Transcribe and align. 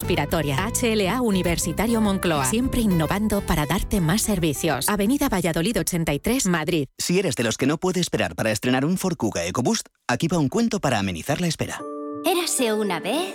Respiratoria. 0.00 0.56
HLA 0.80 1.20
Universitario 1.20 2.00
Moncloa. 2.00 2.44
Siempre 2.44 2.80
innovando 2.80 3.40
para 3.40 3.66
darte 3.66 4.00
más 4.00 4.22
servicios. 4.22 4.88
Avenida 4.88 5.28
Valladolid 5.28 5.80
83, 5.80 6.46
Madrid. 6.46 6.86
Si 6.98 7.18
eres 7.18 7.34
de 7.34 7.42
los 7.42 7.56
que 7.56 7.66
no 7.66 7.78
puede 7.78 8.00
esperar 8.00 8.34
para 8.36 8.52
estrenar 8.52 8.84
un 8.84 8.96
Ford 8.96 9.16
Kuga 9.16 9.44
EcoBoost, 9.44 9.88
aquí 10.06 10.28
va 10.28 10.38
un 10.38 10.48
cuento 10.48 10.78
para 10.80 10.98
amenizar 11.00 11.40
la 11.40 11.48
espera. 11.48 11.80
Érase 12.24 12.72
una 12.72 13.00
vez. 13.00 13.34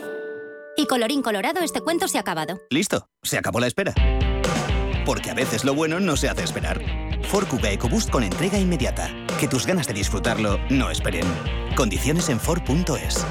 Y 0.78 0.88
colorín 0.88 1.22
colorado, 1.22 1.60
este 1.60 1.82
cuento 1.82 2.08
se 2.08 2.18
ha 2.18 2.22
acabado. 2.22 2.62
Listo, 2.70 3.08
se 3.22 3.38
acabó 3.38 3.60
la 3.60 3.68
espera. 3.68 3.94
Porque 5.06 5.32
a 5.32 5.34
veces 5.34 5.66
lo 5.66 5.76
bueno 5.76 6.00
no 6.00 6.16
se 6.16 6.30
hace 6.30 6.44
esperar. 6.44 6.82
Ford 7.26 7.48
Kuga 7.48 7.72
EcoBoost 7.72 8.10
con 8.10 8.24
entrega 8.24 8.58
inmediata. 8.58 9.12
Que 9.40 9.50
tus 9.50 9.68
ganas 9.68 9.86
de 9.88 9.94
disfrutarlo 9.94 10.58
no 10.70 10.90
esperen. 10.90 11.26
Condiciones 11.76 12.30
en 12.30 12.40
Ford.es. 12.40 13.26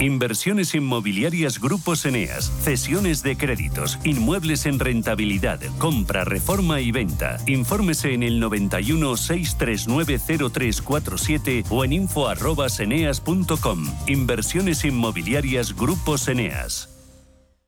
Inversiones 0.00 0.74
inmobiliarias 0.74 1.60
Grupos 1.60 2.04
Eneas, 2.04 2.50
cesiones 2.62 3.22
de 3.22 3.36
créditos, 3.36 3.98
inmuebles 4.04 4.66
en 4.66 4.78
rentabilidad, 4.78 5.60
compra, 5.78 6.24
reforma 6.24 6.80
y 6.80 6.90
venta. 6.90 7.38
Infórmese 7.46 8.12
en 8.12 8.22
el 8.22 8.40
91 8.40 9.16
639 9.16 10.18
0347 10.18 11.64
o 11.70 11.84
en 11.84 11.92
info@eneas.com. 11.92 13.86
Inversiones 14.06 14.84
inmobiliarias 14.84 15.76
Grupos 15.76 16.28
Eneas. 16.28 16.93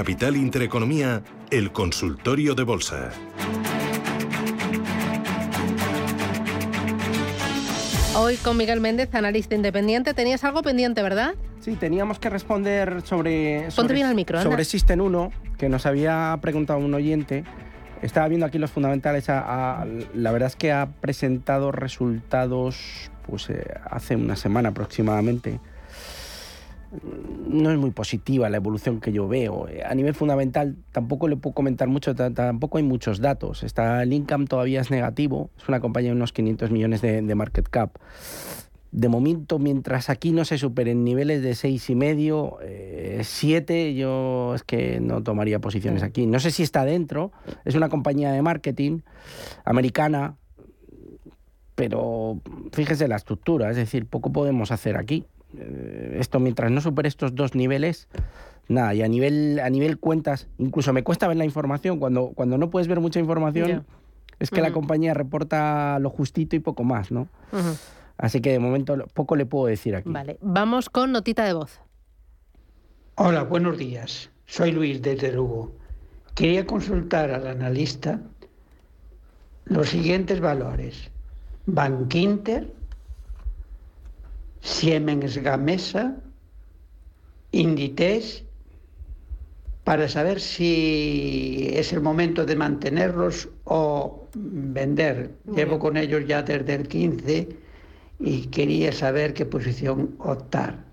Capital 0.00 0.36
Intereconomía, 0.36 1.22
el 1.50 1.72
consultorio 1.72 2.54
de 2.54 2.64
bolsa. 2.64 3.08
Hoy 8.14 8.36
con 8.36 8.58
Miguel 8.58 8.82
Méndez, 8.82 9.08
analista 9.14 9.54
independiente. 9.54 10.12
Tenías 10.12 10.44
algo 10.44 10.60
pendiente, 10.60 11.02
¿verdad? 11.02 11.32
Sí, 11.60 11.76
teníamos 11.76 12.18
que 12.18 12.28
responder 12.28 13.00
sobre. 13.06 13.60
Ponte 13.60 13.70
sobre, 13.70 13.94
bien 13.94 14.06
el 14.08 14.14
micro. 14.14 14.42
Sobre 14.42 14.66
System 14.66 15.00
1, 15.00 15.32
que 15.56 15.70
nos 15.70 15.86
había 15.86 16.38
preguntado 16.42 16.78
un 16.78 16.92
oyente. 16.92 17.44
Estaba 18.02 18.28
viendo 18.28 18.44
aquí 18.44 18.58
los 18.58 18.70
fundamentales. 18.70 19.30
a- 19.30 19.80
a- 19.80 19.86
la 20.12 20.30
verdad 20.30 20.48
es 20.48 20.56
que 20.56 20.72
ha 20.72 20.90
presentado 21.00 21.72
resultados 21.72 23.10
pues, 23.26 23.48
eh, 23.48 23.64
hace 23.90 24.14
una 24.14 24.36
semana 24.36 24.68
aproximadamente. 24.68 25.58
No 27.48 27.70
es 27.70 27.78
muy 27.78 27.90
positiva 27.90 28.48
la 28.48 28.56
evolución 28.58 29.00
que 29.00 29.12
yo 29.12 29.26
veo. 29.28 29.66
A 29.88 29.94
nivel 29.94 30.14
fundamental 30.14 30.76
tampoco 30.92 31.28
le 31.28 31.36
puedo 31.36 31.54
comentar 31.54 31.88
mucho, 31.88 32.14
ta- 32.14 32.30
tampoco 32.32 32.78
hay 32.78 32.84
muchos 32.84 33.20
datos. 33.20 33.62
Está, 33.62 34.02
el 34.02 34.12
income 34.12 34.46
todavía 34.46 34.80
es 34.80 34.90
negativo, 34.90 35.50
es 35.58 35.68
una 35.68 35.80
compañía 35.80 36.10
de 36.10 36.16
unos 36.16 36.32
500 36.32 36.70
millones 36.70 37.02
de, 37.02 37.22
market 37.34 37.68
cap. 37.68 37.96
De 38.92 39.08
momento, 39.08 39.58
mientras 39.58 40.08
aquí 40.08 40.30
no 40.32 40.44
se 40.44 40.58
superen 40.58 41.04
niveles 41.04 41.42
de 41.42 41.54
seis 41.54 41.90
y 41.90 41.94
medio, 41.94 42.58
eh, 42.62 43.20
siete, 43.24 43.94
yo 43.94 44.54
es 44.54 44.62
que 44.62 45.00
no 45.00 45.22
tomaría 45.22 45.58
posiciones 45.58 46.02
aquí. 46.02 46.26
No 46.26 46.40
sé 46.40 46.50
si 46.50 46.62
está 46.62 46.84
dentro. 46.84 47.32
Es 47.64 47.74
una 47.74 47.88
compañía 47.88 48.30
de 48.32 48.40
marketing 48.42 49.00
americana, 49.64 50.36
pero 51.74 52.40
fíjese 52.72 53.06
la 53.08 53.16
estructura, 53.16 53.70
es 53.70 53.76
decir, 53.76 54.06
poco 54.06 54.32
podemos 54.32 54.70
hacer 54.70 54.96
aquí. 54.96 55.26
Eh, 55.56 56.16
esto 56.18 56.40
mientras 56.40 56.70
no 56.70 56.80
supere 56.80 57.08
estos 57.08 57.34
dos 57.34 57.54
niveles, 57.54 58.08
nada. 58.68 58.94
Y 58.94 59.02
a 59.02 59.08
nivel 59.08 59.60
a 59.60 59.70
nivel 59.70 59.98
cuentas, 59.98 60.48
incluso 60.58 60.92
me 60.92 61.02
cuesta 61.02 61.28
ver 61.28 61.36
la 61.36 61.44
información 61.44 61.98
cuando 61.98 62.32
cuando 62.34 62.58
no 62.58 62.70
puedes 62.70 62.88
ver 62.88 63.00
mucha 63.00 63.20
información. 63.20 63.86
Es 64.38 64.50
que 64.50 64.60
la 64.60 64.70
compañía 64.70 65.14
reporta 65.14 65.98
lo 65.98 66.10
justito 66.10 66.56
y 66.56 66.58
poco 66.58 66.84
más, 66.84 67.10
¿no? 67.10 67.28
Así 68.18 68.40
que 68.40 68.52
de 68.52 68.58
momento 68.58 68.96
poco 69.14 69.36
le 69.36 69.46
puedo 69.46 69.66
decir 69.66 69.96
aquí. 69.96 70.10
Vale, 70.10 70.38
vamos 70.42 70.90
con 70.90 71.12
notita 71.12 71.44
de 71.44 71.54
voz. 71.54 71.80
Hola, 73.14 73.44
buenos 73.44 73.78
días. 73.78 74.30
Soy 74.44 74.72
Luis 74.72 75.00
de 75.00 75.32
Lugo. 75.32 75.72
Quería 76.34 76.66
consultar 76.66 77.30
al 77.30 77.46
analista 77.46 78.20
los 79.64 79.88
siguientes 79.88 80.40
valores. 80.40 81.10
Bankinter, 81.64 82.72
Siemens 84.66 85.38
Gamesa, 85.38 86.16
Inditex, 87.52 88.42
para 89.84 90.08
saber 90.08 90.40
si 90.40 91.70
es 91.72 91.92
el 91.92 92.00
momento 92.00 92.44
de 92.44 92.56
mantenerlos 92.56 93.48
o 93.64 94.26
vender. 94.34 95.30
Llevo 95.54 95.78
con 95.78 95.96
ellos 95.96 96.26
ya 96.26 96.42
desde 96.42 96.74
el 96.74 96.88
15 96.88 97.48
y 98.18 98.46
quería 98.46 98.92
saber 98.92 99.34
qué 99.34 99.46
posición 99.46 100.16
optar. 100.18 100.84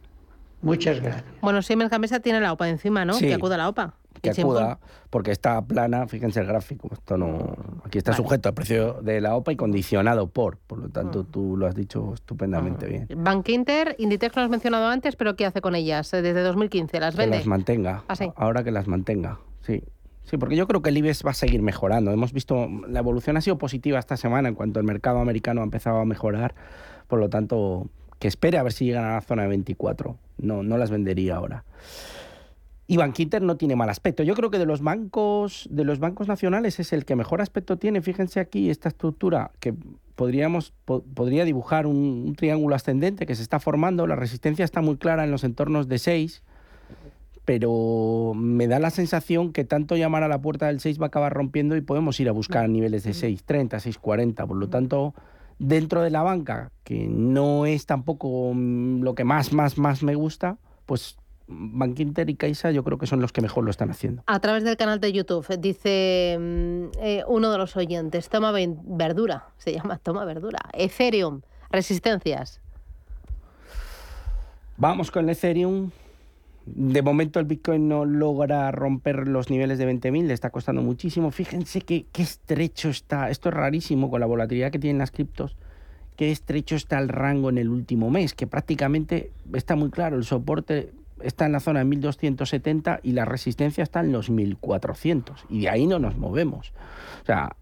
Muchas 0.61 1.01
gracias. 1.01 1.25
Bueno, 1.41 1.63
Siemens 1.63 1.89
Gamesa 1.89 2.19
tiene 2.19 2.39
la 2.39 2.53
OPA 2.53 2.69
encima, 2.69 3.03
¿no? 3.05 3.13
Sí. 3.13 3.25
Que 3.25 3.33
acuda 3.33 3.55
a 3.55 3.57
la 3.57 3.69
OPA. 3.69 3.95
Que 4.23 4.41
acuda, 4.41 4.79
porque 5.09 5.31
está 5.31 5.61
plana, 5.61 6.07
fíjense 6.07 6.39
el 6.39 6.47
gráfico, 6.47 6.89
esto 6.93 7.17
no, 7.17 7.55
aquí 7.83 7.97
está 7.97 8.13
sujeto 8.13 8.49
al 8.49 8.55
precio 8.55 9.01
de 9.01 9.19
la 9.21 9.35
OPA 9.35 9.51
y 9.51 9.55
condicionado 9.57 10.27
por, 10.27 10.57
por 10.57 10.79
lo 10.79 10.89
tanto 10.89 11.25
tú 11.25 11.57
lo 11.57 11.67
has 11.67 11.75
dicho 11.75 12.13
estupendamente 12.13 12.87
bien. 12.87 13.07
pon. 13.07 13.23
Bank 13.23 13.49
Inter, 13.49 13.95
Inditex 13.99 14.35
lo 14.35 14.43
has 14.43 14.49
mencionado 14.49 14.87
antes, 14.87 15.15
pero 15.17 15.35
¿qué 15.35 15.45
hace 15.45 15.59
con 15.61 15.75
ellas? 15.75 16.13
Eh, 16.13 16.21
Desde 16.21 16.41
2015, 16.41 16.99
¿las 16.99 17.15
Que 17.15 17.21
vende? 17.21 17.37
las 17.37 17.45
mantenga, 17.47 18.03
Ah, 18.07 18.15
ahora 18.37 18.63
que 18.63 18.71
las 18.71 18.87
mantenga, 18.87 19.39
sí. 19.61 19.83
Sí, 20.23 20.37
porque 20.37 20.55
yo 20.55 20.67
creo 20.67 20.81
que 20.81 20.89
el 20.89 20.97
IBEX 20.97 21.25
va 21.25 21.31
a 21.31 21.33
seguir 21.33 21.61
mejorando. 21.61 22.09
Hemos 22.11 22.31
visto, 22.31 22.69
la 22.87 22.99
evolución 22.99 23.35
ha 23.35 23.41
sido 23.41 23.57
positiva 23.57 23.99
esta 23.99 24.15
semana 24.15 24.47
en 24.47 24.55
cuanto 24.55 24.79
el 24.79 24.85
mercado 24.85 25.19
americano 25.19 25.59
ha 25.59 25.65
empezado 25.65 25.97
a 25.97 26.05
mejorar, 26.05 26.55
por 27.09 27.19
lo 27.19 27.29
tanto, 27.29 27.89
que 28.19 28.29
espere 28.29 28.57
a 28.57 28.63
ver 28.63 28.71
si 28.71 28.85
llegan 28.85 29.03
a 29.03 29.15
la 29.15 29.21
zona 29.21 29.41
de 29.41 29.49
24. 29.49 30.15
No, 30.37 30.63
no 30.63 30.77
las 30.77 30.91
vendería 30.91 31.35
ahora. 31.35 31.65
Y 32.85 32.97
Bankinter 32.97 33.41
no 33.41 33.55
tiene 33.55 33.75
mal 33.77 33.89
aspecto. 33.89 34.23
Yo 34.23 34.35
creo 34.35 34.49
que 34.51 34.59
de 34.59 34.65
los 34.65 34.81
bancos, 34.81 35.67
de 35.71 35.85
los 35.85 35.99
bancos 35.99 36.27
nacionales 36.27 36.79
es 36.79 36.91
el 36.91 37.05
que 37.05 37.15
mejor 37.15 37.41
aspecto 37.41 37.77
tiene. 37.77 38.01
Fíjense 38.01 38.39
aquí 38.41 38.69
esta 38.69 38.89
estructura 38.89 39.51
que 39.61 39.73
podríamos 40.15 40.73
po- 40.83 41.01
podría 41.01 41.45
dibujar 41.45 41.87
un, 41.87 42.23
un 42.27 42.35
triángulo 42.35 42.75
ascendente 42.75 43.25
que 43.25 43.35
se 43.35 43.41
está 43.41 43.59
formando. 43.59 44.05
La 44.05 44.15
resistencia 44.17 44.65
está 44.65 44.81
muy 44.81 44.97
clara 44.97 45.23
en 45.23 45.31
los 45.31 45.45
entornos 45.45 45.87
de 45.87 45.97
6, 45.97 46.43
pero 47.45 48.33
me 48.35 48.67
da 48.67 48.79
la 48.79 48.89
sensación 48.89 49.51
que 49.51 49.63
tanto 49.65 49.95
llamar 49.97 50.23
a 50.23 50.27
la 50.27 50.41
puerta 50.41 50.67
del 50.67 50.79
6 50.79 50.99
va 50.99 51.05
a 51.05 51.07
acabar 51.07 51.33
rompiendo 51.33 51.75
y 51.75 51.81
podemos 51.81 52.19
ir 52.19 52.29
a 52.29 52.31
buscar 52.31 52.69
niveles 52.69 53.03
de 53.03 53.11
6.30, 53.11 53.69
6.40. 53.79 54.47
Por 54.47 54.57
lo 54.57 54.69
tanto, 54.69 55.13
dentro 55.59 56.01
de 56.01 56.09
la 56.09 56.21
banca, 56.23 56.71
que 56.83 57.07
no 57.07 57.65
es 57.65 57.85
tampoco 57.85 58.51
mm, 58.53 59.01
lo 59.01 59.13
que 59.15 59.23
más, 59.23 59.51
más, 59.51 59.77
más 59.77 60.03
me 60.03 60.15
gusta, 60.15 60.57
pues 60.85 61.17
Bankinter 61.47 62.29
y 62.29 62.35
Caixa 62.35 62.71
yo 62.71 62.83
creo 62.83 62.97
que 62.97 63.07
son 63.07 63.21
los 63.21 63.31
que 63.31 63.41
mejor 63.41 63.63
lo 63.63 63.71
están 63.71 63.89
haciendo. 63.89 64.23
A 64.27 64.39
través 64.39 64.63
del 64.63 64.77
canal 64.77 64.99
de 64.99 65.11
YouTube 65.11 65.45
dice 65.59 66.37
mm, 66.39 66.97
eh, 66.99 67.23
uno 67.27 67.51
de 67.51 67.57
los 67.57 67.75
oyentes, 67.75 68.29
toma 68.29 68.51
verdura, 68.51 69.49
se 69.57 69.73
llama 69.73 69.97
toma 69.97 70.25
verdura. 70.25 70.59
Ethereum, 70.73 71.41
resistencias. 71.69 72.61
Vamos 74.77 75.11
con 75.11 75.25
el 75.25 75.31
Ethereum. 75.31 75.91
De 76.65 77.01
momento 77.01 77.41
el 77.41 77.45
Bitcoin 77.45 77.89
no 77.89 78.05
logra 78.05 78.71
romper 78.71 79.27
los 79.27 79.49
niveles 79.49 79.77
de 79.77 79.85
20.000, 79.85 80.27
le 80.27 80.33
está 80.33 80.49
costando 80.49 80.81
muchísimo. 80.81 81.29
Fíjense 81.29 81.81
qué, 81.81 82.05
qué 82.13 82.21
estrecho 82.21 82.87
está, 82.87 83.29
esto 83.29 83.49
es 83.49 83.55
rarísimo 83.55 84.09
con 84.09 84.21
la 84.21 84.25
volatilidad 84.25 84.71
que 84.71 84.79
tienen 84.79 84.99
las 84.99 85.11
criptos, 85.11 85.57
qué 86.15 86.31
estrecho 86.31 86.75
está 86.75 86.99
el 86.99 87.09
rango 87.09 87.49
en 87.49 87.57
el 87.57 87.67
último 87.67 88.09
mes, 88.09 88.33
que 88.33 88.47
prácticamente 88.47 89.31
está 89.53 89.75
muy 89.75 89.89
claro, 89.89 90.15
el 90.15 90.23
soporte 90.23 90.93
está 91.23 91.45
en 91.45 91.51
la 91.51 91.59
zona 91.59 91.79
de 91.79 91.85
1270 91.85 92.99
y 93.03 93.11
la 93.11 93.25
resistencia 93.25 93.83
está 93.83 94.01
en 94.01 94.11
los 94.11 94.29
1400 94.29 95.45
y 95.49 95.61
de 95.61 95.69
ahí 95.69 95.87
no 95.87 95.99
nos 95.99 96.17
movemos. 96.17 96.73
O 97.21 97.25
sea, 97.25 97.55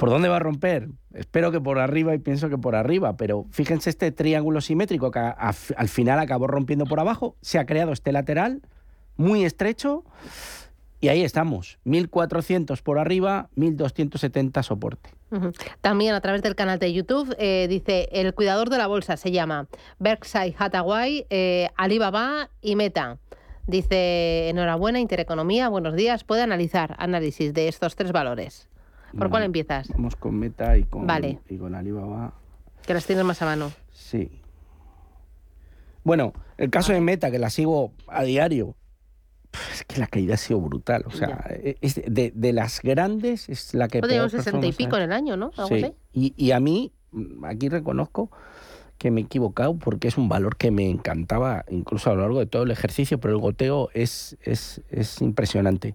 ¿Por 0.00 0.08
dónde 0.08 0.30
va 0.30 0.36
a 0.36 0.40
romper? 0.40 0.88
Espero 1.12 1.52
que 1.52 1.60
por 1.60 1.78
arriba 1.78 2.14
y 2.14 2.18
pienso 2.18 2.48
que 2.48 2.56
por 2.56 2.74
arriba, 2.74 3.18
pero 3.18 3.44
fíjense 3.50 3.90
este 3.90 4.10
triángulo 4.12 4.62
simétrico 4.62 5.10
que 5.10 5.18
al 5.18 5.88
final 5.88 6.18
acabó 6.20 6.46
rompiendo 6.46 6.86
por 6.86 7.00
abajo, 7.00 7.36
se 7.42 7.58
ha 7.58 7.66
creado 7.66 7.92
este 7.92 8.10
lateral 8.10 8.62
muy 9.18 9.44
estrecho 9.44 10.02
Y 11.02 11.08
ahí 11.08 11.22
estamos, 11.22 11.78
1.400 11.86 12.82
por 12.82 12.98
arriba, 12.98 13.48
1.270 13.56 14.62
soporte. 14.62 15.10
También 15.80 16.14
a 16.14 16.20
través 16.20 16.42
del 16.42 16.54
canal 16.54 16.78
de 16.78 16.92
YouTube 16.92 17.34
eh, 17.38 17.66
dice, 17.68 18.08
el 18.12 18.34
cuidador 18.34 18.68
de 18.68 18.76
la 18.76 18.86
bolsa 18.86 19.16
se 19.16 19.30
llama 19.30 19.66
Berkshire 19.98 20.54
Hathaway, 20.58 21.26
eh, 21.30 21.68
Alibaba 21.76 22.50
y 22.60 22.76
Meta. 22.76 23.18
Dice, 23.66 24.50
enhorabuena, 24.50 25.00
Intereconomía, 25.00 25.68
buenos 25.68 25.94
días, 25.94 26.24
puede 26.24 26.42
analizar 26.42 26.96
análisis 26.98 27.54
de 27.54 27.68
estos 27.68 27.96
tres 27.96 28.12
valores. 28.12 28.68
¿Por 29.16 29.30
cuál 29.30 29.44
empiezas? 29.44 29.88
Vamos 29.88 30.16
con 30.16 30.38
Meta 30.38 30.76
y 30.76 30.84
con, 30.84 31.06
Vale. 31.06 31.38
y 31.48 31.56
con 31.56 31.74
Alibaba. 31.74 32.34
Que 32.86 32.94
las 32.94 33.06
tienes 33.06 33.24
más 33.24 33.40
a 33.42 33.46
mano. 33.46 33.72
Sí. 33.92 34.30
Bueno, 36.04 36.32
el 36.58 36.70
caso 36.70 36.92
de 36.92 37.00
Meta, 37.00 37.30
que 37.30 37.38
la 37.38 37.50
sigo 37.50 37.92
a 38.06 38.22
diario, 38.22 38.74
es 39.72 39.84
que 39.84 40.00
la 40.00 40.06
caída 40.06 40.34
ha 40.34 40.36
sido 40.36 40.60
brutal. 40.60 41.04
O 41.06 41.10
sea, 41.10 41.44
eh, 41.50 41.76
es 41.80 42.00
de, 42.06 42.32
de 42.34 42.52
las 42.52 42.80
grandes 42.82 43.48
es 43.48 43.74
la 43.74 43.88
que... 43.88 44.00
Peor 44.00 44.30
60 44.30 44.66
y 44.66 44.72
pico 44.72 44.96
en 44.96 45.02
el 45.02 45.12
año, 45.12 45.36
¿no? 45.36 45.52
Sí. 45.68 45.92
Y, 46.12 46.34
y 46.36 46.50
a 46.52 46.60
mí, 46.60 46.92
mm, 47.12 47.44
aquí 47.44 47.68
reconozco 47.68 48.30
que 49.00 49.10
me 49.10 49.22
he 49.22 49.24
equivocado 49.24 49.74
porque 49.78 50.08
es 50.08 50.18
un 50.18 50.28
valor 50.28 50.56
que 50.56 50.70
me 50.70 50.88
encantaba 50.90 51.64
incluso 51.70 52.10
a 52.10 52.14
lo 52.14 52.20
largo 52.20 52.38
de 52.38 52.46
todo 52.46 52.64
el 52.64 52.70
ejercicio, 52.70 53.18
pero 53.18 53.32
el 53.32 53.40
goteo 53.40 53.88
es, 53.94 54.36
es, 54.42 54.82
es 54.90 55.22
impresionante. 55.22 55.94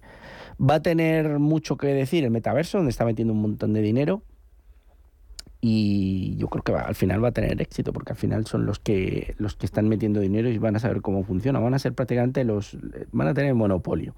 Va 0.60 0.74
a 0.74 0.82
tener 0.82 1.38
mucho 1.38 1.76
que 1.76 1.86
decir 1.86 2.24
el 2.24 2.32
metaverso, 2.32 2.78
donde 2.78 2.90
está 2.90 3.04
metiendo 3.04 3.32
un 3.32 3.42
montón 3.42 3.74
de 3.74 3.80
dinero. 3.80 4.22
Y 5.68 6.36
yo 6.36 6.46
creo 6.46 6.62
que 6.62 6.72
al 6.74 6.94
final 6.94 7.24
va 7.24 7.30
a 7.30 7.32
tener 7.32 7.60
éxito, 7.60 7.92
porque 7.92 8.12
al 8.12 8.16
final 8.16 8.46
son 8.46 8.66
los 8.66 8.78
que 8.78 9.34
los 9.38 9.56
que 9.56 9.66
están 9.66 9.88
metiendo 9.88 10.20
dinero 10.20 10.48
y 10.48 10.58
van 10.58 10.76
a 10.76 10.78
saber 10.78 11.02
cómo 11.02 11.24
funciona. 11.24 11.58
Van 11.58 11.74
a 11.74 11.80
ser 11.80 11.92
prácticamente 11.92 12.44
los. 12.44 12.78
van 13.10 13.26
a 13.26 13.34
tener 13.34 13.52
monopolio. 13.56 14.14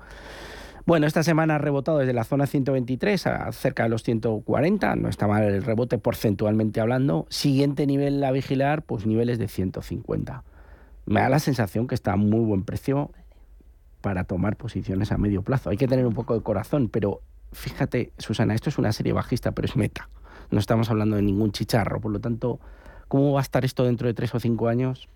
Bueno, 0.85 1.07
esta 1.07 1.23
semana 1.23 1.55
ha 1.55 1.59
rebotado 1.59 2.01
desde 2.01 2.13
la 2.13 2.25
zona 2.25 2.47
123 2.47 3.27
a 3.29 3.51
cerca 3.53 3.85
de 3.85 3.89
los 3.89 4.03
140. 4.03 4.97
No 4.97 5.09
está 5.09 5.27
mal 5.27 5.43
el 5.43 5.63
rebote 5.63 5.97
porcentualmente 5.97 6.83
hablando. 6.83 7.25
Siguiente 7.31 7.87
nivel 7.87 8.23
a 8.25 8.31
vigilar, 8.31 8.83
pues 8.83 9.07
niveles 9.07 9.39
de 9.39 9.49
150. 9.49 10.45
Me 11.07 11.21
da 11.21 11.31
la 11.31 11.39
sensación 11.39 11.87
que 11.87 11.95
está 11.95 12.13
a 12.13 12.17
muy 12.17 12.45
buen 12.45 12.63
precio 12.63 13.11
para 14.03 14.25
tomar 14.25 14.57
posiciones 14.57 15.13
a 15.13 15.17
medio 15.17 15.41
plazo. 15.41 15.71
Hay 15.71 15.79
que 15.79 15.89
tener 15.89 16.07
un 16.07 16.13
poco 16.13 16.35
de 16.35 16.43
corazón, 16.43 16.91
pero 16.91 17.23
fíjate, 17.53 18.13
Susana, 18.19 18.55
esto 18.55 18.69
es 18.69 18.77
una 18.77 18.93
serie 18.93 19.15
bajista, 19.15 19.53
pero 19.53 19.65
es 19.65 19.77
meta. 19.77 20.11
No 20.51 20.59
estamos 20.59 20.91
hablando 20.91 21.17
de 21.17 21.23
ningún 21.23 21.53
chicharro. 21.53 22.01
Por 22.01 22.13
lo 22.13 22.21
tanto, 22.21 22.61
¿cómo 23.09 23.33
va 23.33 23.41
a 23.41 23.43
estar 23.43 23.65
esto 23.65 23.85
dentro 23.85 24.07
de 24.07 24.15
tres 24.15 24.35
o 24.35 24.41
cinco 24.41 24.69
años? 24.69 25.09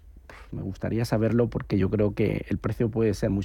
Me 0.50 0.62
gustaría 0.62 1.04
saberlo 1.04 1.48
porque 1.48 1.78
yo 1.78 1.88
creo 1.90 2.14
que 2.14 2.44
el 2.48 2.58
precio 2.58 2.90
puede 2.90 3.14
ser 3.14 3.30
muy, 3.30 3.44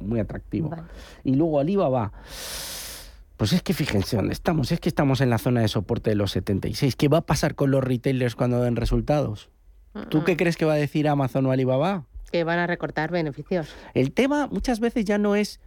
muy 0.00 0.20
atractivo. 0.20 0.70
Vale. 0.70 0.82
Y 1.24 1.34
luego 1.34 1.60
Alibaba. 1.60 2.12
Pues 3.36 3.52
es 3.52 3.62
que 3.62 3.74
fíjense 3.74 4.16
dónde 4.16 4.32
estamos. 4.32 4.72
Es 4.72 4.80
que 4.80 4.88
estamos 4.88 5.20
en 5.20 5.28
la 5.28 5.38
zona 5.38 5.60
de 5.60 5.68
soporte 5.68 6.10
de 6.10 6.16
los 6.16 6.30
76. 6.30 6.96
¿Qué 6.96 7.08
va 7.08 7.18
a 7.18 7.26
pasar 7.26 7.54
con 7.54 7.70
los 7.70 7.84
retailers 7.84 8.34
cuando 8.34 8.62
den 8.62 8.76
resultados? 8.76 9.50
¿Tú 10.08 10.24
qué 10.24 10.36
crees 10.36 10.56
que 10.56 10.64
va 10.64 10.74
a 10.74 10.76
decir 10.76 11.08
Amazon 11.08 11.46
o 11.46 11.50
Alibaba? 11.50 12.04
Que 12.30 12.44
van 12.44 12.58
a 12.58 12.66
recortar 12.66 13.10
beneficios. 13.10 13.68
El 13.94 14.12
tema 14.12 14.46
muchas 14.46 14.80
veces 14.80 15.04
ya 15.04 15.18
no 15.18 15.36
es 15.36 15.60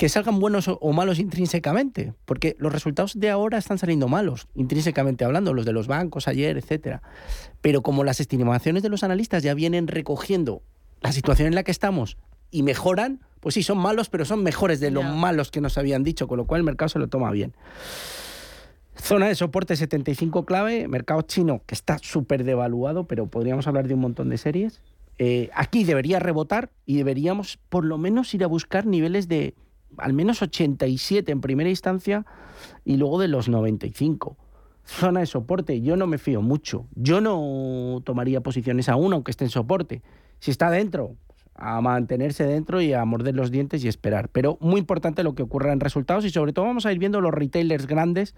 que 0.00 0.08
salgan 0.08 0.40
buenos 0.40 0.66
o- 0.66 0.92
malos 0.94 1.18
intrínsecamente, 1.18 2.14
porque 2.24 2.56
los 2.58 2.72
resultados 2.72 3.20
de 3.20 3.28
ahora 3.28 3.58
están 3.58 3.76
saliendo 3.76 4.08
malos, 4.08 4.48
intrínsecamente 4.54 5.26
hablando, 5.26 5.52
los 5.52 5.66
de 5.66 5.74
los 5.74 5.88
bancos 5.88 6.26
ayer, 6.26 6.56
etcétera. 6.56 7.02
Pero 7.60 7.82
como 7.82 8.02
las 8.02 8.18
estimaciones 8.18 8.82
de 8.82 8.88
los 8.88 9.04
analistas 9.04 9.42
ya 9.42 9.52
vienen 9.52 9.88
recogiendo 9.88 10.62
la 11.02 11.12
situación 11.12 11.48
en 11.48 11.54
la 11.54 11.64
que 11.64 11.70
estamos 11.70 12.16
y 12.50 12.62
mejoran, 12.62 13.20
pues 13.40 13.56
sí, 13.56 13.62
son 13.62 13.76
malos, 13.76 14.08
pero 14.08 14.24
son 14.24 14.42
mejores 14.42 14.80
de 14.80 14.90
los 14.90 15.04
malos 15.04 15.50
que 15.50 15.60
nos 15.60 15.76
habían 15.76 16.02
dicho, 16.02 16.26
con 16.28 16.38
lo 16.38 16.46
cual 16.46 16.60
el 16.60 16.64
mercado 16.64 16.88
se 16.88 16.98
lo 16.98 17.08
toma 17.08 17.30
bien. 17.30 17.52
Zona 18.96 19.28
de 19.28 19.34
soporte 19.34 19.76
75 19.76 20.46
clave, 20.46 20.88
mercado 20.88 21.20
chino 21.20 21.60
que 21.66 21.74
está 21.74 21.98
súper 21.98 22.44
devaluado, 22.44 23.04
pero 23.04 23.26
podríamos 23.26 23.66
hablar 23.66 23.86
de 23.86 23.92
un 23.92 24.00
montón 24.00 24.30
de 24.30 24.38
series. 24.38 24.80
Eh, 25.18 25.50
aquí 25.54 25.84
debería 25.84 26.20
rebotar 26.20 26.70
y 26.86 26.96
deberíamos 26.96 27.58
por 27.68 27.84
lo 27.84 27.98
menos 27.98 28.32
ir 28.32 28.44
a 28.44 28.46
buscar 28.46 28.86
niveles 28.86 29.28
de 29.28 29.54
al 29.96 30.12
menos 30.12 30.42
87 30.42 31.30
en 31.30 31.40
primera 31.40 31.70
instancia 31.70 32.26
y 32.84 32.96
luego 32.96 33.18
de 33.18 33.28
los 33.28 33.48
95. 33.48 34.36
Zona 34.84 35.20
de 35.20 35.26
soporte, 35.26 35.80
yo 35.80 35.96
no 35.96 36.06
me 36.06 36.18
fío 36.18 36.42
mucho. 36.42 36.86
Yo 36.94 37.20
no 37.20 38.00
tomaría 38.04 38.40
posiciones 38.40 38.88
aún 38.88 39.12
aunque 39.12 39.30
esté 39.30 39.44
en 39.44 39.50
soporte. 39.50 40.02
Si 40.38 40.50
está 40.50 40.70
dentro, 40.70 41.16
a 41.54 41.80
mantenerse 41.80 42.44
dentro 42.44 42.80
y 42.80 42.92
a 42.92 43.04
morder 43.04 43.34
los 43.34 43.50
dientes 43.50 43.84
y 43.84 43.88
esperar. 43.88 44.28
Pero 44.30 44.56
muy 44.60 44.80
importante 44.80 45.22
lo 45.22 45.34
que 45.34 45.42
ocurra 45.42 45.72
en 45.72 45.80
resultados 45.80 46.24
y 46.24 46.30
sobre 46.30 46.52
todo 46.52 46.64
vamos 46.64 46.86
a 46.86 46.92
ir 46.92 46.98
viendo 46.98 47.20
los 47.20 47.32
retailers 47.32 47.86
grandes 47.86 48.34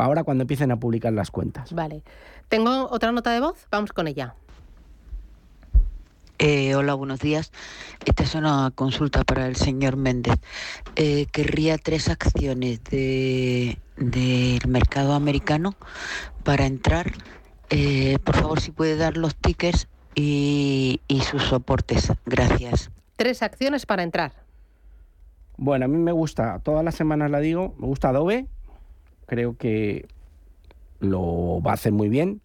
ahora 0.00 0.24
cuando 0.24 0.42
empiecen 0.42 0.70
a 0.70 0.80
publicar 0.80 1.12
las 1.12 1.30
cuentas. 1.30 1.72
Vale. 1.72 2.02
Tengo 2.48 2.88
otra 2.90 3.12
nota 3.12 3.32
de 3.32 3.40
voz, 3.40 3.66
vamos 3.70 3.92
con 3.92 4.08
ella. 4.08 4.34
Eh, 6.44 6.74
hola, 6.74 6.94
buenos 6.94 7.20
días. 7.20 7.52
Esta 8.04 8.24
es 8.24 8.34
una 8.34 8.72
consulta 8.74 9.22
para 9.22 9.46
el 9.46 9.54
señor 9.54 9.96
Méndez. 9.96 10.40
Eh, 10.96 11.26
querría 11.26 11.78
tres 11.78 12.08
acciones 12.08 12.82
de, 12.82 13.78
del 13.96 14.66
mercado 14.66 15.12
americano 15.12 15.76
para 16.42 16.66
entrar. 16.66 17.12
Eh, 17.70 18.18
por 18.24 18.34
favor, 18.34 18.60
si 18.60 18.72
puede 18.72 18.96
dar 18.96 19.16
los 19.16 19.36
tickets 19.36 19.86
y, 20.16 21.00
y 21.06 21.20
sus 21.20 21.44
soportes. 21.44 22.12
Gracias. 22.26 22.90
Tres 23.14 23.44
acciones 23.44 23.86
para 23.86 24.02
entrar. 24.02 24.32
Bueno, 25.56 25.84
a 25.84 25.88
mí 25.88 25.96
me 25.96 26.10
gusta, 26.10 26.58
todas 26.58 26.84
las 26.84 26.96
semanas 26.96 27.30
la 27.30 27.38
digo, 27.38 27.72
me 27.78 27.86
gusta 27.86 28.08
Adobe, 28.08 28.48
creo 29.26 29.56
que 29.56 30.08
lo 30.98 31.62
va 31.62 31.70
a 31.70 31.74
hacer 31.74 31.92
muy 31.92 32.08
bien 32.08 32.40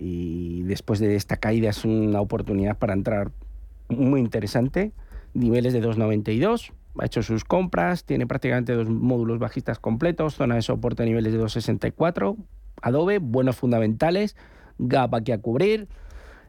y 0.00 0.62
después 0.62 0.98
de 0.98 1.14
esta 1.14 1.36
caída 1.36 1.68
es 1.68 1.84
una 1.84 2.22
oportunidad 2.22 2.78
para 2.78 2.94
entrar 2.94 3.32
muy 3.88 4.20
interesante. 4.20 4.92
Niveles 5.34 5.74
de 5.74 5.82
2.92, 5.82 6.72
ha 6.98 7.06
hecho 7.06 7.22
sus 7.22 7.44
compras, 7.44 8.04
tiene 8.04 8.26
prácticamente 8.26 8.72
dos 8.72 8.88
módulos 8.88 9.38
bajistas 9.38 9.78
completos, 9.78 10.34
zona 10.34 10.54
de 10.54 10.62
soporte 10.62 11.02
a 11.02 11.06
niveles 11.06 11.34
de 11.34 11.40
2.64. 11.40 12.36
Adobe, 12.80 13.18
buenos 13.18 13.56
fundamentales, 13.56 14.36
gap 14.78 15.14
aquí 15.14 15.32
a 15.32 15.38
cubrir, 15.38 15.86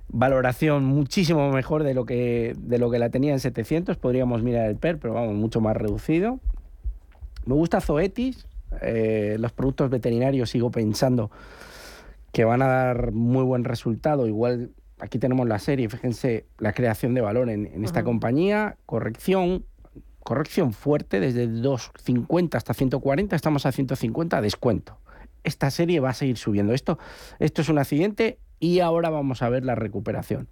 valoración 0.07 0.85
muchísimo 0.85 1.51
mejor 1.51 1.83
de 1.83 1.93
lo 1.93 2.05
que 2.05 2.55
de 2.57 2.77
lo 2.77 2.89
que 2.89 2.99
la 2.99 3.09
tenía 3.09 3.33
en 3.33 3.39
700 3.39 3.97
podríamos 3.97 4.43
mirar 4.43 4.69
el 4.69 4.75
PER 4.75 4.99
pero 4.99 5.13
vamos 5.13 5.35
mucho 5.35 5.61
más 5.61 5.77
reducido 5.77 6.41
me 7.45 7.53
gusta 7.55 7.79
Zoetis 7.79 8.45
eh, 8.81 9.37
los 9.39 9.53
productos 9.53 9.89
veterinarios 9.89 10.49
sigo 10.49 10.69
pensando 10.69 11.31
que 12.31 12.45
van 12.45 12.61
a 12.61 12.67
dar 12.67 13.11
muy 13.11 13.43
buen 13.43 13.63
resultado. 13.63 14.27
Igual 14.27 14.71
aquí 14.99 15.19
tenemos 15.19 15.47
la 15.47 15.59
serie 15.59 15.89
fíjense 15.89 16.45
la 16.59 16.73
creación 16.73 17.13
de 17.13 17.21
valor 17.21 17.49
en, 17.49 17.67
en 17.67 17.83
esta 17.83 18.03
compañía. 18.03 18.77
Corrección 18.85 19.65
corrección 20.23 20.71
fuerte 20.71 21.19
desde 21.19 21.47
250 21.47 22.57
hasta 22.57 22.73
140 22.73 23.35
estamos 23.35 23.65
a 23.65 23.71
150 23.71 24.41
descuento. 24.41 24.97
Esta 25.43 25.71
serie 25.71 25.99
va 25.99 26.09
a 26.09 26.13
seguir 26.13 26.37
subiendo. 26.37 26.73
Esto 26.73 26.99
esto 27.39 27.61
es 27.61 27.69
un 27.69 27.79
accidente 27.79 28.37
y 28.59 28.79
ahora 28.79 29.09
vamos 29.09 29.41
a 29.41 29.49
ver 29.49 29.65
la 29.65 29.75
recuperación. 29.75 30.47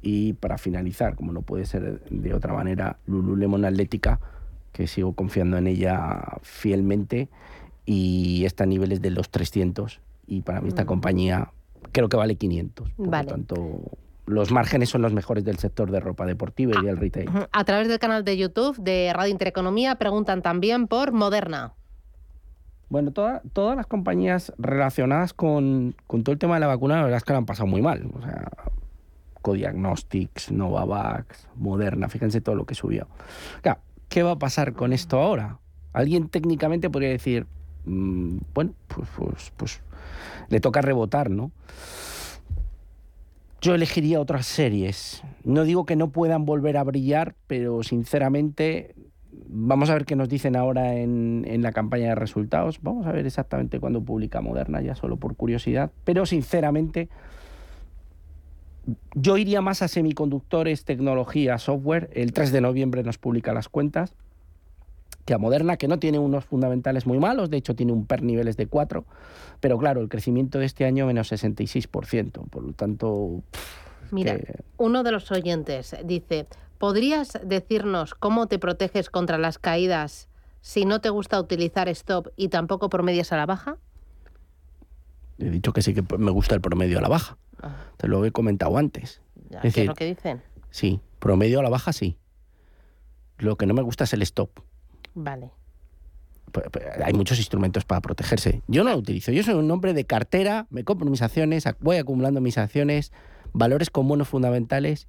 Y 0.00 0.34
para 0.34 0.58
finalizar, 0.58 1.14
como 1.14 1.32
no 1.32 1.42
puede 1.42 1.64
ser 1.66 2.00
de 2.10 2.34
otra 2.34 2.52
manera, 2.52 2.98
Lululemon 3.06 3.64
Atlética, 3.64 4.20
que 4.72 4.86
sigo 4.86 5.12
confiando 5.14 5.56
en 5.56 5.66
ella 5.66 6.38
fielmente 6.42 7.28
y 7.86 8.44
está 8.44 8.64
a 8.64 8.66
niveles 8.66 9.00
de 9.00 9.10
los 9.10 9.30
300 9.30 10.00
y 10.26 10.42
para 10.42 10.60
mí 10.60 10.68
esta 10.68 10.84
Mm. 10.84 10.86
compañía 10.86 11.50
creo 11.92 12.08
que 12.08 12.16
vale 12.16 12.36
500. 12.36 12.90
Por 12.92 13.08
Vale. 13.10 13.24
lo 13.24 13.30
tanto, 13.30 13.80
los 14.26 14.50
márgenes 14.52 14.88
son 14.88 15.02
los 15.02 15.12
mejores 15.12 15.44
del 15.44 15.58
sector 15.58 15.90
de 15.90 16.00
ropa 16.00 16.24
deportiva 16.26 16.80
y 16.80 16.84
del 16.86 16.96
retail. 16.96 17.28
A 17.52 17.64
través 17.64 17.88
del 17.88 17.98
canal 17.98 18.24
de 18.24 18.36
YouTube 18.36 18.76
de 18.78 19.12
Radio 19.14 19.30
Intereconomía 19.32 19.96
preguntan 19.96 20.40
también 20.42 20.86
por 20.88 21.12
Moderna. 21.12 21.74
Bueno, 22.88 23.10
toda- 23.12 23.42
todas 23.52 23.76
las 23.76 23.86
compañías 23.86 24.52
relacionadas 24.58 25.32
con, 25.34 25.94
con 26.06 26.22
todo 26.22 26.32
el 26.32 26.38
tema 26.38 26.54
de 26.54 26.60
la 26.60 26.66
vacuna, 26.68 26.96
la 26.96 27.02
verdad 27.02 27.16
es 27.18 27.24
que 27.24 27.32
la 27.32 27.38
han 27.38 27.46
pasado 27.46 27.66
muy 27.66 27.82
mal. 27.82 28.08
O 28.14 28.22
sea, 28.22 28.48
Codiagnostics, 29.42 30.52
Novavax, 30.52 31.48
Moderna, 31.56 32.08
fíjense 32.08 32.40
todo 32.40 32.54
lo 32.54 32.64
que 32.64 32.74
subió. 32.74 33.08
Claro, 33.62 33.80
¿qué 34.08 34.22
va 34.22 34.32
a 34.32 34.38
pasar 34.38 34.72
con 34.72 34.92
esto 34.92 35.18
ahora? 35.20 35.58
Alguien 35.92 36.28
técnicamente 36.28 36.88
podría 36.88 37.10
decir, 37.10 37.46
mm, 37.84 38.38
bueno, 38.54 38.72
pues, 38.88 39.08
pues, 39.16 39.52
pues 39.56 39.82
le 40.48 40.60
toca 40.60 40.80
rebotar, 40.80 41.30
¿no? 41.30 41.50
Yo 43.60 43.74
elegiría 43.74 44.20
otras 44.20 44.46
series. 44.46 45.22
No 45.42 45.64
digo 45.64 45.86
que 45.86 45.96
no 45.96 46.10
puedan 46.10 46.44
volver 46.44 46.76
a 46.76 46.84
brillar, 46.84 47.34
pero 47.46 47.82
sinceramente 47.82 48.94
vamos 49.48 49.90
a 49.90 49.94
ver 49.94 50.04
qué 50.04 50.16
nos 50.16 50.28
dicen 50.28 50.56
ahora 50.56 50.96
en, 50.96 51.44
en 51.48 51.62
la 51.62 51.72
campaña 51.72 52.08
de 52.08 52.14
resultados. 52.14 52.80
Vamos 52.82 53.06
a 53.06 53.12
ver 53.12 53.26
exactamente 53.26 53.80
cuándo 53.80 54.02
publica 54.02 54.40
Moderna, 54.40 54.82
ya 54.82 54.94
solo 54.94 55.16
por 55.16 55.34
curiosidad. 55.36 55.90
Pero 56.04 56.26
sinceramente, 56.26 57.08
yo 59.14 59.36
iría 59.36 59.60
más 59.60 59.82
a 59.82 59.88
semiconductores, 59.88 60.84
tecnología, 60.84 61.58
software. 61.58 62.10
El 62.12 62.32
3 62.32 62.52
de 62.52 62.60
noviembre 62.60 63.02
nos 63.02 63.18
publica 63.18 63.54
las 63.54 63.68
cuentas. 63.68 64.14
Que 65.24 65.34
a 65.34 65.38
Moderna, 65.38 65.76
que 65.76 65.88
no 65.88 65.98
tiene 65.98 66.18
unos 66.18 66.44
fundamentales 66.44 67.06
muy 67.06 67.18
malos, 67.18 67.50
de 67.50 67.56
hecho 67.56 67.74
tiene 67.74 67.92
un 67.92 68.06
PER 68.06 68.22
niveles 68.22 68.56
de 68.56 68.66
4, 68.66 69.04
pero 69.60 69.78
claro, 69.78 70.00
el 70.00 70.08
crecimiento 70.08 70.58
de 70.58 70.66
este 70.66 70.84
año 70.84 71.06
menos 71.06 71.32
66%, 71.32 72.48
por 72.48 72.62
lo 72.62 72.72
tanto... 72.72 73.42
Mira, 74.10 74.38
uno 74.76 75.02
de 75.02 75.12
los 75.12 75.30
oyentes 75.32 75.96
dice, 76.04 76.46
¿podrías 76.78 77.38
decirnos 77.42 78.14
cómo 78.14 78.46
te 78.46 78.58
proteges 78.58 79.08
contra 79.08 79.38
las 79.38 79.58
caídas 79.58 80.28
si 80.60 80.84
no 80.84 81.00
te 81.00 81.08
gusta 81.08 81.40
utilizar 81.40 81.88
stop 81.88 82.28
y 82.36 82.48
tampoco 82.48 82.90
promedias 82.90 83.32
a 83.32 83.36
la 83.36 83.46
baja? 83.46 83.78
He 85.38 85.50
dicho 85.50 85.72
que 85.72 85.82
sí 85.82 85.94
que 85.94 86.04
me 86.16 86.30
gusta 86.30 86.54
el 86.54 86.60
promedio 86.60 86.98
a 86.98 87.00
la 87.02 87.08
baja. 87.08 87.38
Ah. 87.60 87.76
Te 87.96 88.08
lo 88.08 88.24
he 88.24 88.30
comentado 88.30 88.76
antes. 88.76 89.20
¿Qué 89.62 89.68
es 89.68 89.86
lo 89.86 89.94
que 89.94 90.06
dicen? 90.06 90.42
Sí, 90.70 91.00
promedio 91.18 91.60
a 91.60 91.62
la 91.62 91.70
baja 91.70 91.92
sí. 91.92 92.16
Lo 93.38 93.56
que 93.56 93.66
no 93.66 93.74
me 93.74 93.82
gusta 93.82 94.04
es 94.04 94.12
el 94.12 94.22
stop. 94.22 94.60
Vale. 95.14 95.50
Hay 97.04 97.12
muchos 97.14 97.38
instrumentos 97.38 97.84
para 97.84 98.00
protegerse. 98.00 98.62
Yo 98.68 98.84
no 98.84 98.90
lo 98.90 98.98
utilizo. 98.98 99.32
Yo 99.32 99.42
soy 99.42 99.54
un 99.54 99.70
hombre 99.70 99.92
de 99.92 100.04
cartera, 100.04 100.66
me 100.70 100.84
compro 100.84 101.10
mis 101.10 101.22
acciones, 101.22 101.64
voy 101.80 101.96
acumulando 101.96 102.40
mis 102.40 102.58
acciones, 102.58 103.12
valores 103.52 103.90
con 103.90 104.06
bonos 104.06 104.28
fundamentales 104.28 105.08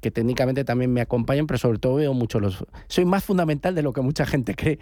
que 0.00 0.10
técnicamente 0.10 0.64
también 0.64 0.92
me 0.92 1.00
acompañan, 1.00 1.46
pero 1.46 1.58
sobre 1.58 1.78
todo 1.78 1.96
veo 1.96 2.14
mucho 2.14 2.38
los... 2.38 2.64
Soy 2.88 3.04
más 3.04 3.24
fundamental 3.24 3.74
de 3.74 3.82
lo 3.82 3.92
que 3.92 4.02
mucha 4.02 4.26
gente 4.26 4.54
cree 4.54 4.78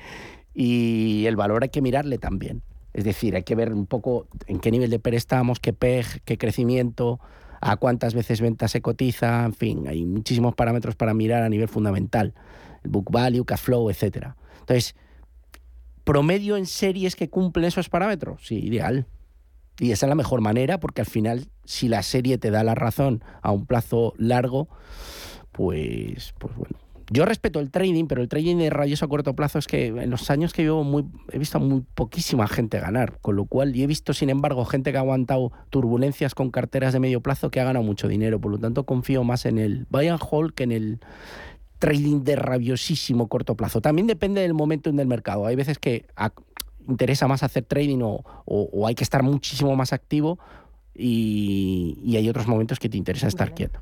y 0.52 1.24
el 1.26 1.36
valor 1.36 1.62
hay 1.62 1.70
que 1.70 1.82
mirarle 1.82 2.18
también. 2.18 2.62
Es 2.92 3.04
decir, 3.04 3.34
hay 3.34 3.42
que 3.42 3.54
ver 3.54 3.72
un 3.72 3.86
poco 3.86 4.28
en 4.46 4.60
qué 4.60 4.70
nivel 4.70 4.90
de 4.90 4.98
PER 4.98 5.14
estamos, 5.14 5.60
qué 5.60 5.72
PEG, 5.72 6.22
qué 6.24 6.38
crecimiento, 6.38 7.20
a 7.60 7.76
cuántas 7.76 8.14
veces 8.14 8.40
venta 8.40 8.68
se 8.68 8.82
cotiza, 8.82 9.44
en 9.44 9.54
fin, 9.54 9.88
hay 9.88 10.04
muchísimos 10.04 10.54
parámetros 10.54 10.94
para 10.94 11.14
mirar 11.14 11.42
a 11.42 11.48
nivel 11.48 11.68
fundamental. 11.68 12.34
El 12.84 12.90
book 12.90 13.10
value, 13.10 13.44
cash 13.44 13.60
flow, 13.60 13.90
etcétera. 13.90 14.36
Entonces, 14.64 14.96
promedio 16.04 16.56
en 16.56 16.66
series 16.66 17.16
que 17.16 17.28
cumplen 17.28 17.66
esos 17.66 17.88
parámetros, 17.88 18.46
sí, 18.46 18.58
ideal. 18.58 19.06
Y 19.78 19.90
esa 19.90 20.06
es 20.06 20.08
la 20.08 20.14
mejor 20.14 20.40
manera 20.40 20.80
porque 20.80 21.00
al 21.00 21.06
final, 21.06 21.48
si 21.64 21.88
la 21.88 22.02
serie 22.02 22.38
te 22.38 22.50
da 22.50 22.64
la 22.64 22.74
razón 22.74 23.22
a 23.42 23.50
un 23.50 23.66
plazo 23.66 24.14
largo, 24.16 24.68
pues, 25.52 26.34
pues 26.38 26.54
bueno. 26.56 26.78
Yo 27.10 27.26
respeto 27.26 27.60
el 27.60 27.70
trading, 27.70 28.06
pero 28.06 28.22
el 28.22 28.28
trading 28.28 28.56
de 28.56 28.70
rayos 28.70 29.02
a 29.02 29.08
corto 29.08 29.36
plazo 29.36 29.58
es 29.58 29.66
que 29.66 29.88
en 29.88 30.08
los 30.08 30.30
años 30.30 30.54
que 30.54 30.62
llevo 30.62 30.84
muy, 30.84 31.04
he 31.30 31.38
visto 31.38 31.60
muy 31.60 31.84
poquísima 31.94 32.48
gente 32.48 32.80
ganar, 32.80 33.18
con 33.20 33.36
lo 33.36 33.44
cual 33.44 33.76
y 33.76 33.82
he 33.82 33.86
visto 33.86 34.14
sin 34.14 34.30
embargo 34.30 34.64
gente 34.64 34.90
que 34.90 34.96
ha 34.96 35.00
aguantado 35.00 35.52
turbulencias 35.68 36.34
con 36.34 36.50
carteras 36.50 36.94
de 36.94 37.00
medio 37.00 37.20
plazo 37.20 37.50
que 37.50 37.60
ha 37.60 37.64
ganado 37.64 37.84
mucho 37.84 38.08
dinero, 38.08 38.40
por 38.40 38.52
lo 38.52 38.58
tanto 38.58 38.84
confío 38.86 39.22
más 39.22 39.44
en 39.44 39.58
el 39.58 39.86
buy 39.90 40.08
and 40.08 40.20
hold 40.28 40.54
que 40.54 40.64
en 40.64 40.72
el 40.72 41.00
trading 41.84 42.24
de 42.24 42.36
rabiosísimo 42.36 43.28
corto 43.28 43.56
plazo. 43.56 43.82
También 43.82 44.06
depende 44.06 44.40
del 44.40 44.54
momento 44.54 44.88
en 44.88 44.98
el 44.98 45.06
mercado. 45.06 45.44
Hay 45.44 45.54
veces 45.54 45.78
que 45.78 46.06
interesa 46.88 47.28
más 47.28 47.42
hacer 47.42 47.64
trading 47.64 48.00
o, 48.00 48.86
hay 48.86 48.94
que 48.94 49.04
estar 49.04 49.22
muchísimo 49.22 49.76
más 49.76 49.92
activo 49.92 50.38
y, 50.94 52.14
hay 52.16 52.26
otros 52.26 52.46
momentos 52.46 52.78
que 52.78 52.88
te 52.88 52.96
interesa 52.96 53.26
estar 53.26 53.52
quieto. 53.52 53.80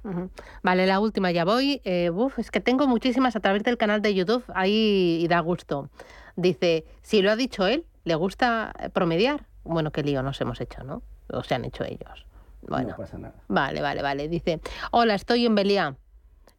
Vale, 0.64 0.84
la 0.84 0.98
última 0.98 1.30
ya 1.30 1.44
voy. 1.44 1.80
Eh, 1.84 2.10
es 2.38 2.50
que 2.50 2.60
tengo 2.60 2.88
muchísimas 2.88 3.36
a 3.36 3.40
través 3.40 3.62
del 3.62 3.76
canal 3.76 4.02
de 4.02 4.14
YouTube, 4.14 4.42
ahí 4.52 5.20
y 5.22 5.28
da 5.28 5.38
gusto. 5.38 5.88
Dice, 6.34 6.84
si 7.02 7.22
lo 7.22 7.30
ha 7.30 7.36
dicho 7.36 7.68
él, 7.68 7.84
¿le 8.02 8.16
gusta 8.16 8.72
promediar? 8.92 9.46
Bueno, 9.62 9.92
qué 9.92 10.02
lío 10.02 10.24
nos 10.24 10.40
hemos 10.40 10.60
hecho, 10.60 10.82
¿no? 10.82 11.02
O 11.28 11.44
se 11.44 11.54
han 11.54 11.64
hecho 11.64 11.84
ellos. 11.84 12.26
Bueno, 12.62 12.90
no 12.90 12.96
pasa 12.96 13.16
nada. 13.16 13.34
Vale, 13.46 13.80
vale, 13.80 14.02
vale. 14.02 14.28
Dice, 14.28 14.60
hola, 14.90 15.14
estoy 15.14 15.46
en 15.46 15.54
Belia 15.54 15.96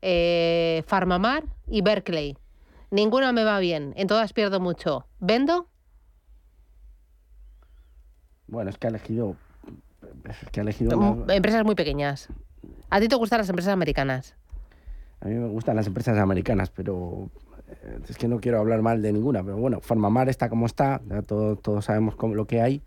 eh, 0.05 0.83
Farmamar 0.85 1.45
y 1.67 1.81
Berkeley. 1.81 2.37
Ninguna 2.91 3.31
me 3.31 3.43
va 3.45 3.57
bien, 3.59 3.93
en 3.95 4.07
todas 4.07 4.33
pierdo 4.33 4.59
mucho. 4.59 5.07
¿Vendo? 5.19 5.67
Bueno, 8.47 8.69
es 8.69 8.77
que 8.77 8.87
ha 8.87 8.89
elegido, 8.89 9.35
es 10.29 10.49
que 10.51 10.59
ha 10.59 10.63
elegido 10.63 11.25
empresas 11.29 11.63
muy 11.63 11.75
pequeñas. 11.75 12.27
¿A 12.89 12.99
ti 12.99 13.07
te 13.07 13.15
gustan 13.15 13.39
las 13.39 13.49
empresas 13.49 13.73
americanas? 13.73 14.35
A 15.21 15.27
mí 15.27 15.35
me 15.35 15.47
gustan 15.47 15.77
las 15.77 15.87
empresas 15.87 16.17
americanas, 16.17 16.69
pero 16.69 17.29
eh, 17.69 17.99
es 18.07 18.17
que 18.17 18.27
no 18.27 18.41
quiero 18.41 18.59
hablar 18.59 18.81
mal 18.81 19.01
de 19.01 19.13
ninguna. 19.13 19.41
Pero 19.41 19.55
bueno, 19.55 19.79
Farmamar 19.79 20.27
está 20.27 20.49
como 20.49 20.65
está, 20.65 21.01
todos 21.25 21.85
sabemos 21.85 22.15
cómo, 22.15 22.35
lo 22.35 22.45
que 22.45 22.61
hay, 22.61 22.81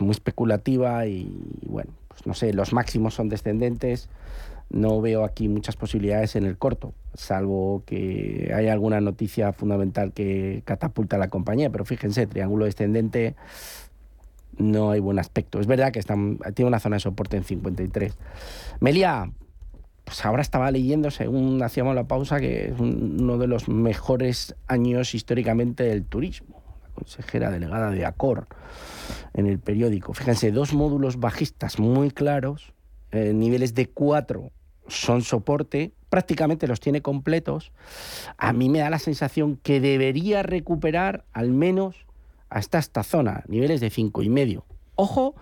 muy 0.00 0.10
especulativa 0.10 1.06
y 1.06 1.32
bueno, 1.66 1.90
pues 2.08 2.26
no 2.26 2.34
sé, 2.34 2.52
los 2.52 2.74
máximos 2.74 3.14
son 3.14 3.30
descendentes 3.30 4.10
no 4.70 5.00
veo 5.00 5.24
aquí 5.24 5.48
muchas 5.48 5.76
posibilidades 5.76 6.36
en 6.36 6.44
el 6.44 6.58
corto, 6.58 6.92
salvo 7.14 7.82
que 7.86 8.52
haya 8.54 8.72
alguna 8.72 9.00
noticia 9.00 9.52
fundamental 9.52 10.12
que 10.12 10.62
catapulta 10.64 11.16
a 11.16 11.18
la 11.18 11.28
compañía. 11.28 11.70
Pero 11.70 11.84
fíjense, 11.84 12.26
triángulo 12.26 12.66
descendente 12.66 13.34
no 14.58 14.90
hay 14.90 15.00
buen 15.00 15.18
aspecto. 15.18 15.60
Es 15.60 15.66
verdad 15.66 15.92
que 15.92 16.02
tiene 16.54 16.68
una 16.68 16.80
zona 16.80 16.96
de 16.96 17.00
soporte 17.00 17.36
en 17.36 17.44
53. 17.44 18.16
Melia, 18.80 19.30
pues 20.04 20.24
ahora 20.24 20.42
estaba 20.42 20.70
leyendo, 20.70 21.10
según 21.10 21.62
hacíamos 21.62 21.94
la 21.94 22.04
pausa, 22.04 22.40
que 22.40 22.68
es 22.68 22.78
uno 22.78 23.38
de 23.38 23.46
los 23.46 23.68
mejores 23.68 24.54
años 24.66 25.14
históricamente 25.14 25.84
del 25.84 26.04
turismo. 26.04 26.62
La 26.82 26.90
consejera 26.90 27.50
delegada 27.50 27.90
de 27.90 28.04
Acor 28.04 28.48
en 29.32 29.46
el 29.46 29.58
periódico. 29.60 30.12
Fíjense, 30.12 30.50
dos 30.50 30.74
módulos 30.74 31.20
bajistas 31.20 31.78
muy 31.78 32.10
claros, 32.10 32.74
eh, 33.12 33.32
niveles 33.32 33.74
de 33.74 33.88
4 33.88 34.50
son 34.88 35.22
soporte, 35.22 35.92
prácticamente 36.10 36.66
los 36.66 36.80
tiene 36.80 37.02
completos, 37.02 37.72
a 38.36 38.52
mí 38.52 38.68
me 38.68 38.80
da 38.80 38.90
la 38.90 38.98
sensación 38.98 39.56
que 39.62 39.80
debería 39.80 40.42
recuperar 40.42 41.24
al 41.32 41.50
menos 41.50 42.06
hasta 42.50 42.78
esta 42.78 43.02
zona, 43.02 43.44
niveles 43.48 43.80
de 43.80 43.90
cinco 43.90 44.22
y 44.22 44.28
medio. 44.28 44.64
Ojo, 44.94 45.34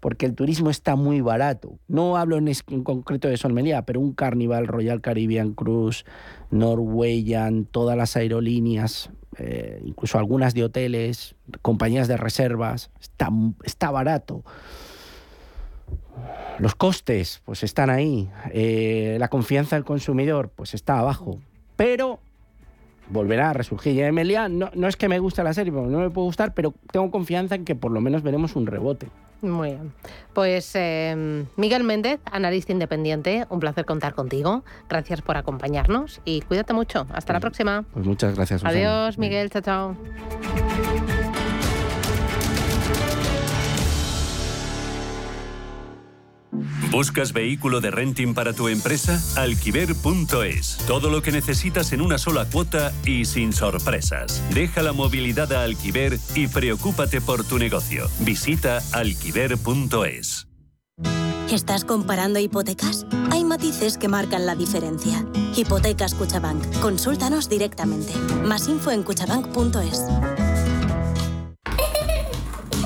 porque 0.00 0.26
el 0.26 0.34
turismo 0.34 0.70
está 0.70 0.94
muy 0.94 1.20
barato. 1.20 1.78
No 1.88 2.16
hablo 2.16 2.36
en, 2.36 2.52
concreto 2.84 3.28
de 3.28 3.36
Solmelía, 3.36 3.82
pero 3.82 4.00
un 4.00 4.12
Carnival, 4.12 4.66
Royal 4.66 5.00
Caribbean 5.00 5.52
Cruise, 5.52 6.04
Norwegian, 6.50 7.64
todas 7.64 7.96
las 7.96 8.16
aerolíneas, 8.16 9.10
eh, 9.38 9.82
incluso 9.84 10.18
algunas 10.18 10.54
de 10.54 10.64
hoteles, 10.64 11.34
compañías 11.62 12.08
de 12.08 12.16
reservas, 12.16 12.90
está, 13.00 13.30
está 13.64 13.90
barato. 13.90 14.44
Los 16.58 16.74
costes, 16.74 17.42
pues 17.44 17.62
están 17.62 17.90
ahí. 17.90 18.30
Eh, 18.52 19.16
la 19.20 19.28
confianza 19.28 19.76
del 19.76 19.84
consumidor, 19.84 20.50
pues 20.54 20.74
está 20.74 20.98
abajo. 20.98 21.38
Pero 21.76 22.20
volverá 23.08 23.50
a 23.50 23.52
resurgir. 23.52 23.94
Y 23.94 24.02
Emilia, 24.02 24.48
no, 24.48 24.70
no 24.74 24.88
es 24.88 24.96
que 24.96 25.08
me 25.08 25.18
guste 25.18 25.42
la 25.42 25.52
serie, 25.52 25.72
no 25.72 25.98
me 25.98 26.10
puede 26.10 26.26
gustar, 26.26 26.54
pero 26.54 26.74
tengo 26.90 27.10
confianza 27.10 27.54
en 27.54 27.64
que 27.64 27.74
por 27.74 27.92
lo 27.92 28.00
menos 28.00 28.22
veremos 28.22 28.56
un 28.56 28.66
rebote. 28.66 29.08
Muy 29.42 29.70
bien. 29.70 29.92
Pues 30.32 30.70
em, 30.74 31.46
Miguel 31.56 31.84
Méndez, 31.84 32.20
analista 32.30 32.72
independiente, 32.72 33.46
un 33.50 33.60
placer 33.60 33.84
contar 33.84 34.14
contigo. 34.14 34.64
Gracias 34.88 35.20
por 35.20 35.36
acompañarnos 35.36 36.20
y 36.24 36.40
cuídate 36.40 36.72
mucho. 36.72 37.06
Hasta 37.12 37.34
la 37.34 37.40
pues, 37.40 37.50
próxima. 37.50 37.84
Pues 37.92 38.06
muchas 38.06 38.34
gracias. 38.34 38.64
Adiós, 38.64 39.18
Miguel. 39.18 39.50
Chao, 39.50 39.62
chao. 39.62 39.96
¿Buscas 46.90 47.32
vehículo 47.32 47.80
de 47.80 47.90
renting 47.90 48.34
para 48.34 48.52
tu 48.52 48.68
empresa? 48.68 49.20
Alquiver.es. 49.36 50.78
Todo 50.86 51.10
lo 51.10 51.22
que 51.22 51.32
necesitas 51.32 51.92
en 51.92 52.00
una 52.00 52.18
sola 52.18 52.46
cuota 52.46 52.92
y 53.04 53.24
sin 53.24 53.52
sorpresas. 53.52 54.42
Deja 54.54 54.82
la 54.82 54.92
movilidad 54.92 55.52
a 55.52 55.64
Alquiver 55.64 56.18
y 56.34 56.48
preocúpate 56.48 57.20
por 57.20 57.44
tu 57.44 57.58
negocio. 57.58 58.08
Visita 58.20 58.82
alquiver.es. 58.92 60.46
¿Estás 61.50 61.84
comparando 61.84 62.40
hipotecas? 62.40 63.06
Hay 63.30 63.44
matices 63.44 63.98
que 63.98 64.08
marcan 64.08 64.46
la 64.46 64.56
diferencia. 64.56 65.24
Hipotecas 65.54 66.14
Cuchabank. 66.14 66.80
Consúltanos 66.80 67.48
directamente. 67.48 68.12
Más 68.44 68.68
info 68.68 68.90
en 68.90 69.04
cuchabank.es. 69.04 70.02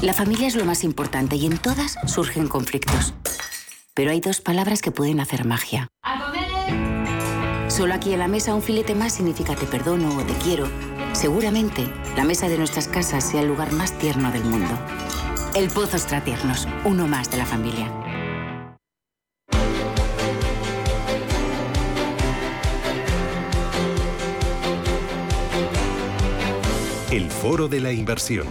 La 0.03 0.13
familia 0.15 0.47
es 0.47 0.57
lo 0.57 0.65
más 0.65 0.85
importante 0.85 1.37
y 1.37 1.47
en 1.47 1.59
todas 1.59 1.97
surgen 2.07 2.49
conflictos. 2.49 3.15
Pero 4.01 4.13
hay 4.13 4.21
dos 4.23 4.41
palabras 4.41 4.81
que 4.81 4.91
pueden 4.91 5.21
hacer 5.21 5.45
magia. 5.45 5.89
Solo 7.69 7.93
aquí 7.93 8.15
en 8.15 8.21
la 8.21 8.29
mesa 8.29 8.55
un 8.55 8.63
filete 8.63 8.95
más 8.95 9.13
significa 9.13 9.55
te 9.55 9.67
perdono 9.67 10.17
o 10.17 10.23
te 10.23 10.33
quiero. 10.43 10.67
Seguramente 11.13 11.87
la 12.17 12.25
mesa 12.25 12.49
de 12.49 12.57
nuestras 12.57 12.89
casas 12.89 13.29
sea 13.29 13.43
el 13.43 13.49
lugar 13.49 13.73
más 13.73 13.99
tierno 13.99 14.33
del 14.33 14.43
mundo. 14.45 14.73
El 15.55 15.69
Pozo 15.69 15.99
Tiernos, 16.25 16.67
uno 16.87 17.07
más 17.07 17.31
de 17.31 17.37
la 17.37 17.45
familia. 17.45 17.93
El 27.11 27.31
Foro 27.31 27.69
de 27.69 27.81
la 27.81 27.93
Inversión. 27.93 28.47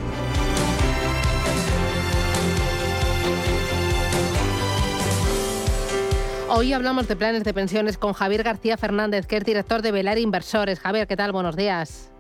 Hoy 6.51 6.73
hablamos 6.73 7.07
de 7.07 7.15
planes 7.15 7.43
de 7.43 7.53
pensiones 7.53 7.99
con 7.99 8.13
Javier 8.13 8.41
García 8.41 8.75
Fernández, 8.75 9.27
que 9.27 9.37
es 9.37 9.45
director 9.45 9.83
de 9.83 9.91
Velar 9.91 10.17
Inversores. 10.17 10.79
Javier, 10.79 11.05
¿qué 11.05 11.15
tal? 11.15 11.31
Buenos 11.31 11.55
días. 11.55 12.11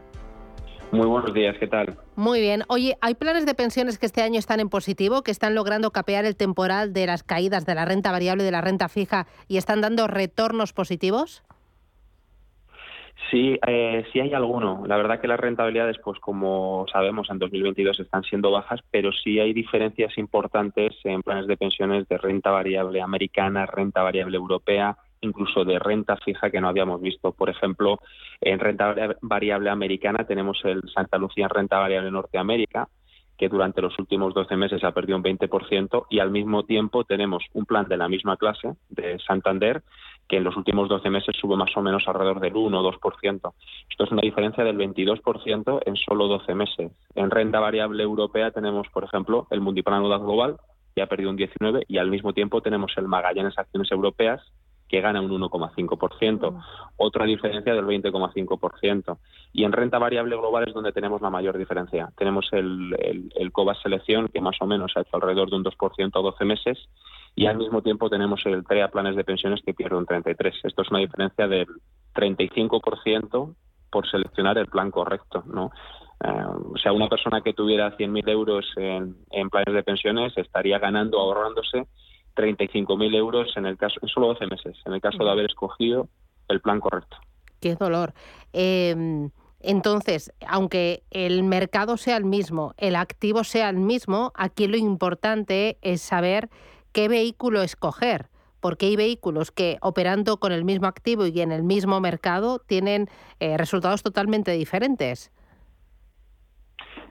Muy 0.91 1.07
buenos 1.07 1.33
días, 1.33 1.55
¿qué 1.59 1.65
tal? 1.65 1.97
Muy 2.15 2.39
bien. 2.39 2.63
Oye, 2.67 2.95
¿hay 3.01 3.15
planes 3.15 3.47
de 3.47 3.55
pensiones 3.55 3.97
que 3.97 4.05
este 4.05 4.21
año 4.21 4.37
están 4.37 4.59
en 4.59 4.69
positivo, 4.69 5.23
que 5.23 5.31
están 5.31 5.55
logrando 5.55 5.89
capear 5.89 6.25
el 6.25 6.35
temporal 6.35 6.93
de 6.93 7.07
las 7.07 7.23
caídas 7.23 7.65
de 7.65 7.73
la 7.73 7.85
renta 7.85 8.11
variable 8.11 8.43
y 8.43 8.45
de 8.45 8.51
la 8.51 8.61
renta 8.61 8.87
fija 8.87 9.25
y 9.47 9.57
están 9.57 9.81
dando 9.81 10.05
retornos 10.05 10.73
positivos? 10.73 11.43
Sí, 13.29 13.59
eh, 13.67 14.05
sí 14.11 14.19
hay 14.19 14.33
alguno. 14.33 14.83
La 14.87 14.97
verdad 14.97 15.19
que 15.19 15.27
las 15.27 15.39
rentabilidades, 15.39 15.97
pues 16.03 16.19
como 16.19 16.85
sabemos, 16.91 17.29
en 17.29 17.37
2022 17.37 17.99
están 17.99 18.23
siendo 18.23 18.49
bajas, 18.49 18.79
pero 18.89 19.11
sí 19.11 19.39
hay 19.39 19.53
diferencias 19.53 20.17
importantes 20.17 20.95
en 21.03 21.21
planes 21.21 21.45
de 21.47 21.57
pensiones 21.57 22.07
de 22.07 22.17
renta 22.17 22.49
variable 22.49 23.01
americana, 23.01 23.65
renta 23.67 24.01
variable 24.01 24.37
europea, 24.37 24.97
incluso 25.21 25.63
de 25.63 25.77
renta 25.77 26.17
fija 26.17 26.49
que 26.49 26.59
no 26.59 26.69
habíamos 26.69 27.01
visto. 27.01 27.31
Por 27.31 27.49
ejemplo, 27.49 27.99
en 28.41 28.59
renta 28.59 28.95
variable 29.21 29.69
americana 29.69 30.25
tenemos 30.25 30.59
el 30.63 30.81
Santa 30.93 31.17
Lucía 31.17 31.45
en 31.45 31.51
renta 31.51 31.77
variable 31.77 32.09
Norteamérica, 32.09 32.87
que 33.37 33.47
durante 33.47 33.81
los 33.81 33.97
últimos 33.99 34.33
12 34.33 34.55
meses 34.57 34.83
ha 34.83 34.91
perdido 34.91 35.17
un 35.17 35.23
20% 35.23 36.07
y 36.09 36.19
al 36.19 36.31
mismo 36.31 36.63
tiempo 36.63 37.03
tenemos 37.03 37.43
un 37.53 37.65
plan 37.65 37.87
de 37.87 37.97
la 37.97 38.09
misma 38.09 38.37
clase 38.37 38.73
de 38.89 39.19
Santander 39.19 39.83
que 40.29 40.37
en 40.37 40.43
los 40.43 40.55
últimos 40.55 40.87
12 40.87 41.09
meses 41.09 41.35
sube 41.35 41.57
más 41.57 41.75
o 41.75 41.81
menos 41.81 42.07
alrededor 42.07 42.39
del 42.39 42.55
1 42.55 42.79
o 42.79 42.91
2%. 42.93 43.53
Esto 43.89 44.03
es 44.03 44.11
una 44.11 44.21
diferencia 44.21 44.63
del 44.63 44.77
22% 44.77 45.81
en 45.85 45.95
solo 45.95 46.27
12 46.27 46.53
meses. 46.53 46.91
En 47.15 47.31
renta 47.31 47.59
variable 47.59 48.03
europea 48.03 48.51
tenemos, 48.51 48.87
por 48.93 49.03
ejemplo, 49.03 49.47
el 49.49 49.59
Mundiplan 49.59 50.03
Global, 50.03 50.57
que 50.95 51.01
ha 51.01 51.07
perdido 51.07 51.31
un 51.31 51.37
19%, 51.37 51.83
y 51.87 51.97
al 51.97 52.11
mismo 52.11 52.33
tiempo 52.33 52.61
tenemos 52.61 52.93
el 52.97 53.07
Magallanes 53.07 53.57
Acciones 53.57 53.91
Europeas, 53.91 54.41
que 54.87 55.01
gana 55.01 55.21
un 55.21 55.29
1,5%, 55.29 56.51
mm. 56.51 56.61
otra 56.97 57.25
diferencia 57.25 57.73
del 57.73 57.85
20,5%. 57.85 59.17
Y 59.51 59.63
en 59.63 59.71
renta 59.71 59.97
variable 59.97 60.35
global 60.35 60.67
es 60.67 60.73
donde 60.73 60.91
tenemos 60.91 61.21
la 61.21 61.29
mayor 61.31 61.57
diferencia. 61.57 62.09
Tenemos 62.15 62.47
el, 62.51 62.95
el, 62.99 63.33
el 63.35 63.51
COBAS 63.51 63.81
Selección, 63.81 64.27
que 64.27 64.41
más 64.41 64.57
o 64.61 64.67
menos 64.67 64.91
ha 64.95 65.01
hecho 65.01 65.15
alrededor 65.15 65.49
de 65.49 65.55
un 65.55 65.63
2% 65.63 66.11
a 66.13 66.21
12 66.21 66.45
meses, 66.45 66.77
y 67.39 67.45
al 67.45 67.55
mismo 67.55 67.81
tiempo 67.81 68.09
tenemos 68.09 68.41
el 68.45 68.65
TREA 68.65 68.89
Planes 68.89 69.15
de 69.15 69.23
Pensiones 69.23 69.61
que 69.65 69.73
pierde 69.73 69.95
un 69.95 70.05
33%. 70.05 70.59
Esto 70.61 70.81
es 70.81 70.89
una 70.89 70.99
diferencia 70.99 71.47
del 71.47 71.67
35% 72.13 73.55
por 73.89 74.11
seleccionar 74.11 74.57
el 74.57 74.67
plan 74.67 74.91
correcto, 74.91 75.45
¿no? 75.47 75.71
Eh, 76.21 76.43
o 76.73 76.77
sea, 76.77 76.91
una 76.91 77.07
persona 77.07 77.39
que 77.39 77.53
tuviera 77.53 77.95
100.000 77.95 78.29
euros 78.29 78.65
en, 78.75 79.15
en 79.31 79.49
planes 79.49 79.73
de 79.73 79.83
pensiones 79.83 80.33
estaría 80.35 80.79
ganando, 80.79 81.17
ahorrándose 81.17 81.87
35.000 82.35 83.15
euros 83.15 83.55
en 83.55 83.67
el 83.67 83.77
caso, 83.77 83.95
en 84.01 84.09
solo 84.09 84.27
12 84.27 84.47
meses, 84.47 84.77
en 84.85 84.91
el 84.91 84.99
caso 84.99 85.23
de 85.23 85.31
haber 85.31 85.45
escogido 85.45 86.09
el 86.49 86.59
plan 86.59 86.81
correcto. 86.81 87.15
Qué 87.61 87.75
dolor. 87.75 88.13
Em, 88.51 89.29
entonces, 89.61 90.33
aunque 90.45 91.03
el 91.09 91.43
mercado 91.43 91.95
sea 91.95 92.17
el 92.17 92.25
mismo, 92.25 92.73
el 92.75 92.97
activo 92.97 93.45
sea 93.45 93.69
el 93.69 93.77
mismo, 93.77 94.33
aquí 94.35 94.67
lo 94.67 94.75
importante 94.75 95.77
es 95.81 96.01
saber 96.01 96.49
qué 96.91 97.07
vehículo 97.07 97.61
escoger, 97.61 98.27
porque 98.59 98.87
hay 98.87 98.95
vehículos 98.95 99.51
que 99.51 99.77
operando 99.81 100.37
con 100.37 100.51
el 100.51 100.65
mismo 100.65 100.87
activo 100.87 101.25
y 101.25 101.41
en 101.41 101.51
el 101.51 101.63
mismo 101.63 101.99
mercado 101.99 102.59
tienen 102.59 103.07
eh, 103.39 103.57
resultados 103.57 104.03
totalmente 104.03 104.51
diferentes. 104.51 105.31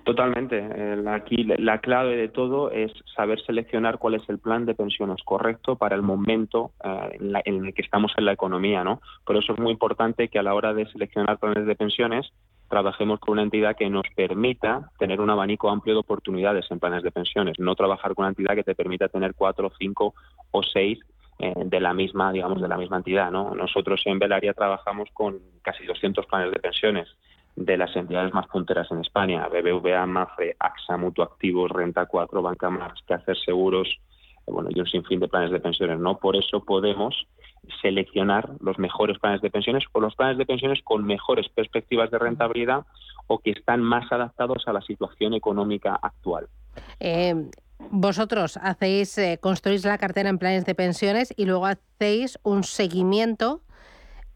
Totalmente. 0.09 0.65
Aquí 1.07 1.45
la 1.45 1.83
clave 1.83 2.17
de 2.17 2.29
todo 2.29 2.71
es 2.71 2.91
saber 3.15 3.45
seleccionar 3.45 3.99
cuál 3.99 4.15
es 4.15 4.27
el 4.31 4.39
plan 4.39 4.65
de 4.65 4.75
pensiones 4.75 5.23
correcto 5.23 5.77
para 5.77 5.97
el 5.97 6.01
momento 6.01 6.73
eh, 6.83 7.41
en, 7.45 7.67
el 7.67 7.75
que 7.75 7.83
estamos 7.83 8.13
en 8.17 8.25
la 8.25 8.33
economía, 8.33 8.83
¿no? 8.85 9.03
Por 9.27 9.37
eso 9.37 9.53
es 9.53 9.59
muy 9.59 9.71
importante 9.71 10.29
que 10.29 10.39
a 10.39 10.43
la 10.43 10.55
hora 10.55 10.73
de 10.73 10.87
seleccionar 10.87 11.39
planes 11.39 11.67
de 11.67 11.75
pensiones 11.75 12.33
trabajemos 12.69 13.21
con 13.21 13.33
una 13.33 13.43
entidad 13.43 13.77
que 13.77 13.89
nos 13.89 14.07
permita 14.15 14.91
tener 14.99 15.21
un 15.21 15.31
abanico 15.31 15.71
amplio 15.71 15.95
de 15.95 16.01
oportunidades 16.01 16.67
en 16.71 16.79
planes 16.79 17.03
de 17.03 17.11
pensiones, 17.11 17.59
no 17.59 17.75
trabajar 17.75 18.15
con 18.15 18.25
una 18.25 18.31
entidad 18.31 18.55
que 18.55 18.65
te 18.65 18.75
permita 18.75 19.09
tener 19.09 19.35
cuatro, 19.35 19.73
cinco 19.79 20.15
o 20.51 20.63
seis 20.63 20.99
eh, 21.39 21.55
de 21.57 21.81
la 21.81 21.95
misma, 21.95 22.33
digamos, 22.33 22.61
de 22.61 22.69
la 22.69 22.77
misma 22.77 22.99
entidad, 22.99 23.31
¿no? 23.31 23.55
Nosotros 23.55 24.03
en 24.07 24.19
Velaria 24.19 24.53
trabajamos 24.55 25.09
con 25.13 25.39
casi 25.63 25.85
200 25.87 26.27
planes 26.27 26.51
de 26.51 26.59
pensiones 26.59 27.09
de 27.55 27.77
las 27.77 27.95
entidades 27.97 28.33
más 28.35 28.47
punteras 28.49 28.91
en 28.91 29.01
España, 29.01 29.49
BBVA, 29.49 30.07
MAFRE, 30.07 30.57
AXA, 30.59 30.97
Mutuo 30.97 31.25
Activos, 31.25 31.71
Renta 31.71 32.07
4, 32.07 32.43
Banca 32.43 32.71
Más, 32.71 32.93
hacer 33.09 33.37
Seguros, 33.37 33.89
eh, 34.47 34.51
bueno, 34.51 34.69
y 34.73 34.81
un 34.81 34.87
sinfín 34.87 35.21
de 35.21 35.29
planes 35.29 35.51
de 35.51 35.61
pensiones, 35.61 35.99
¿no? 35.99 36.19
Por 36.19 36.37
eso 36.37 36.65
podemos 36.65 37.27
seleccionar 37.83 38.51
los 38.61 38.79
mejores 38.79 39.19
planes 39.19 39.41
de 39.41 39.51
pensiones 39.51 39.85
o 39.93 40.01
los 40.01 40.15
planes 40.15 40.39
de 40.39 40.47
pensiones 40.47 40.81
con 40.83 41.05
mejores 41.05 41.49
perspectivas 41.49 42.11
de 42.11 42.19
rentabilidad 42.19 42.85
o 43.27 43.39
que 43.39 43.51
están 43.51 43.83
más 43.83 44.11
adaptados 44.11 44.67
a 44.67 44.73
la 44.73 44.81
situación 44.83 45.35
económica 45.35 45.99
actual. 46.01 46.49
Eh, 47.01 47.35
vosotros 47.91 48.59
hacéis, 48.61 49.17
eh, 49.19 49.39
construís 49.41 49.85
la 49.85 49.99
cartera 49.99 50.29
en 50.29 50.39
planes 50.39 50.65
de 50.65 50.75
pensiones 50.75 51.33
y 51.37 51.45
luego 51.45 51.67
hacéis 51.67 52.39
un 52.43 52.65
seguimiento 52.65 53.63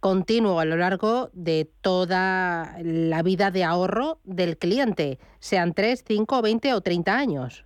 continuo 0.03 0.59
a 0.59 0.64
lo 0.64 0.77
largo 0.77 1.31
de 1.33 1.71
toda 1.81 2.77
la 2.83 3.23
vida 3.23 3.53
de 3.53 3.62
ahorro 3.62 4.18
del 4.25 4.59
cliente, 4.59 5.21
sean 5.38 5.75
3, 5.75 6.05
5, 6.05 6.42
20 6.42 6.75
o 6.75 6.81
30 6.81 7.16
años. 7.16 7.64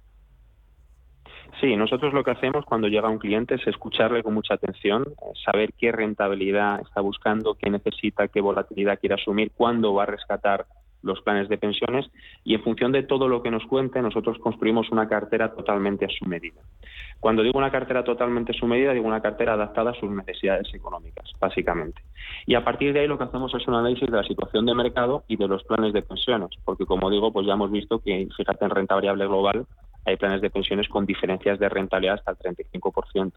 Sí, 1.60 1.74
nosotros 1.74 2.12
lo 2.12 2.22
que 2.22 2.32
hacemos 2.32 2.66
cuando 2.66 2.88
llega 2.88 3.08
un 3.08 3.18
cliente 3.18 3.54
es 3.54 3.66
escucharle 3.66 4.22
con 4.22 4.34
mucha 4.34 4.54
atención, 4.54 5.04
saber 5.44 5.72
qué 5.72 5.90
rentabilidad 5.90 6.80
está 6.80 7.00
buscando, 7.00 7.54
qué 7.54 7.70
necesita, 7.70 8.28
qué 8.28 8.42
volatilidad 8.42 8.98
quiere 8.98 9.14
asumir, 9.14 9.52
cuándo 9.56 9.94
va 9.94 10.02
a 10.02 10.06
rescatar 10.06 10.66
los 11.02 11.22
planes 11.22 11.48
de 11.48 11.56
pensiones 11.56 12.06
y 12.44 12.54
en 12.54 12.62
función 12.62 12.92
de 12.92 13.04
todo 13.04 13.28
lo 13.28 13.42
que 13.42 13.50
nos 13.50 13.64
cuente 13.66 14.02
nosotros 14.02 14.38
construimos 14.38 14.90
una 14.90 15.08
cartera 15.08 15.54
totalmente 15.54 16.04
a 16.04 16.08
su 16.08 16.24
medida. 16.26 16.60
Cuando 17.20 17.42
digo 17.42 17.58
una 17.58 17.70
cartera 17.70 18.04
totalmente 18.04 18.52
a 18.52 18.58
su 18.58 18.66
medida, 18.66 18.92
digo 18.92 19.06
una 19.06 19.22
cartera 19.22 19.54
adaptada 19.54 19.92
a 19.92 19.94
sus 19.94 20.10
necesidades 20.10 20.72
económicas, 20.74 21.30
básicamente. 21.40 22.02
Y 22.44 22.54
a 22.54 22.64
partir 22.64 22.92
de 22.92 23.00
ahí 23.00 23.06
lo 23.06 23.16
que 23.16 23.24
hacemos 23.24 23.54
es 23.54 23.66
un 23.66 23.74
análisis 23.74 24.10
de 24.10 24.16
la 24.16 24.24
situación 24.24 24.66
de 24.66 24.74
mercado 24.74 25.24
y 25.28 25.36
de 25.36 25.48
los 25.48 25.62
planes 25.64 25.92
de 25.92 26.02
pensiones, 26.02 26.50
porque 26.64 26.84
como 26.84 27.08
digo, 27.08 27.32
pues 27.32 27.46
ya 27.46 27.54
hemos 27.54 27.70
visto 27.70 28.00
que, 28.00 28.28
fíjate, 28.36 28.64
en 28.64 28.70
renta 28.70 28.94
variable 28.94 29.26
global 29.26 29.66
hay 30.06 30.16
planes 30.16 30.40
de 30.40 30.50
pensiones 30.50 30.88
con 30.88 31.04
diferencias 31.04 31.58
de 31.58 31.68
rentabilidad 31.68 32.20
hasta 32.24 32.48
el 32.48 32.56
35%. 32.56 33.32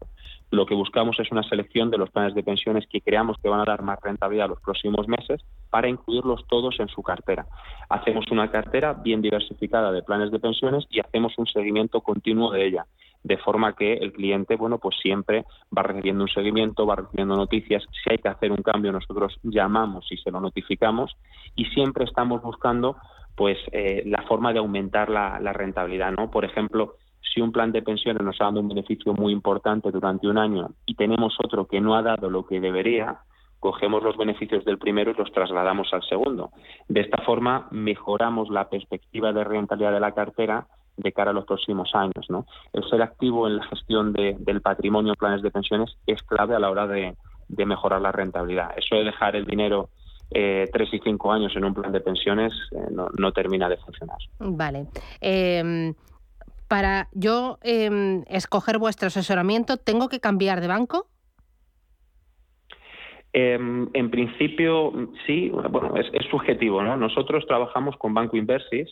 Lo 0.50 0.66
que 0.66 0.74
buscamos 0.74 1.18
es 1.18 1.30
una 1.32 1.42
selección 1.42 1.90
de 1.90 1.98
los 1.98 2.10
planes 2.10 2.34
de 2.34 2.42
pensiones 2.42 2.86
que 2.86 3.00
creamos 3.00 3.36
que 3.42 3.48
van 3.48 3.60
a 3.60 3.64
dar 3.64 3.82
más 3.82 3.98
rentabilidad 4.00 4.48
los 4.48 4.60
próximos 4.60 5.08
meses 5.08 5.40
para 5.68 5.88
incluirlos 5.88 6.46
todos 6.46 6.78
en 6.78 6.88
su 6.88 7.02
cartera. 7.02 7.46
Hacemos 7.88 8.24
una 8.30 8.50
cartera 8.50 8.92
bien 8.92 9.20
diversificada 9.20 9.90
de 9.92 10.02
planes 10.02 10.30
de 10.30 10.38
pensiones 10.38 10.86
y 10.90 11.00
hacemos 11.00 11.34
un 11.38 11.46
seguimiento 11.46 12.00
continuo 12.00 12.52
de 12.52 12.66
ella 12.66 12.86
de 13.22 13.36
forma 13.36 13.74
que 13.74 13.94
el 13.94 14.12
cliente, 14.12 14.56
bueno, 14.56 14.78
pues 14.78 14.96
siempre 15.00 15.44
va 15.76 15.82
recibiendo 15.82 16.24
un 16.24 16.30
seguimiento, 16.30 16.86
va 16.86 16.96
recibiendo 16.96 17.36
noticias. 17.36 17.84
Si 18.02 18.10
hay 18.10 18.18
que 18.18 18.28
hacer 18.28 18.50
un 18.50 18.62
cambio, 18.62 18.92
nosotros 18.92 19.38
llamamos 19.42 20.10
y 20.10 20.16
se 20.16 20.30
lo 20.30 20.40
notificamos 20.40 21.16
y 21.54 21.66
siempre 21.66 22.04
estamos 22.04 22.42
buscando 22.42 22.96
pues 23.36 23.58
eh, 23.72 24.02
la 24.06 24.22
forma 24.22 24.52
de 24.52 24.58
aumentar 24.58 25.08
la, 25.08 25.38
rentabilidad, 25.52 26.12
¿no? 26.12 26.30
Por 26.30 26.44
ejemplo, 26.44 26.96
si 27.20 27.40
un 27.40 27.52
plan 27.52 27.72
de 27.72 27.82
pensiones 27.82 28.22
nos 28.22 28.40
ha 28.40 28.44
dado 28.44 28.60
un 28.60 28.68
beneficio 28.68 29.14
muy 29.14 29.32
importante 29.32 29.90
durante 29.90 30.28
un 30.28 30.38
año 30.38 30.70
y 30.86 30.94
tenemos 30.94 31.36
otro 31.42 31.66
que 31.66 31.80
no 31.80 31.94
ha 31.94 32.02
dado 32.02 32.28
lo 32.28 32.46
que 32.46 32.60
debería, 32.60 33.18
cogemos 33.60 34.02
los 34.02 34.16
beneficios 34.16 34.64
del 34.64 34.78
primero 34.78 35.10
y 35.10 35.14
los 35.14 35.32
trasladamos 35.32 35.92
al 35.92 36.02
segundo. 36.02 36.50
De 36.88 37.00
esta 37.00 37.18
forma 37.22 37.68
mejoramos 37.70 38.50
la 38.50 38.68
perspectiva 38.68 39.32
de 39.32 39.44
rentabilidad 39.44 39.92
de 39.92 40.00
la 40.00 40.12
cartera 40.12 40.66
de 40.96 41.12
cara 41.12 41.30
a 41.30 41.34
los 41.34 41.44
próximos 41.44 41.94
años. 41.94 42.26
¿no? 42.28 42.46
El 42.72 42.84
ser 42.88 43.02
activo 43.02 43.46
en 43.46 43.56
la 43.56 43.64
gestión 43.64 44.12
del 44.12 44.60
patrimonio, 44.60 45.14
planes 45.14 45.42
de 45.42 45.50
pensiones, 45.50 45.96
es 46.06 46.22
clave 46.22 46.54
a 46.54 46.58
la 46.58 46.70
hora 46.70 46.86
de, 46.86 47.16
de 47.48 47.66
mejorar 47.66 48.00
la 48.00 48.12
rentabilidad. 48.12 48.72
Eso 48.76 48.96
de 48.96 49.04
dejar 49.04 49.36
el 49.36 49.44
dinero 49.44 49.88
eh, 50.30 50.68
tres 50.72 50.88
y 50.92 51.00
cinco 51.00 51.32
años 51.32 51.54
en 51.56 51.64
un 51.64 51.74
plan 51.74 51.92
de 51.92 52.00
pensiones 52.00 52.52
eh, 52.72 52.88
no, 52.90 53.32
termina 53.32 53.68
de 53.68 53.76
funcionar. 53.78 54.18
Vale. 54.38 54.86
Em, 55.20 55.94
para 56.68 57.08
yo 57.12 57.58
em, 57.62 58.22
escoger 58.28 58.78
vuestro 58.78 59.08
asesoramiento, 59.08 59.76
¿tengo 59.76 60.08
que 60.08 60.20
cambiar 60.20 60.60
de 60.60 60.68
banco? 60.68 61.08
Em, 63.32 63.88
en 63.92 64.10
principio, 64.10 64.92
sí, 65.26 65.50
bueno, 65.50 65.96
es, 65.96 66.06
es, 66.12 66.26
subjetivo, 66.30 66.82
¿no? 66.82 66.96
Nosotros 66.96 67.46
trabajamos 67.46 67.96
con 67.96 68.12
Banco 68.12 68.36
Inversis, 68.36 68.88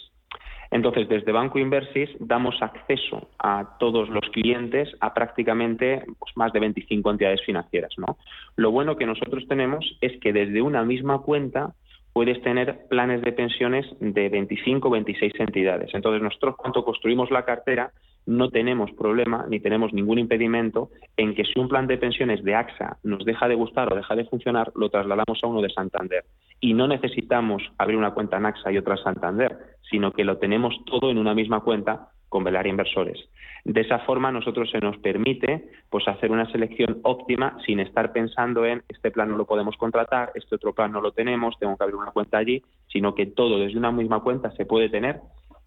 entonces, 0.71 1.09
desde 1.09 1.33
Banco 1.33 1.59
Inversis 1.59 2.11
damos 2.21 2.61
acceso 2.61 3.29
a 3.39 3.77
todos 3.79 4.09
los 4.11 4.29
clientes 4.31 4.89
a 5.01 5.15
prácticamente 5.15 6.03
pues, 6.19 6.37
más 6.37 6.53
de 6.53 6.61
25 6.61 7.11
entidades 7.11 7.43
financieras. 7.45 7.93
¿no? 7.97 8.19
Lo 8.57 8.71
bueno 8.71 8.97
que 8.97 9.07
nosotros 9.07 9.47
tenemos 9.49 9.97
es 10.01 10.19
que 10.21 10.33
desde 10.33 10.61
una 10.61 10.85
misma 10.85 11.21
cuenta 11.21 11.75
puedes 12.13 12.43
tener 12.43 12.87
planes 12.89 13.23
de 13.23 13.33
pensiones 13.33 13.87
de 14.01 14.29
25 14.29 14.89
o 14.89 14.91
26 14.91 15.33
entidades. 15.39 15.91
Entonces, 15.95 16.23
nosotros 16.23 16.57
cuando 16.57 16.85
construimos 16.85 17.31
la 17.31 17.45
cartera 17.45 17.93
no 18.27 18.51
tenemos 18.51 18.91
problema 18.93 19.47
ni 19.49 19.59
tenemos 19.59 19.95
ningún 19.95 20.19
impedimento 20.19 20.91
en 21.17 21.35
que 21.35 21.45
si 21.45 21.59
un 21.59 21.69
plan 21.69 21.87
de 21.87 21.97
pensiones 21.97 22.45
de 22.45 22.55
AXA 22.55 22.99
nos 23.03 23.25
deja 23.25 23.49
de 23.49 23.55
gustar 23.55 23.91
o 23.91 23.97
deja 23.97 24.15
de 24.15 24.27
funcionar, 24.27 24.71
lo 24.75 24.91
trasladamos 24.91 25.39
a 25.43 25.47
uno 25.47 25.63
de 25.63 25.71
Santander. 25.71 26.25
y 26.61 26.75
no 26.75 26.89
necesitamos 26.89 27.63
abrir 27.79 27.97
una 27.97 28.11
cuenta 28.11 28.37
en 28.37 28.47
AXA 28.47 28.73
y 28.73 28.79
otra 28.79 28.97
en 28.97 29.03
Santander, 29.05 29.57
sino 29.91 30.13
que 30.13 30.25
lo 30.25 30.39
tenemos 30.39 30.75
todo 30.85 31.11
en 31.11 31.19
una 31.19 31.35
misma 31.35 31.61
cuenta 31.61 32.09
con 32.29 32.45
Velar 32.45 32.67
Inversores. 32.67 33.19
De 33.65 33.81
esa 33.81 34.01
forma, 34.01 34.31
nosotros 34.31 34.71
se 34.71 34.79
nos 34.79 34.97
permite 34.99 35.69
pues, 35.91 36.07
hacer 36.09 36.31
una 36.31 36.51
selección 36.51 37.01
óptima 37.03 37.57
sin 37.67 37.81
estar 37.81 38.13
pensando 38.13 38.65
en 38.65 38.83
este 38.89 39.11
plan 39.11 39.31
no 39.31 39.37
lo 39.37 39.47
podemos 39.47 39.77
contratar, 39.77 40.31
este 40.35 40.55
otro 40.55 40.73
plan 40.73 40.93
no 40.93 41.01
lo 41.01 41.13
tenemos, 41.13 41.59
tengo 41.59 41.77
que 41.77 41.85
abrir 41.85 41.97
una 41.97 42.13
cuenta 42.13 42.39
allí, 42.39 42.63
sino 42.93 43.15
que 43.15 43.27
todo 43.27 43.59
desde 43.59 43.79
una 43.79 43.93
misma 43.93 44.21
cuenta 44.21 44.51
se 44.53 44.67
puede 44.67 44.89
tener 44.89 45.21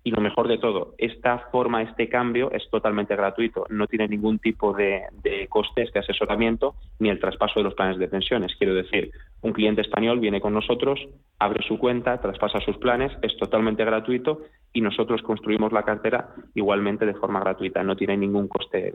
y 0.03 0.09
lo 0.09 0.19
mejor 0.19 0.47
de 0.47 0.57
todo, 0.57 0.95
esta 0.97 1.37
forma, 1.51 1.83
este 1.83 2.09
cambio 2.09 2.51
es 2.51 2.67
totalmente 2.71 3.15
gratuito, 3.15 3.65
no 3.69 3.85
tiene 3.85 4.07
ningún 4.07 4.39
tipo 4.39 4.73
de, 4.73 5.03
costes 5.47 5.93
de 5.93 5.99
asesoramiento 5.99 6.73
ni 6.97 7.09
el 7.09 7.19
traspaso 7.19 7.59
de 7.59 7.65
los 7.65 7.75
planes 7.75 7.99
de 7.99 8.07
pensiones. 8.07 8.55
Quiero 8.57 8.73
decir, 8.73 9.11
un 9.41 9.53
cliente 9.53 9.81
español 9.81 10.19
viene 10.19 10.41
con 10.41 10.53
nosotros, 10.53 10.99
abre 11.37 11.63
su 11.67 11.77
cuenta, 11.77 12.19
traspasa 12.19 12.59
sus 12.61 12.77
planes, 12.77 13.11
es 13.21 13.37
totalmente 13.37 13.85
gratuito 13.85 14.41
y 14.73 14.81
nosotros 14.81 15.21
construimos 15.21 15.71
la 15.71 15.83
cartera 15.83 16.33
igualmente 16.55 17.05
de 17.05 17.13
forma 17.13 17.39
gratuita. 17.39 17.83
No 17.83 17.95
tiene 17.95 18.17
ningún 18.17 18.47
coste 18.47 18.93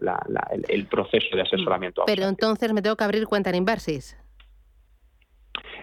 el, 0.69 0.87
proceso 0.87 1.37
de 1.37 1.43
asesoramiento. 1.43 2.03
Pero 2.07 2.27
entonces 2.27 2.73
me 2.73 2.83
tengo 2.83 2.97
que 2.97 3.05
abrir 3.05 3.27
cuenta 3.27 3.51
en 3.51 3.57
Inversis. 3.57 4.19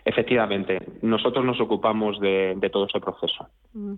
Efectivamente, 0.03 0.79
nosotros 1.01 1.45
nos 1.45 1.61
ocupamos 1.61 2.19
de, 2.19 2.57
todo 2.73 2.87
ese 2.87 2.99
proceso. 2.99 3.47
Mm 3.71 3.93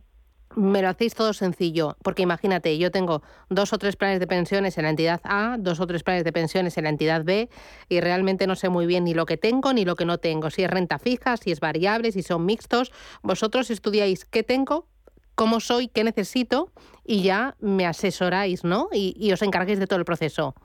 me 0.56 0.82
lo 0.82 0.90
hacéis 0.90 1.16
todo 1.16 1.34
sencillo, 1.34 1.98
porque 2.04 2.24
imagínate, 2.24 2.78
yo 2.78 2.92
tengo 2.92 3.22
dos 3.50 3.74
o 3.74 3.78
tres 3.78 3.96
planes 3.96 4.20
de 4.20 4.28
pensiones 4.28 4.78
en 4.78 4.84
la 4.84 4.90
entidad 4.90 5.22
A, 5.24 5.58
dos 5.60 5.80
o 5.80 5.88
tres 5.88 6.04
planes 6.04 6.24
de 6.24 6.32
pensiones 6.32 6.78
en 6.78 6.86
la 6.86 6.90
entidad 6.90 7.24
B, 7.24 7.50
y 7.90 8.00
realmente 8.02 8.48
no 8.48 8.56
sé 8.56 8.70
muy 8.70 8.86
bien 8.86 9.04
ni 9.04 9.14
lo 9.14 9.26
que 9.26 9.38
tengo 9.38 9.74
ni 9.74 9.86
lo 9.86 9.96
que 9.96 10.06
no 10.06 10.18
tengo, 10.18 10.50
si 10.50 10.64
es 10.64 10.70
renta 10.70 11.00
fija, 11.00 11.38
si 11.38 11.52
es 11.52 11.60
variable, 11.60 12.12
si 12.12 12.22
son 12.22 12.46
mixtos. 12.46 12.92
Vosotros 13.22 13.70
estudiáis 13.70 14.26
qué 14.26 14.44
tengo, 14.44 14.88
cómo 15.36 15.60
soy, 15.60 15.88
qué 15.88 16.04
necesito, 16.04 16.72
y 17.06 17.24
ya 17.24 17.56
me 17.60 17.86
asesoráis, 17.86 18.64
¿no? 18.64 18.90
Y, 18.94 19.16
y 19.20 19.32
os 19.34 19.42
encarguéis 19.42 19.80
de 19.80 19.88
todo 19.88 20.00
el 20.00 20.06
proceso. 20.06 20.56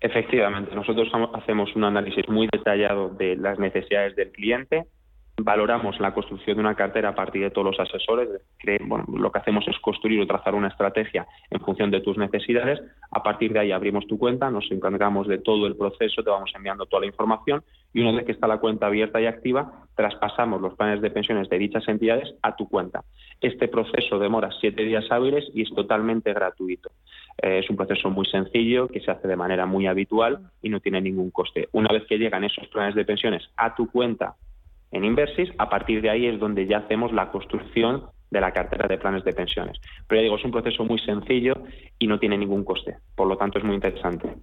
Efectivamente, 0.00 0.74
nosotros 0.74 1.08
hacemos 1.34 1.74
un 1.76 1.84
análisis 1.84 2.28
muy 2.28 2.48
detallado 2.52 3.08
de 3.10 3.36
las 3.36 3.58
necesidades 3.58 4.16
del 4.16 4.32
cliente, 4.32 4.86
valoramos 5.38 5.98
la 5.98 6.12
construcción 6.12 6.56
de 6.56 6.60
una 6.60 6.74
cartera 6.74 7.10
a 7.10 7.14
partir 7.14 7.42
de 7.42 7.50
todos 7.50 7.66
los 7.66 7.80
asesores. 7.80 8.28
bueno, 8.82 9.04
lo 9.12 9.32
que 9.32 9.38
hacemos 9.38 9.66
es 9.66 9.78
construir 9.78 10.20
o 10.20 10.26
trazar 10.26 10.54
una 10.54 10.68
estrategia 10.68 11.26
en 11.50 11.60
función 11.60 11.90
de 11.90 12.00
tus 12.00 12.18
necesidades. 12.18 12.80
A 13.10 13.22
partir 13.22 13.52
de 13.52 13.60
ahí 13.60 13.72
abrimos 13.72 14.06
tu 14.06 14.18
cuenta, 14.18 14.50
nos 14.50 14.70
encargamos 14.70 15.26
de 15.26 15.38
todo 15.38 15.66
el 15.66 15.76
proceso, 15.76 16.22
te 16.22 16.30
vamos 16.30 16.52
enviando 16.54 16.86
toda 16.86 17.00
la 17.00 17.06
información 17.06 17.62
y 17.94 18.00
una 18.00 18.12
vez 18.12 18.26
que 18.26 18.32
está 18.32 18.46
la 18.46 18.58
cuenta 18.58 18.86
abierta 18.86 19.20
y 19.20 19.26
activa, 19.26 19.86
traspasamos 19.94 20.60
los 20.60 20.74
planes 20.74 21.00
de 21.00 21.10
pensiones 21.10 21.48
de 21.48 21.58
dichas 21.58 21.86
entidades 21.88 22.34
a 22.42 22.56
tu 22.56 22.68
cuenta. 22.68 23.02
Este 23.40 23.68
proceso 23.68 24.18
demora 24.18 24.50
siete 24.60 24.84
días 24.84 25.04
hábiles 25.10 25.44
y 25.54 25.62
es 25.62 25.74
totalmente 25.74 26.32
gratuito. 26.32 26.90
Eh, 27.42 27.58
es 27.58 27.70
un 27.70 27.76
proceso 27.76 28.10
muy 28.10 28.26
sencillo 28.26 28.88
que 28.88 29.00
se 29.00 29.10
hace 29.10 29.26
de 29.26 29.36
manera 29.36 29.66
muy 29.66 29.86
habitual 29.86 30.50
y 30.62 30.68
no 30.68 30.80
tiene 30.80 31.00
ningún 31.00 31.30
coste. 31.30 31.68
Una 31.72 31.88
vez 31.92 32.04
que 32.06 32.18
llegan 32.18 32.44
esos 32.44 32.68
planes 32.68 32.94
de 32.94 33.04
pensiones 33.04 33.42
a 33.56 33.74
tu 33.74 33.90
cuenta 33.90 34.36
en 34.92 35.04
Inversis, 35.04 35.50
a 35.58 35.68
partir 35.68 36.02
de 36.02 36.10
ahí 36.10 36.26
es 36.26 36.38
donde 36.38 36.66
ya 36.66 36.78
hacemos 36.78 37.12
la 37.12 37.30
construcción 37.30 38.04
de 38.30 38.40
la 38.40 38.52
cartera 38.52 38.86
de 38.88 38.98
planes 38.98 39.24
de 39.24 39.32
pensiones. 39.32 39.78
Pero 40.06 40.20
ya 40.20 40.24
digo, 40.24 40.36
es 40.36 40.44
un 40.44 40.52
proceso 40.52 40.84
muy 40.84 40.98
sencillo 40.98 41.54
y 41.98 42.06
no 42.06 42.18
tiene 42.18 42.38
ningún 42.38 42.64
coste, 42.64 42.96
por 43.14 43.26
lo 43.26 43.36
tanto 43.36 43.58
es 43.58 43.64
muy 43.64 43.74
interesante. 43.74 44.34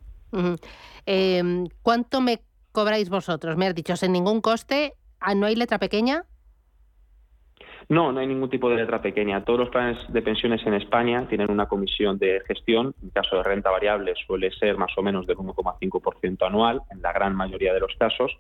Em, 1.05 1.67
¿Cuánto 1.81 2.21
me 2.21 2.39
cobráis 2.71 3.09
vosotros? 3.09 3.57
Me 3.57 3.67
has 3.67 3.75
dicho, 3.75 3.95
sin 3.95 4.11
ningún 4.11 4.41
coste, 4.41 4.93
ah, 5.19 5.33
¿no 5.33 5.47
hay 5.47 5.55
letra 5.55 5.79
pequeña? 5.79 6.23
No, 7.89 8.11
no 8.11 8.19
hay 8.19 8.27
ningún 8.27 8.51
tipo 8.51 8.69
de 8.69 8.75
letra 8.75 9.01
pequeña. 9.01 9.43
Todos 9.43 9.59
los 9.59 9.69
planes 9.69 9.97
de 10.09 10.21
pensiones 10.21 10.61
en 10.67 10.75
España 10.75 11.27
tienen 11.27 11.49
una 11.49 11.65
comisión 11.65 12.19
de 12.19 12.39
gestión. 12.47 12.93
En 13.01 13.09
caso 13.09 13.37
de 13.37 13.43
renta 13.43 13.71
variable 13.71 14.13
suele 14.27 14.51
ser 14.51 14.77
más 14.77 14.91
o 14.95 15.01
menos 15.01 15.25
del 15.25 15.37
1,5% 15.37 16.45
anual, 16.45 16.83
en 16.91 17.01
la 17.01 17.11
gran 17.11 17.35
mayoría 17.35 17.73
de 17.73 17.79
los 17.79 17.95
casos. 17.97 18.31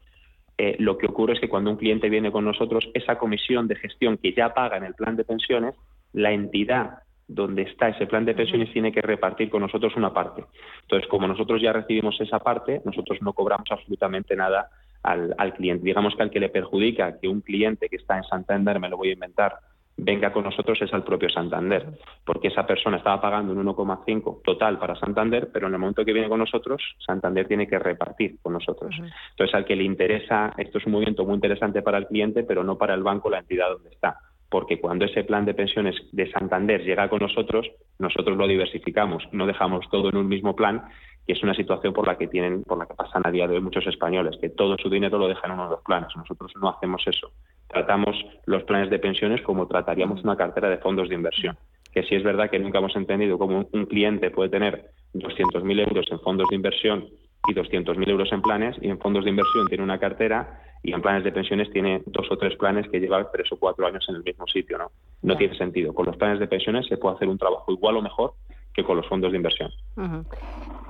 Eh, 0.61 0.75
lo 0.77 0.97
que 0.97 1.07
ocurre 1.07 1.35
es 1.35 1.39
que 1.39 1.47
cuando 1.47 1.71
un 1.71 1.77
cliente 1.77 2.09
viene 2.09 2.33
con 2.33 2.43
nosotros, 2.43 2.89
esa 2.93 3.17
comisión 3.17 3.69
de 3.69 3.77
gestión 3.77 4.17
que 4.17 4.33
ya 4.33 4.53
paga 4.53 4.75
en 4.75 4.83
el 4.83 4.93
plan 4.93 5.15
de 5.15 5.23
pensiones, 5.23 5.73
la 6.11 6.33
entidad 6.33 6.99
donde 7.29 7.61
está 7.61 7.87
ese 7.87 8.07
plan 8.07 8.25
de 8.25 8.33
pensiones 8.33 8.73
tiene 8.73 8.91
que 8.91 9.01
repartir 9.01 9.49
con 9.49 9.61
nosotros 9.61 9.95
una 9.95 10.13
parte. 10.13 10.43
Entonces, 10.81 11.07
como 11.07 11.29
nosotros 11.29 11.61
ya 11.61 11.71
recibimos 11.71 12.19
esa 12.19 12.39
parte, 12.39 12.81
nosotros 12.83 13.19
no 13.21 13.31
cobramos 13.31 13.71
absolutamente 13.71 14.35
nada 14.35 14.69
al, 15.01 15.33
al 15.37 15.53
cliente. 15.53 15.85
Digamos 15.85 16.13
que 16.17 16.23
al 16.23 16.29
que 16.29 16.41
le 16.41 16.49
perjudica 16.49 17.17
que 17.21 17.29
un 17.29 17.39
cliente 17.39 17.87
que 17.87 17.95
está 17.95 18.17
en 18.17 18.25
Santander, 18.25 18.81
me 18.81 18.89
lo 18.89 18.97
voy 18.97 19.11
a 19.11 19.13
inventar, 19.13 19.59
venga 20.03 20.31
con 20.31 20.43
nosotros 20.43 20.81
es 20.81 20.93
al 20.93 21.03
propio 21.03 21.29
Santander, 21.29 21.85
porque 22.25 22.47
esa 22.47 22.65
persona 22.65 22.97
estaba 22.97 23.21
pagando 23.21 23.53
un 23.53 23.65
1,5 23.65 24.41
total 24.43 24.79
para 24.79 24.95
Santander, 24.95 25.49
pero 25.51 25.67
en 25.67 25.73
el 25.73 25.79
momento 25.79 26.05
que 26.05 26.13
viene 26.13 26.29
con 26.29 26.39
nosotros, 26.39 26.81
Santander 27.05 27.47
tiene 27.47 27.67
que 27.67 27.79
repartir 27.79 28.37
con 28.41 28.53
nosotros. 28.53 28.95
Entonces, 29.31 29.53
al 29.53 29.65
que 29.65 29.75
le 29.75 29.83
interesa, 29.83 30.53
esto 30.57 30.77
es 30.77 30.85
un 30.85 30.93
movimiento 30.93 31.25
muy 31.25 31.35
interesante 31.35 31.81
para 31.81 31.97
el 31.97 32.07
cliente, 32.07 32.43
pero 32.43 32.63
no 32.63 32.77
para 32.77 32.93
el 32.93 33.03
banco, 33.03 33.29
la 33.29 33.39
entidad 33.39 33.69
donde 33.69 33.89
está. 33.89 34.17
Porque 34.49 34.79
cuando 34.79 35.05
ese 35.05 35.23
plan 35.23 35.45
de 35.45 35.53
pensiones 35.53 35.95
de 36.11 36.31
Santander 36.31 36.83
llega 36.83 37.07
con 37.09 37.19
nosotros, 37.19 37.69
nosotros 37.99 38.35
lo 38.37 38.47
diversificamos, 38.47 39.23
no 39.31 39.45
dejamos 39.45 39.87
todo 39.91 40.09
en 40.09 40.17
un 40.17 40.27
mismo 40.27 40.55
plan, 40.55 40.85
que 41.27 41.33
es 41.33 41.43
una 41.43 41.53
situación 41.53 41.93
por 41.93 42.07
la 42.07 42.17
que 42.17 42.27
tienen, 42.27 42.63
por 42.63 42.79
la 42.79 42.87
que 42.87 42.95
pasan 42.95 43.21
a 43.25 43.31
día 43.31 43.47
de 43.47 43.55
hoy 43.55 43.61
muchos 43.61 43.85
españoles, 43.85 44.37
que 44.41 44.49
todo 44.49 44.75
su 44.81 44.89
dinero 44.89 45.19
lo 45.19 45.27
dejan 45.27 45.51
en 45.51 45.59
uno 45.59 45.65
de 45.65 45.75
los 45.75 45.83
planes. 45.83 46.09
Nosotros 46.15 46.51
no 46.59 46.69
hacemos 46.69 47.03
eso 47.05 47.31
tratamos 47.69 48.15
los 48.45 48.63
planes 48.63 48.89
de 48.89 48.99
pensiones 48.99 49.41
como 49.41 49.67
trataríamos 49.67 50.23
una 50.23 50.35
cartera 50.35 50.69
de 50.69 50.77
fondos 50.77 51.07
de 51.09 51.15
inversión. 51.15 51.57
Que 51.93 52.03
sí 52.03 52.15
es 52.15 52.23
verdad 52.23 52.49
que 52.49 52.59
nunca 52.59 52.79
hemos 52.79 52.95
entendido 52.95 53.37
cómo 53.37 53.67
un 53.71 53.85
cliente 53.85 54.31
puede 54.31 54.49
tener 54.49 54.91
200.000 55.13 55.87
euros 55.87 56.07
en 56.11 56.19
fondos 56.19 56.47
de 56.49 56.55
inversión 56.55 57.05
y 57.47 57.53
200.000 57.53 58.09
euros 58.09 58.31
en 58.31 58.41
planes, 58.41 58.75
y 58.81 58.89
en 58.89 58.99
fondos 58.99 59.23
de 59.23 59.29
inversión 59.29 59.67
tiene 59.67 59.83
una 59.83 59.97
cartera 59.97 60.61
y 60.83 60.93
en 60.93 61.01
planes 61.01 61.23
de 61.23 61.31
pensiones 61.31 61.69
tiene 61.71 62.01
dos 62.05 62.29
o 62.29 62.37
tres 62.37 62.55
planes 62.57 62.87
que 62.89 62.99
llevan 62.99 63.27
tres 63.31 63.51
o 63.51 63.57
cuatro 63.57 63.85
años 63.85 64.05
en 64.09 64.15
el 64.15 64.23
mismo 64.23 64.45
sitio. 64.47 64.77
No, 64.77 64.91
no 65.23 65.37
tiene 65.37 65.57
sentido. 65.57 65.93
Con 65.93 66.05
los 66.05 66.17
planes 66.17 66.39
de 66.39 66.47
pensiones 66.47 66.87
se 66.87 66.97
puede 66.97 67.15
hacer 67.15 67.27
un 67.27 67.37
trabajo 67.37 67.71
igual 67.71 67.97
o 67.97 68.01
mejor 68.01 68.33
que 68.79 68.85
con 68.85 68.97
los 68.97 69.07
fondos 69.07 69.31
de 69.31 69.37
inversión. 69.37 69.71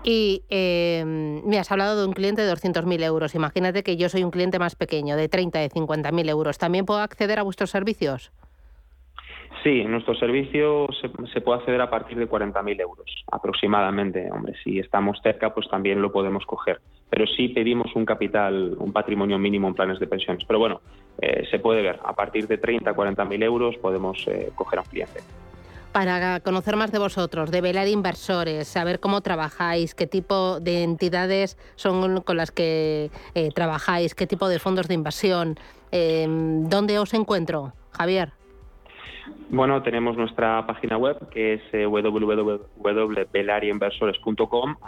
Y 0.04 0.44
eh, 0.50 1.04
me 1.06 1.60
has 1.60 1.72
hablado 1.72 2.00
de 2.00 2.08
un 2.08 2.14
cliente 2.14 2.42
de 2.42 2.52
200.000 2.52 3.04
euros. 3.04 3.36
Imagínate 3.36 3.84
que 3.84 3.98
yo 3.98 4.10
soy 4.10 4.24
un 4.24 4.32
cliente 4.32 4.60
más 4.60 4.76
pequeño, 4.76 5.18
de 5.18 5.28
30, 5.28 5.60
de 5.60 5.70
50.000 5.70 6.30
euros. 6.30 6.58
¿También 6.58 6.86
puedo 6.86 7.02
acceder 7.02 7.40
a 7.40 7.44
vuestros 7.44 7.70
servicios? 7.72 8.32
Sí, 9.64 9.84
nuestro 9.84 10.16
servicio 10.16 10.88
se, 11.02 11.42
puede 11.42 11.60
acceder 11.60 11.82
a 11.82 11.90
partir 11.90 12.18
de 12.18 12.30
40.000 12.30 12.80
euros 12.80 13.26
aproximadamente. 13.30 14.32
Hombre, 14.32 14.54
si 14.64 14.80
estamos 14.80 15.20
cerca, 15.22 15.54
pues 15.54 15.68
también 15.68 16.02
lo 16.02 16.14
podemos 16.14 16.46
coger. 16.46 16.80
Pero 17.10 17.28
sí 17.28 17.50
pedimos 17.50 17.94
un 17.96 18.06
capital, 18.06 18.78
un 18.80 18.94
patrimonio 18.94 19.38
mínimo 19.38 19.68
en 19.68 19.74
planes 19.74 20.00
de 20.00 20.08
pensiones. 20.08 20.46
Pero 20.46 20.60
bueno, 20.60 20.80
eh, 21.20 21.46
se 21.52 21.60
puede 21.60 21.82
ver. 21.82 22.00
A 22.06 22.14
partir 22.14 22.48
de 22.48 22.58
30, 22.58 22.96
40.000 22.96 23.44
euros 23.44 23.76
podemos 23.78 24.26
eh, 24.28 24.52
coger 24.56 24.80
a 24.80 24.84
un 24.84 24.88
cliente 24.88 25.20
para 25.92 26.40
conocer 26.40 26.76
más 26.76 26.92
de 26.92 27.00
vosotros, 27.00 27.52
de 27.52 27.62
velar 27.62 27.88
inversores, 27.88 28.68
saber 28.68 29.00
cómo 29.00 29.22
trabajáis, 29.22 29.96
qué 29.96 30.08
tipo 30.08 30.60
de 30.60 30.84
entidades 30.84 31.58
son 31.76 32.22
con 32.22 32.38
las 32.38 32.52
que 32.52 33.12
eh, 33.36 33.50
trabajáis, 33.54 34.16
qué 34.16 34.28
tipo 34.28 34.48
de 34.48 34.60
fondos 34.60 34.88
de 34.88 34.94
inversión, 34.94 35.60
em, 35.92 36.70
¿dónde 36.70 37.00
os 37.00 37.14
encuentro, 37.14 37.74
Javier? 37.92 38.39
Bueno, 39.50 39.82
tenemos 39.82 40.16
nuestra 40.16 40.66
página 40.66 40.98
web 40.98 41.30
que 41.30 41.54
es 41.54 41.62
eh. 41.74 41.86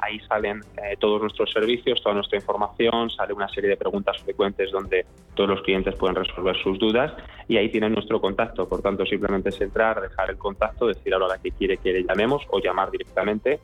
Ahí 0.02 0.20
salen 0.28 0.62
eh, 0.78 0.96
todos 1.00 1.22
nuestros 1.22 1.52
servicios, 1.52 2.02
toda 2.02 2.16
nuestra 2.16 2.38
información, 2.38 3.10
sale 3.10 3.34
una 3.34 3.50
serie 3.50 3.72
de 3.72 3.78
preguntas 3.78 4.22
frecuentes 4.22 4.72
donde 4.72 5.06
todos 5.34 5.50
los 5.50 5.62
clientes 5.62 5.96
pueden 5.96 6.16
resolver 6.16 6.56
sus 6.58 6.78
dudas 6.78 7.14
y 7.48 7.58
ahí 7.58 7.70
tienen 7.70 7.94
nuestro 7.94 8.22
contacto. 8.22 8.68
Por 8.68 8.82
tanto, 8.82 9.06
simplemente 9.06 9.50
es 9.50 9.60
entrar, 9.62 10.00
dejar 10.02 10.30
el 10.30 10.38
contacto, 10.38 10.88
decir 10.88 11.14
a 11.14 11.20
la 11.20 11.26
hora 11.26 11.38
que 11.42 11.52
quiere 11.52 11.78
que 11.78 11.94
le 11.94 12.04
llamemos 12.04 12.44
o 12.50 12.60
llamar 12.60 12.92
directamente 12.92 13.60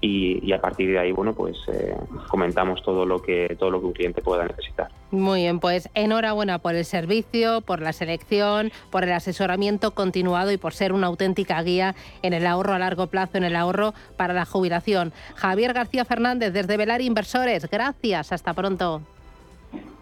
y, 0.00 0.52
a 0.52 0.60
partir 0.60 0.90
de 0.90 0.98
ahí, 0.98 1.12
bueno, 1.12 1.34
pues 1.34 1.58
eh, 1.72 1.94
comentamos 2.28 2.82
todo 2.82 3.04
lo 3.04 3.20
que 3.20 3.56
todo 3.58 3.70
lo 3.70 3.80
que 3.80 3.86
un 3.86 3.92
cliente 3.92 4.22
pueda 4.22 4.44
necesitar. 4.44 4.88
Muy 5.10 5.42
bien, 5.42 5.60
pues 5.60 5.88
enhorabuena 5.94 6.58
por 6.58 6.74
el 6.74 6.84
servicio, 6.84 7.60
por 7.60 7.80
la 7.80 7.92
selección, 7.92 8.72
por 8.90 9.04
el 9.04 9.12
asesoramiento 9.12 9.90
continuado 9.90 10.52
y 10.52 10.56
por 10.56 10.72
ser 10.72 10.92
una 10.92 11.08
auténtica 11.08 11.62
guía 11.62 11.94
en 12.22 12.32
el 12.32 12.46
ahorro 12.46 12.72
a 12.72 12.78
largo 12.78 13.08
plazo, 13.08 13.36
en 13.36 13.44
el 13.44 13.56
ahorro 13.56 13.92
para 14.16 14.32
la 14.32 14.44
jubilación. 14.44 15.12
Javier 15.34 15.72
García 15.72 16.04
Fernández 16.04 16.52
desde 16.52 16.76
Velar 16.76 17.02
Inversores, 17.02 17.68
gracias, 17.70 18.32
hasta 18.32 18.54
pronto. 18.54 19.02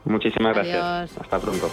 Muchísimas 0.05 0.55
gracias. 0.55 1.19
Hasta 1.19 1.39
pronto. 1.39 1.69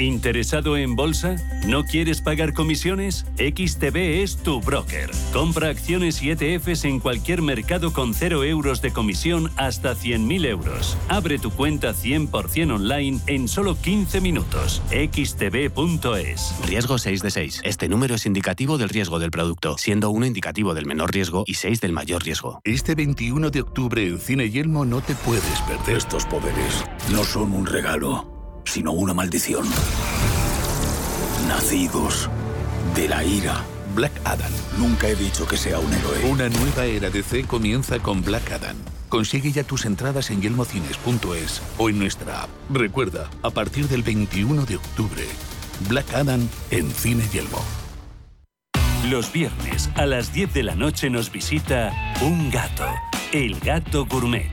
¿Interesado 0.00 0.78
en 0.78 0.96
bolsa? 0.96 1.36
¿No 1.66 1.84
quieres 1.84 2.22
pagar 2.22 2.54
comisiones? 2.54 3.26
XTB 3.36 4.22
es 4.22 4.38
tu 4.38 4.60
broker. 4.60 5.10
Compra 5.32 5.68
acciones 5.68 6.22
y 6.22 6.30
ETFs 6.30 6.84
en 6.84 7.00
cualquier 7.00 7.42
mercado 7.42 7.92
con 7.92 8.14
0 8.14 8.44
euros 8.44 8.80
de 8.80 8.92
comisión 8.92 9.50
hasta 9.56 9.94
100.000 9.94 10.46
euros. 10.46 10.96
Abre 11.08 11.38
tu 11.38 11.50
cuenta 11.50 11.92
100% 11.92 12.74
online 12.74 13.20
en 13.26 13.46
solo 13.46 13.76
15 13.76 14.22
minutos. 14.22 14.82
xtb.es. 14.90 16.54
Riesgo 16.66 16.98
6 16.98 17.22
de 17.22 17.30
6. 17.30 17.60
Este 17.64 17.88
número 17.88 18.14
es 18.14 18.24
indicativo 18.24 18.78
del 18.78 18.88
riesgo 18.88 19.18
del 19.18 19.30
producto, 19.30 19.76
siendo 19.76 20.08
1 20.08 20.24
indicativo 20.24 20.72
del 20.72 20.86
menor 20.86 21.12
riesgo 21.12 21.44
y 21.46 21.54
6 21.54 21.80
del 21.82 21.92
mayor 21.92 22.24
riesgo. 22.24 22.62
Este 22.64 22.94
21 22.94 23.50
de 23.50 23.60
octubre 23.60 24.06
en 24.06 24.18
Cine 24.18 24.48
Yelmo 24.48 24.86
no 24.86 25.02
te 25.02 25.14
puedes 25.14 25.60
perder 25.68 25.98
estos 25.98 26.24
poderes. 26.24 26.84
No 27.12 27.22
son 27.22 27.52
un 27.52 27.66
regalo 27.66 28.39
sino 28.70 28.92
una 28.92 29.12
maldición. 29.12 29.66
Nacidos 31.48 32.30
de 32.94 33.08
la 33.08 33.24
ira. 33.24 33.64
Black 33.96 34.12
Adam. 34.24 34.52
Nunca 34.78 35.08
he 35.08 35.16
dicho 35.16 35.44
que 35.48 35.56
sea 35.56 35.80
un 35.80 35.92
héroe. 35.92 36.30
Una 36.30 36.48
nueva 36.48 36.84
era 36.84 37.10
de 37.10 37.24
C 37.24 37.42
comienza 37.42 37.98
con 37.98 38.22
Black 38.22 38.52
Adam. 38.52 38.76
Consigue 39.08 39.50
ya 39.50 39.64
tus 39.64 39.84
entradas 39.84 40.30
en 40.30 40.40
yelmocines.es 40.40 41.62
o 41.78 41.88
en 41.88 41.98
nuestra 41.98 42.42
app. 42.42 42.50
Recuerda, 42.70 43.28
a 43.42 43.50
partir 43.50 43.88
del 43.88 44.04
21 44.04 44.64
de 44.64 44.76
octubre, 44.76 45.24
Black 45.88 46.14
Adam 46.14 46.48
en 46.70 46.88
Cine 46.92 47.24
Yelmo. 47.32 47.60
Los 49.10 49.32
viernes 49.32 49.90
a 49.96 50.06
las 50.06 50.32
10 50.32 50.54
de 50.54 50.62
la 50.62 50.76
noche 50.76 51.10
nos 51.10 51.32
visita 51.32 51.92
un 52.20 52.50
gato, 52.52 52.86
el 53.32 53.58
gato 53.58 54.06
gourmet 54.06 54.52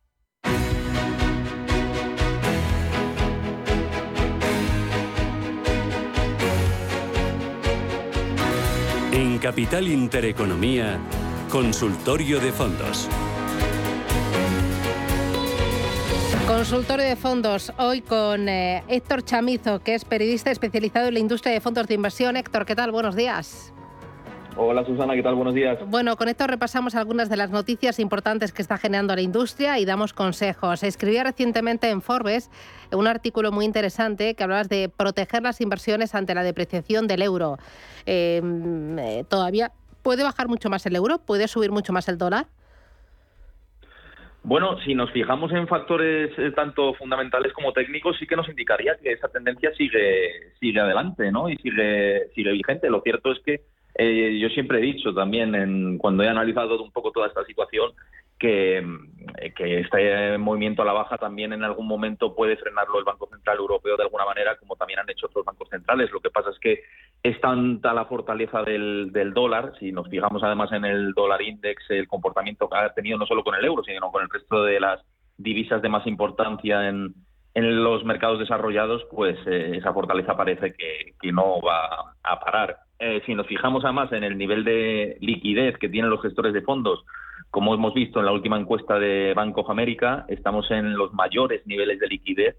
En 9.21 9.37
Capital 9.37 9.87
Intereconomía, 9.87 10.97
Consultorio 11.51 12.39
de 12.39 12.51
Fondos. 12.51 13.07
Consultorio 16.47 17.05
de 17.05 17.15
fondos, 17.15 17.71
hoy 17.77 18.01
con 18.01 18.49
eh, 18.49 18.83
Héctor 18.87 19.23
Chamizo, 19.23 19.77
que 19.83 19.93
es 19.93 20.05
periodista 20.05 20.49
especializado 20.49 21.09
en 21.09 21.13
la 21.13 21.19
industria 21.19 21.53
de 21.53 21.61
fondos 21.61 21.85
de 21.85 21.93
inversión. 21.93 22.35
Héctor, 22.35 22.65
¿qué 22.65 22.75
tal? 22.75 22.91
Buenos 22.91 23.15
días. 23.15 23.71
Hola 24.57 24.83
Susana, 24.83 25.15
¿qué 25.15 25.23
tal? 25.23 25.35
Buenos 25.35 25.53
días. 25.53 25.79
Bueno, 25.87 26.17
con 26.17 26.27
esto 26.27 26.45
repasamos 26.45 26.95
algunas 26.95 27.29
de 27.29 27.37
las 27.37 27.51
noticias 27.51 27.99
importantes 27.99 28.51
que 28.51 28.61
está 28.61 28.77
generando 28.77 29.15
la 29.15 29.21
industria 29.21 29.79
y 29.79 29.85
damos 29.85 30.13
consejos. 30.13 30.83
Escribía 30.83 31.23
recientemente 31.23 31.89
en 31.89 32.01
Forbes 32.01 32.51
un 32.91 33.07
artículo 33.07 33.53
muy 33.53 33.63
interesante 33.63 34.35
que 34.35 34.43
hablabas 34.43 34.67
de 34.67 34.89
proteger 34.89 35.41
las 35.41 35.61
inversiones 35.61 36.15
ante 36.15 36.35
la 36.35 36.43
depreciación 36.43 37.07
del 37.07 37.21
euro. 37.21 37.57
Em, 38.05 38.99
eh, 38.99 39.23
¿Todavía 39.29 39.71
puede 40.03 40.23
bajar 40.23 40.49
mucho 40.49 40.69
más 40.69 40.85
el 40.85 40.97
euro? 40.97 41.19
¿Puede 41.19 41.47
subir 41.47 41.71
mucho 41.71 41.93
más 41.93 42.09
el 42.09 42.17
dólar? 42.17 42.47
Bueno, 44.43 44.79
si 44.81 44.95
nos 44.95 45.11
fijamos 45.11 45.53
en 45.53 45.67
factores 45.67 46.31
eh, 46.37 46.51
tanto 46.51 46.93
fundamentales 46.95 47.53
como 47.53 47.73
técnicos, 47.73 48.17
sí 48.17 48.25
que 48.25 48.35
nos 48.35 48.49
indicaría 48.49 48.97
que 49.01 49.11
esa 49.13 49.29
tendencia 49.29 49.71
sigue 49.75 50.51
sigue 50.59 50.79
adelante, 50.79 51.31
¿no? 51.31 51.47
Y 51.47 51.57
sigue 51.57 52.27
sigue 52.33 52.51
vigente. 52.51 52.89
Lo 52.89 53.01
cierto 53.01 53.31
es 53.31 53.39
que 53.45 53.61
eh, 53.95 54.39
yo 54.39 54.49
siempre 54.49 54.79
he 54.79 54.81
dicho 54.81 55.13
también, 55.13 55.55
en, 55.55 55.97
cuando 55.97 56.23
he 56.23 56.27
analizado 56.27 56.81
un 56.81 56.91
poco 56.91 57.11
toda 57.11 57.27
esta 57.27 57.43
situación, 57.45 57.91
que, 58.41 58.83
que, 59.55 59.81
este 59.81 60.35
movimiento 60.39 60.81
a 60.81 60.85
la 60.85 60.93
baja 60.93 61.19
también 61.19 61.53
en 61.53 61.63
algún 61.63 61.85
momento 61.85 62.33
puede 62.35 62.57
frenarlo 62.57 62.97
el 62.97 63.05
Banco 63.05 63.27
Central 63.27 63.57
Europeo 63.59 63.95
de 63.95 64.03
alguna 64.03 64.25
manera, 64.25 64.55
como 64.57 64.75
también 64.75 64.99
han 64.99 65.09
hecho 65.11 65.27
otros 65.27 65.45
bancos 65.45 65.69
centrales. 65.69 66.11
Lo 66.11 66.21
que 66.21 66.31
pasa 66.31 66.49
es 66.49 66.57
que 66.57 66.81
es 67.21 67.39
tanta 67.39 67.93
la 67.93 68.05
fortaleza 68.05 68.63
del, 68.63 69.11
dólar, 69.35 69.73
si 69.79 69.91
nos 69.91 70.09
fijamos 70.09 70.41
además 70.41 70.71
en 70.71 70.85
el 70.85 71.13
dólar 71.13 71.43
index, 71.43 71.83
el 71.89 72.07
comportamiento 72.07 72.67
que 72.67 72.77
ha 72.77 72.93
tenido 72.95 73.19
no 73.19 73.27
solo 73.27 73.43
con 73.43 73.53
el 73.53 73.63
euro, 73.63 73.83
sino 73.83 74.11
con 74.11 74.23
el 74.23 74.29
resto 74.29 74.63
de 74.63 74.79
las 74.79 74.99
divisas 75.37 75.83
de 75.83 75.89
más 75.89 76.07
importancia 76.07 76.89
en, 76.89 77.13
los 77.53 78.03
mercados 78.05 78.39
desarrollados, 78.39 79.05
pues 79.11 79.37
eh, 79.45 79.73
esa 79.75 79.93
fortaleza 79.93 80.35
parece 80.35 80.73
que 80.73 81.31
no 81.31 81.61
va 81.61 82.15
a 82.23 82.39
parar. 82.39 82.77
Eh, 83.03 83.23
si 83.25 83.33
nos 83.33 83.47
fijamos 83.47 83.83
además 83.83 84.13
en 84.13 84.23
el 84.23 84.37
nivel 84.37 84.63
de 84.63 85.17
liquidez 85.21 85.75
que 85.79 85.89
tienen 85.89 86.11
los 86.11 86.21
gestores 86.21 86.53
de 86.53 86.61
fondos, 86.61 87.03
como 87.49 87.73
hemos 87.73 87.95
visto 87.95 88.19
en 88.19 88.27
la 88.27 88.31
última 88.31 88.59
encuesta 88.59 88.99
de 88.99 89.33
Bank 89.33 89.57
of 89.57 89.71
America, 89.71 90.23
estamos 90.27 90.69
en 90.69 90.93
los 90.93 91.11
mayores 91.11 91.65
niveles 91.65 91.99
de 91.99 92.07
liquidez 92.07 92.57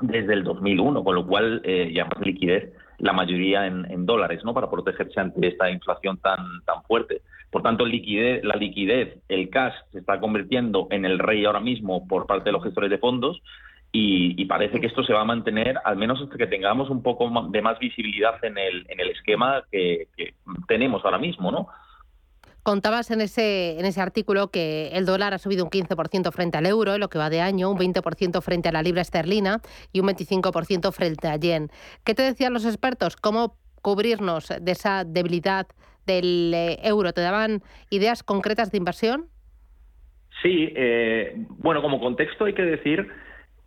desde 0.00 0.32
el 0.32 0.44
2001, 0.44 1.02
con 1.02 1.16
lo 1.16 1.26
cual 1.26 1.60
eh, 1.64 1.90
ya 1.92 2.04
más 2.04 2.24
liquidez 2.24 2.72
la 2.98 3.12
mayoría 3.12 3.66
en, 3.66 4.06
dólares, 4.06 4.44
¿no? 4.44 4.54
Para 4.54 4.70
protegerse 4.70 5.18
ante 5.18 5.44
esta 5.44 5.68
inflación 5.68 6.18
tan 6.18 6.62
tan 6.64 6.84
fuerte. 6.84 7.22
Por 7.50 7.62
tanto, 7.62 7.84
liquidez, 7.84 8.44
la 8.44 8.54
liquidez, 8.54 9.18
el 9.28 9.50
cash, 9.50 9.74
se 9.90 9.98
está 9.98 10.20
convirtiendo 10.20 10.86
en 10.92 11.04
el 11.04 11.18
rey 11.18 11.44
ahora 11.44 11.58
mismo 11.58 12.06
por 12.06 12.26
parte 12.26 12.50
de 12.50 12.52
los 12.52 12.62
gestores 12.62 12.90
de 12.90 12.98
fondos 12.98 13.42
y, 13.96 14.44
parece 14.46 14.80
que 14.80 14.88
esto 14.88 15.04
se 15.04 15.12
va 15.12 15.20
a 15.20 15.24
mantener 15.24 15.78
al 15.84 15.96
menos 15.96 16.20
hasta 16.20 16.36
que 16.36 16.48
tengamos 16.48 16.90
un 16.90 17.00
poco 17.00 17.30
de 17.50 17.62
más 17.62 17.78
visibilidad 17.78 18.44
en 18.44 18.58
el, 18.58 18.84
en 18.88 18.98
el 18.98 19.10
esquema 19.10 19.62
que, 19.70 20.08
tenemos 20.66 21.04
ahora 21.04 21.18
mismo, 21.18 21.52
¿no? 21.52 21.68
Contabas 22.64 23.12
en 23.12 23.20
ese, 23.20 23.78
en 23.78 23.84
ese 23.86 24.00
artículo 24.00 24.48
que 24.48 24.88
el 24.94 25.06
dólar 25.06 25.32
ha 25.32 25.38
subido 25.38 25.64
un 25.64 25.70
15% 25.70 26.32
frente 26.32 26.58
al 26.58 26.66
euro 26.66 26.94
en 26.94 27.00
lo 27.00 27.08
que 27.08 27.18
va 27.18 27.30
de 27.30 27.40
año, 27.40 27.70
un 27.70 27.78
20% 27.78 28.42
frente 28.42 28.68
a 28.68 28.72
la 28.72 28.82
libra 28.82 29.02
esterlina 29.02 29.60
y 29.92 30.00
un 30.00 30.08
25% 30.08 30.90
frente 30.92 31.28
a 31.28 31.36
yen. 31.36 31.68
¿Qué 32.04 32.14
te 32.14 32.22
decían 32.22 32.52
los 32.52 32.64
expertos? 32.64 33.14
¿Cómo 33.14 33.58
cubrirnos 33.80 34.52
de 34.60 34.72
esa 34.72 35.04
debilidad 35.04 35.68
del 36.04 36.52
eh, 36.52 36.78
euro? 36.82 37.12
¿Te 37.12 37.20
daban 37.20 37.62
ideas 37.90 38.24
concretas 38.24 38.72
de 38.72 38.78
inversión? 38.78 39.28
Sí, 40.42 40.72
eh, 40.74 41.34
bueno, 41.58 41.80
como 41.80 42.00
contexto 42.00 42.46
hay 42.46 42.54
que 42.54 42.62
decir 42.62 43.08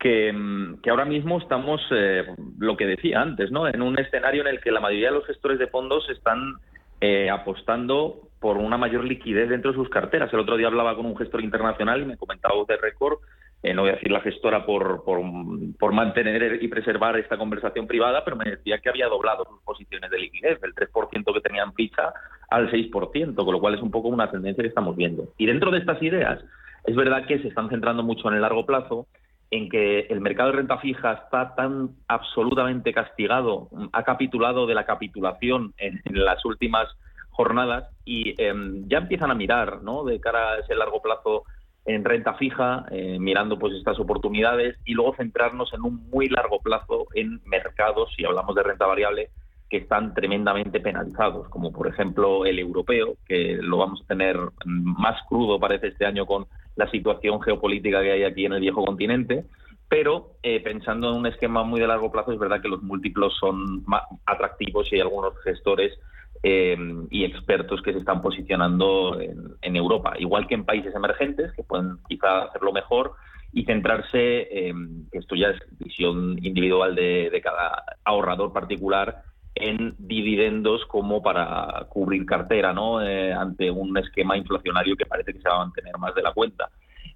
Mm, 0.04 0.74
que, 0.80 0.90
ahora 0.90 1.04
mismo 1.04 1.38
estamos, 1.38 1.80
eh, 1.90 2.24
lo 2.58 2.76
que 2.76 2.86
decía 2.86 3.20
antes, 3.20 3.50
¿no? 3.50 3.66
en 3.66 3.82
un 3.82 3.98
escenario 3.98 4.42
en 4.42 4.48
el 4.48 4.60
que 4.60 4.70
la 4.70 4.80
mayoría 4.80 5.08
de 5.08 5.16
los 5.16 5.26
gestores 5.26 5.58
de 5.58 5.66
fondos 5.66 6.08
están 6.10 6.54
eh, 7.00 7.28
apostando 7.30 8.28
por 8.40 8.56
una 8.56 8.78
mayor 8.78 9.04
liquidez 9.04 9.48
dentro 9.48 9.72
de 9.72 9.76
sus 9.76 9.88
carteras. 9.88 10.32
El 10.32 10.40
otro 10.40 10.56
día 10.56 10.68
hablaba 10.68 10.94
con 10.94 11.06
un 11.06 11.16
gestor 11.16 11.42
internacional 11.42 12.00
y 12.00 12.06
me 12.06 12.16
comentaba 12.16 12.54
de 12.68 12.76
récord, 12.76 13.18
eh, 13.64 13.74
no 13.74 13.82
voy 13.82 13.90
a 13.90 13.94
decir 13.94 14.12
la 14.12 14.20
gestora 14.20 14.64
por, 14.64 15.02
por, 15.04 15.92
mantener 15.92 16.62
y 16.62 16.68
preservar 16.68 17.18
esta 17.18 17.36
conversación 17.36 17.88
privada, 17.88 18.24
pero 18.24 18.36
me 18.36 18.44
decía 18.44 18.78
que 18.78 18.88
había 18.88 19.08
doblado 19.08 19.44
sus 19.46 19.60
posiciones 19.62 20.08
de 20.10 20.18
liquidez, 20.18 20.60
del 20.60 20.74
3% 20.76 21.34
que 21.34 21.40
tenían 21.40 21.74
ficha 21.74 22.12
al 22.50 22.70
6%, 22.70 23.34
con 23.34 23.52
lo 23.52 23.60
cual 23.60 23.74
es 23.74 23.82
un 23.82 23.90
poco 23.90 24.06
una 24.06 24.30
tendencia 24.30 24.62
que 24.62 24.68
estamos 24.68 24.94
viendo. 24.94 25.32
Y 25.38 25.46
dentro 25.46 25.72
de 25.72 25.78
estas 25.78 26.00
ideas, 26.00 26.38
es 26.86 26.94
verdad 26.94 27.26
que 27.26 27.40
se 27.40 27.48
están 27.48 27.68
centrando 27.68 28.04
mucho 28.04 28.28
en 28.28 28.34
el 28.34 28.42
largo 28.42 28.64
plazo 28.64 29.08
en 29.50 29.68
que 29.68 30.00
el 30.00 30.20
mercado 30.20 30.50
de 30.50 30.56
renta 30.58 30.78
fija 30.78 31.12
está 31.12 31.54
tan 31.54 31.90
absolutamente 32.06 32.92
castigado, 32.92 33.68
ha 33.92 34.02
capitulado 34.02 34.66
de 34.66 34.74
la 34.74 34.84
capitulación 34.84 35.74
en, 35.78 36.00
las 36.04 36.44
últimas 36.44 36.86
jornadas 37.30 37.88
y 38.04 38.34
em, 38.42 38.86
ya 38.88 38.98
empiezan 38.98 39.30
a 39.30 39.34
mirar, 39.34 39.82
¿no? 39.82 40.04
De 40.04 40.20
cara 40.20 40.52
a 40.52 40.58
ese 40.58 40.74
largo 40.74 41.00
plazo 41.00 41.44
en 41.86 42.04
renta 42.04 42.34
fija, 42.34 42.84
eh, 42.90 43.18
mirando 43.18 43.58
pues 43.58 43.72
estas 43.74 43.98
oportunidades 43.98 44.76
y 44.84 44.92
luego 44.92 45.14
centrarnos 45.16 45.72
en 45.72 45.82
un 45.82 46.08
muy 46.10 46.28
largo 46.28 46.60
plazo 46.60 47.06
en 47.14 47.40
mercados, 47.46 48.12
si 48.14 48.24
hablamos 48.26 48.54
de 48.54 48.62
renta 48.62 48.86
variable, 48.86 49.30
que 49.68 49.78
están 49.78 50.14
tremendamente 50.14 50.80
penalizados, 50.80 51.48
como 51.48 51.72
por 51.72 51.88
ejemplo 51.88 52.46
el 52.46 52.58
europeo, 52.58 53.16
que 53.26 53.58
lo 53.60 53.78
vamos 53.78 54.02
a 54.02 54.06
tener 54.06 54.38
más 54.64 55.20
crudo 55.28 55.60
parece 55.60 55.88
este 55.88 56.06
año 56.06 56.24
con 56.24 56.46
la 56.76 56.90
situación 56.90 57.40
geopolítica 57.42 58.02
que 58.02 58.12
hay 58.12 58.22
aquí 58.24 58.46
en 58.46 58.54
el 58.54 58.60
viejo 58.60 58.84
continente, 58.84 59.44
pero 59.88 60.36
eh, 60.42 60.60
pensando 60.60 61.10
en 61.10 61.16
un 61.16 61.26
esquema 61.26 61.64
muy 61.64 61.80
de 61.80 61.86
largo 61.86 62.10
plazo 62.10 62.32
es 62.32 62.38
verdad 62.38 62.62
que 62.62 62.68
los 62.68 62.82
múltiplos 62.82 63.36
son 63.38 63.84
más 63.84 64.02
atractivos 64.24 64.90
y 64.90 64.96
hay 64.96 65.00
algunos 65.02 65.34
gestores 65.42 65.98
eh, 66.42 66.76
y 67.10 67.24
expertos 67.24 67.82
que 67.82 67.92
se 67.92 67.98
están 67.98 68.22
posicionando 68.22 69.18
en, 69.20 69.76
Europa, 69.76 70.14
igual 70.18 70.46
que 70.46 70.54
en 70.54 70.64
países 70.64 70.94
emergentes 70.94 71.52
que 71.52 71.62
pueden 71.62 71.98
quizá 72.08 72.44
hacerlo 72.44 72.72
mejor 72.72 73.12
y 73.52 73.64
centrarse, 73.64 74.72
esto 75.12 75.34
ya 75.34 75.48
es 75.48 75.60
visión 75.78 76.38
individual 76.42 76.94
de 76.94 77.40
cada 77.42 77.82
ahorrador 78.04 78.52
particular, 78.52 79.22
en 79.60 79.94
dividendos 79.98 80.84
como 80.86 81.22
para 81.22 81.86
cubrir 81.88 82.24
cartera, 82.26 82.72
¿no? 82.72 83.02
Eh, 83.02 83.32
ante 83.32 83.70
un 83.70 83.96
esquema 83.98 84.36
inflacionario 84.36 84.96
que 84.96 85.06
parece 85.06 85.32
que 85.32 85.40
se 85.40 85.48
va 85.48 85.56
a 85.56 85.64
mantener 85.64 85.96
más 85.98 86.14
de 86.14 86.22
la 86.22 86.32
cuenta. 86.32 86.70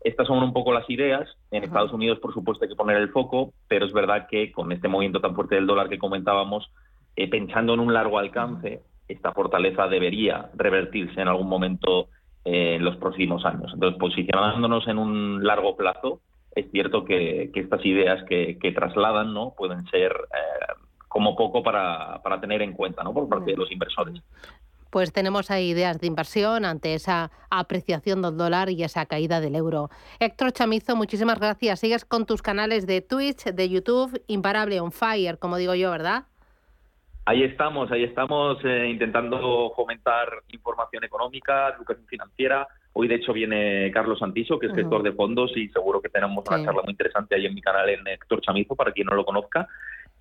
Estas 0.05 0.27
son 0.27 0.43
un 0.43 0.53
poco 0.53 0.73
las 0.73 0.89
ideas. 0.91 1.29
En 1.51 1.65
Estados 1.65 1.93
Unidos, 1.93 2.19
por 2.19 2.35
supuesto, 2.35 2.65
hay 2.65 2.71
que 2.71 2.77
poner 2.77 2.97
el 2.97 3.11
foco, 3.11 3.53
pero 3.69 3.87
es 3.87 3.93
verdad 3.93 4.27
que 4.29 4.51
con 4.51 4.73
este 4.73 4.89
movimiento 4.89 5.21
tan 5.21 5.35
fuerte 5.35 5.55
del 5.55 5.67
dólar 5.67 5.89
que 5.89 5.99
comentábamos, 5.99 6.71
eh, 7.15 7.29
pensando 7.29 7.75
en 7.75 7.81
un 7.81 7.93
largo 7.93 8.19
alcance, 8.19 8.83
esta 9.09 9.33
fortaleza 9.33 9.87
debería 9.89 10.51
revertirse 10.55 11.21
en 11.21 11.29
algún 11.29 11.49
momento 11.49 12.09
eh, 12.45 12.77
en 12.77 12.85
los 12.85 12.97
próximos 12.97 13.45
años. 13.45 13.71
Entonces, 13.73 13.99
posicionándonos 13.99 14.89
en 14.89 14.99
un 14.99 15.45
largo 15.45 15.77
plazo, 15.77 16.21
es 16.55 16.71
cierto 16.71 17.05
que, 17.05 17.51
estas 17.55 17.85
ideas 17.87 18.25
que, 18.25 18.73
trasladan 18.75 19.33
no 19.33 19.55
pueden 19.57 19.87
ser 19.87 20.11
eh, 20.13 20.75
como 21.13 21.37
poco 21.37 21.63
para, 21.63 22.21
para, 22.23 22.41
tener 22.41 22.63
en 22.63 22.73
cuenta 22.73 23.03
¿no? 23.05 23.13
por 23.13 23.29
parte 23.29 23.51
de 23.51 23.57
los 23.59 23.71
inversores. 23.71 24.23
Pues 24.89 25.13
tenemos 25.13 25.51
ahí 25.51 25.71
ideas 25.71 26.01
de 26.01 26.07
inversión 26.07 26.65
ante 26.65 26.95
esa 26.95 27.31
apreciación 27.51 28.23
del 28.23 28.39
dólar 28.39 28.71
y 28.71 28.83
esa 28.83 29.05
caída 29.05 29.41
del 29.41 29.55
euro. 29.55 29.91
Héctor 30.21 30.53
Chamizo, 30.53 30.97
muchísimas 30.97 31.39
gracias. 31.39 31.81
Sigues 31.81 32.07
con 32.07 32.25
tus 32.25 32.41
canales 32.41 32.87
de 32.87 33.03
Twitch, 33.03 33.45
de 33.45 33.69
YouTube, 33.69 34.23
imparable 34.27 34.81
on 34.81 34.91
fire, 34.91 35.39
como 35.39 35.59
digo 35.59 35.75
yo, 35.75 35.91
¿verdad? 35.91 36.25
Ahí 37.27 37.43
estamos, 37.43 37.93
ahí 37.93 38.05
estamos 38.05 38.59
eh, 38.65 38.89
intentando 38.89 39.73
fomentar 39.77 40.29
información 40.49 41.05
económica, 41.05 41.75
educación 41.77 42.07
financiera. 42.07 42.67
Hoy, 42.95 43.07
de 43.07 43.17
hecho, 43.17 43.33
viene 43.33 43.91
Carlos 43.93 44.19
Santiso, 44.19 44.59
que 44.59 44.67
es 44.67 44.75
gestor 44.75 45.03
de 45.03 45.13
fondos, 45.13 45.57
y 45.57 45.69
seguro 45.69 46.01
que 46.01 46.09
tenemos 46.09 46.45
una 46.47 46.65
charla 46.65 46.83
muy 46.83 46.91
interesante 46.91 47.35
ahí 47.35 47.47
en 47.47 47.55
mi 47.55 47.63
canal 47.63 47.89
en 47.89 48.07
Héctor 48.07 48.41
Chamizo, 48.41 48.75
para 48.75 48.93
quien 48.93 49.07
no 49.07 49.15
lo 49.15 49.25
conozca. 49.25 49.69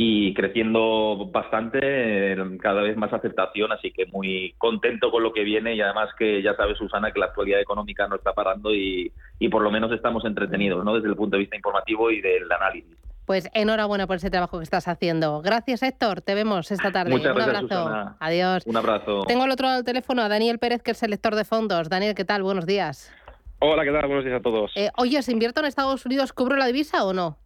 Y 0.04 0.34
creciendo 0.34 1.30
bastante, 1.32 2.36
cada 2.60 2.82
vez 2.82 2.98
más 2.98 3.14
aceptación, 3.14 3.72
así 3.72 3.92
que 3.92 4.08
muy 4.08 4.56
contento 4.58 5.12
con 5.12 5.22
lo 5.22 5.32
que 5.32 5.44
viene 5.44 5.76
y 5.76 5.82
además 5.82 6.10
que 6.18 6.42
ya 6.42 6.56
sabes, 6.56 6.80
Susana, 6.80 7.12
que 7.12 7.20
la 7.20 7.28
actualidad 7.28 7.62
económica 7.62 8.08
no 8.08 8.16
está 8.16 8.34
parando 8.34 8.74
y, 8.74 9.12
y 9.38 9.50
por 9.50 9.62
lo 9.62 9.70
menos 9.70 9.92
estamos 9.92 10.26
entretenidos, 10.26 10.84
¿no? 10.84 10.96
Desde 10.96 11.08
el 11.08 11.16
punto 11.16 11.36
de 11.36 11.42
vista 11.42 11.56
informativo 11.56 12.10
y 12.10 12.20
del 12.20 12.52
análisis. 12.52 12.98
Pues 13.28 13.48
enhorabuena 13.54 14.08
por 14.08 14.16
ese 14.16 14.32
trabajo 14.32 14.58
que 14.58 14.64
estás 14.64 14.88
haciendo. 14.88 15.40
Gracias, 15.44 15.84
Héctor. 15.84 16.22
Te 16.22 16.34
vemos 16.34 16.72
esta 16.72 16.92
tarde. 16.92 17.12
Muchas 17.12 17.36
Un 17.36 17.42
abrazo. 17.44 18.16
Adiós. 18.20 18.66
Un 18.66 18.78
abrazo. 18.78 19.22
Tengo 19.28 19.44
al 19.44 19.52
otro 19.52 19.68
lado 19.68 19.78
del 19.78 19.86
teléfono 19.86 20.24
a 20.24 20.30
Daniel 20.30 20.58
Pérez, 20.58 20.82
que 20.82 20.92
es 20.92 21.04
el 21.04 21.12
lector 21.12 21.36
de 21.36 21.46
fondos. 21.46 21.90
Daniel, 21.90 22.16
¿qué 22.16 22.26
tal? 22.26 22.42
Buenos 22.42 22.66
días. 22.66 23.14
Hola, 23.60 23.84
¿qué 23.84 23.92
tal? 23.92 24.08
Buenos 24.08 24.26
días 24.26 24.40
a 24.40 24.42
todos. 24.42 24.72
Eh, 24.76 24.90
oye, 24.98 25.22
¿se 25.22 25.32
invierto 25.32 25.60
en 25.60 25.68
Estados 25.68 26.04
Unidos? 26.08 26.34
¿Cubro 26.34 26.56
la 26.56 26.66
divisa 26.66 27.06
o 27.06 27.14
no? 27.14 27.38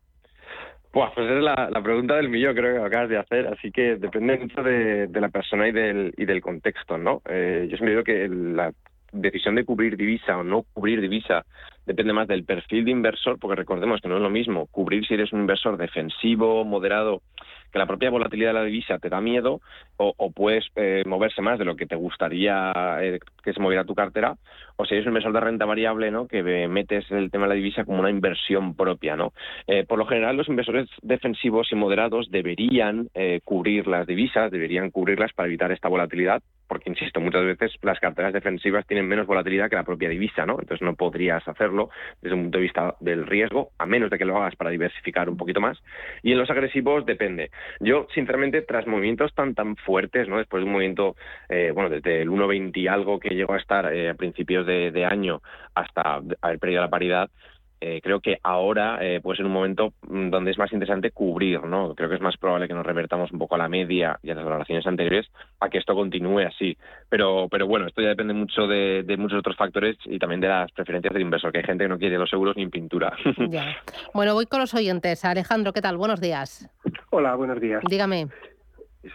Pues, 0.95 1.11
pues 1.13 1.29
es 1.29 1.43
la, 1.43 1.81
pregunta 1.83 2.15
del 2.15 2.29
millón, 2.29 2.55
creo 2.55 2.79
que 2.79 2.87
acabas 2.87 3.09
de 3.09 3.17
hacer, 3.17 3.47
así 3.47 3.69
que 3.69 3.97
depende 3.97 4.37
mucho 4.37 4.63
de, 4.63 5.09
la 5.11 5.27
persona 5.27 5.67
y 5.67 5.73
del, 5.73 6.13
y 6.15 6.23
del 6.23 6.39
contexto, 6.39 6.97
¿no? 6.97 7.21
Eh, 7.27 7.67
yo 7.69 7.75
siempre 7.75 7.91
digo 7.91 8.03
que 8.05 8.29
la 8.29 8.71
decisión 9.11 9.55
de 9.55 9.65
cubrir 9.65 9.97
divisa 9.97 10.37
o 10.37 10.43
no 10.45 10.63
cubrir 10.73 11.01
divisa 11.01 11.45
depende 11.85 12.13
más 12.13 12.29
del 12.29 12.45
perfil 12.45 12.85
de 12.85 12.91
inversor, 12.91 13.37
porque 13.39 13.57
recordemos 13.57 13.99
que 13.99 14.07
no 14.07 14.15
es 14.15 14.21
lo 14.21 14.29
mismo 14.29 14.67
cubrir 14.67 15.05
si 15.05 15.15
eres 15.15 15.33
un 15.33 15.41
inversor 15.41 15.75
defensivo, 15.75 16.63
moderado, 16.63 17.21
que 17.73 17.79
la 17.79 17.87
propia 17.87 18.09
volatilidad 18.09 18.51
de 18.51 18.59
la 18.59 18.63
divisa 18.63 18.97
te 18.97 19.09
da 19.09 19.19
miedo, 19.19 19.59
o, 19.97 20.31
puedes 20.31 20.65
eh, 20.77 21.03
moverse 21.05 21.41
más 21.41 21.59
de 21.59 21.65
lo 21.65 21.75
que 21.75 21.87
te 21.87 21.97
gustaría 21.97 22.71
eh, 23.01 23.19
que 23.43 23.51
se 23.51 23.59
moviera 23.59 23.83
tu 23.83 23.95
cartera, 23.95 24.37
o 24.77 24.85
si 24.85 24.93
eres 24.93 25.05
un 25.05 25.11
inversor 25.11 25.33
de 25.33 25.39
renta 25.39 25.65
variable, 25.65 26.11
¿no? 26.11 26.27
que 26.27 26.43
metes 26.67 27.09
el 27.11 27.31
tema 27.31 27.45
de 27.45 27.49
la 27.49 27.55
divisa 27.55 27.85
como 27.85 27.99
una 27.99 28.09
inversión 28.09 28.75
propia. 28.75 29.15
¿no? 29.15 29.33
Eh, 29.67 29.85
por 29.85 29.99
lo 29.99 30.05
general, 30.05 30.37
los 30.37 30.49
inversores 30.49 30.89
defensivos 31.01 31.71
y 31.71 31.75
moderados 31.75 32.29
deberían 32.29 33.09
cubrir 33.43 33.87
las 33.87 34.07
divisas, 34.07 34.51
deberían 34.51 34.91
cubrirlas 34.91 35.33
para 35.33 35.47
evitar 35.47 35.71
esta 35.71 35.87
volatilidad, 35.87 36.41
porque, 36.67 36.89
insisto, 36.89 37.21
muchas 37.21 37.45
veces 37.45 37.71
las 37.81 37.99
carteras 37.99 38.33
defensivas 38.33 38.85
tienen 38.87 39.07
menos 39.07 39.27
volatilidad 39.27 39.69
que 39.69 39.75
la 39.75 39.83
propia 39.83 40.09
divisa, 40.09 40.45
¿no? 40.45 40.53
Entonces 40.59 40.81
no 40.81 40.95
podrías 40.95 41.47
hacerlo 41.47 41.89
desde 42.21 42.35
un 42.35 42.43
punto 42.43 42.57
de 42.57 42.63
vista 42.63 42.95
del 42.99 43.27
riesgo, 43.27 43.69
a 43.77 43.85
menos 43.85 44.09
de 44.09 44.17
que 44.17 44.25
lo 44.25 44.37
hagas 44.37 44.55
para 44.55 44.71
diversificar 44.71 45.29
un 45.29 45.37
poquito 45.37 45.61
más. 45.61 45.77
Y 46.23 46.31
en 46.31 46.37
los 46.37 46.49
agresivos 46.49 47.05
depende. 47.05 47.51
Yo, 47.79 48.07
sinceramente, 48.13 48.61
tras 48.61 48.87
movimientos 48.87 49.33
tan 49.35 49.53
tan 49.53 49.75
fuertes, 49.75 50.27
¿no? 50.27 50.37
Después 50.37 50.61
de 50.61 50.65
un 50.65 50.73
movimiento, 50.73 51.15
eh, 51.49 51.71
bueno, 51.73 51.89
desde 51.89 52.21
el 52.21 52.29
1.20 52.29 52.77
y 52.77 52.87
algo 52.87 53.19
que 53.19 53.35
llegó 53.35 53.53
a 53.53 53.59
estar 53.59 53.93
eh, 53.93 54.09
a 54.09 54.13
principios 54.15 54.64
de, 54.65 54.91
de 54.91 55.05
año 55.05 55.41
hasta 55.73 56.21
haber 56.41 56.59
perdido 56.59 56.81
la 56.81 56.89
paridad, 56.89 57.29
eh, 57.81 57.99
creo 58.01 58.21
que 58.21 58.39
ahora 58.41 58.97
eh, 59.01 59.19
puede 59.21 59.37
ser 59.37 59.45
un 59.45 59.51
momento 59.51 59.93
mm, 60.07 60.29
donde 60.29 60.51
es 60.51 60.57
más 60.57 60.71
interesante 60.71 61.11
cubrir, 61.11 61.61
¿no? 61.65 61.93
Creo 61.93 62.07
que 62.07 62.15
es 62.15 62.21
más 62.21 62.37
probable 62.37 62.67
que 62.67 62.73
nos 62.73 62.85
revertamos 62.85 63.31
un 63.31 63.37
poco 63.37 63.55
a 63.55 63.57
la 63.57 63.67
media 63.67 64.17
y 64.23 64.31
a 64.31 64.35
las 64.35 64.45
valoraciones 64.45 64.87
anteriores 64.87 65.27
a 65.59 65.69
que 65.69 65.77
esto 65.77 65.93
continúe 65.93 66.39
así. 66.47 66.77
Pero, 67.09 67.47
pero 67.51 67.67
bueno, 67.67 67.85
esto 67.85 68.01
ya 68.01 68.07
depende 68.07 68.33
mucho 68.33 68.65
de, 68.65 69.03
muchos 69.19 69.39
otros 69.39 69.57
factores 69.57 69.97
y 70.05 70.17
también 70.19 70.41
de 70.41 70.47
las 70.47 70.71
preferencias 70.71 71.13
del 71.13 71.23
inversor, 71.23 71.51
que 71.51 71.59
hay 71.59 71.63
gente 71.63 71.83
que 71.83 71.89
no 71.89 71.99
quiere 71.99 72.17
los 72.17 72.29
seguros 72.29 72.55
ni 72.55 72.63
en 72.63 72.71
pintura. 72.71 73.15
Bueno, 74.13 74.33
voy 74.33 74.45
con 74.45 74.59
los 74.59 74.73
oyentes. 74.73 75.25
Alejandro, 75.25 75.73
¿qué 75.73 75.81
tal? 75.81 75.97
Buenos 75.97 76.21
días. 76.21 76.69
Hola, 77.11 77.35
buenos 77.35 77.59
días. 77.59 77.83
Dígame. 77.87 78.27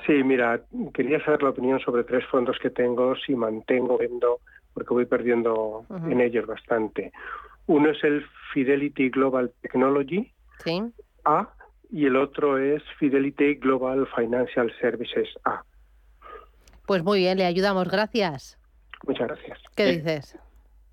Sí, 0.07 0.23
mira, 0.23 0.61
quería 0.95 1.23
saber 1.25 1.43
la 1.43 1.51
opinión 1.51 1.81
sobre 1.81 2.05
tres 2.05 2.25
fondos 2.27 2.57
que 2.61 2.71
tengo, 2.71 3.17
si 3.17 3.35
mantengo, 3.35 3.99
vendo, 3.99 4.41
porque 4.81 4.95
voy 4.95 5.05
perdiendo 5.05 5.85
en 6.09 6.23
ellos 6.23 6.47
bastante. 6.47 7.13
Uno 7.67 7.91
es 7.91 8.03
el 8.03 8.25
Fidelity 8.55 9.11
Global 9.11 9.53
Technology 9.61 10.33
A 11.25 11.51
y 11.91 12.07
el 12.07 12.17
otro 12.17 12.57
es 12.57 12.83
Fidelity 12.99 13.57
Global 13.57 14.09
Financial 14.17 14.73
Services 14.81 15.29
A. 15.45 15.63
Pues 16.87 17.05
muy 17.05 17.19
bien, 17.19 17.37
le 17.37 17.45
ayudamos, 17.45 17.89
gracias. 17.91 18.59
Muchas 19.07 19.29
gracias. 19.29 19.59
¿Qué 19.77 19.87
dices? 19.87 20.39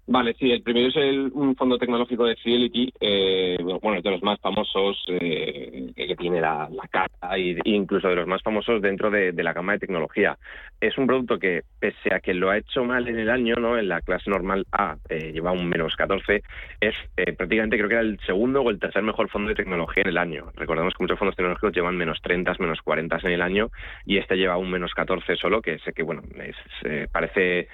Vale, 0.09 0.33
sí, 0.39 0.49
el 0.51 0.61
primero 0.61 0.87
es 0.87 0.95
el, 0.95 1.31
un 1.33 1.53
fondo 1.57 1.77
tecnológico 1.77 2.25
de 2.25 2.37
Fidelity, 2.37 2.93
eh, 3.01 3.57
bueno, 3.59 3.97
es 3.97 4.03
de 4.03 4.11
los 4.11 4.23
más 4.23 4.39
famosos 4.39 5.03
eh, 5.09 5.91
que 5.93 6.15
tiene 6.15 6.39
la, 6.39 6.69
cara 6.89 7.09
e 7.35 7.57
incluso 7.65 8.07
de 8.07 8.15
los 8.15 8.25
más 8.25 8.41
famosos 8.41 8.81
dentro 8.81 9.11
de, 9.11 9.33
la 9.33 9.51
gama 9.51 9.73
de 9.73 9.79
tecnología. 9.79 10.37
Es 10.79 10.97
un 10.97 11.07
producto 11.07 11.37
que, 11.37 11.63
pese 11.81 12.13
a 12.13 12.21
que 12.21 12.33
lo 12.33 12.49
ha 12.49 12.57
hecho 12.57 12.85
mal 12.85 13.05
en 13.09 13.19
el 13.19 13.29
año, 13.29 13.55
no 13.55 13.77
en 13.77 13.89
la 13.89 13.99
clase 13.99 14.29
normal 14.29 14.65
A, 14.71 14.95
eh, 15.09 15.33
lleva 15.33 15.51
un 15.51 15.67
menos 15.67 15.93
14, 15.97 16.41
es 16.79 16.95
prácticamente 17.35 17.75
creo 17.75 17.89
que 17.89 17.95
era 17.95 18.03
el 18.03 18.17
segundo 18.25 18.61
o 18.61 18.69
el 18.69 18.79
tercer 18.79 19.03
mejor 19.03 19.29
fondo 19.29 19.49
de 19.49 19.55
tecnología 19.55 20.03
en 20.03 20.09
el 20.09 20.17
año. 20.17 20.53
Recordemos 20.55 20.93
que 20.93 21.03
muchos 21.03 21.19
fondos 21.19 21.35
tecnológicos 21.35 21.73
llevan 21.73 21.97
menos 21.97 22.21
30, 22.21 22.55
menos 22.59 22.81
40 22.81 23.17
en 23.23 23.31
el 23.31 23.41
año 23.41 23.71
y 24.05 24.19
este 24.19 24.37
lleva 24.37 24.55
un 24.55 24.71
menos 24.71 24.93
14 24.93 25.35
solo, 25.35 25.61
que 25.61 25.79
sé 25.79 25.91
que, 25.91 26.03
bueno, 26.03 26.21
es, 26.39 27.09
parece, 27.11 27.67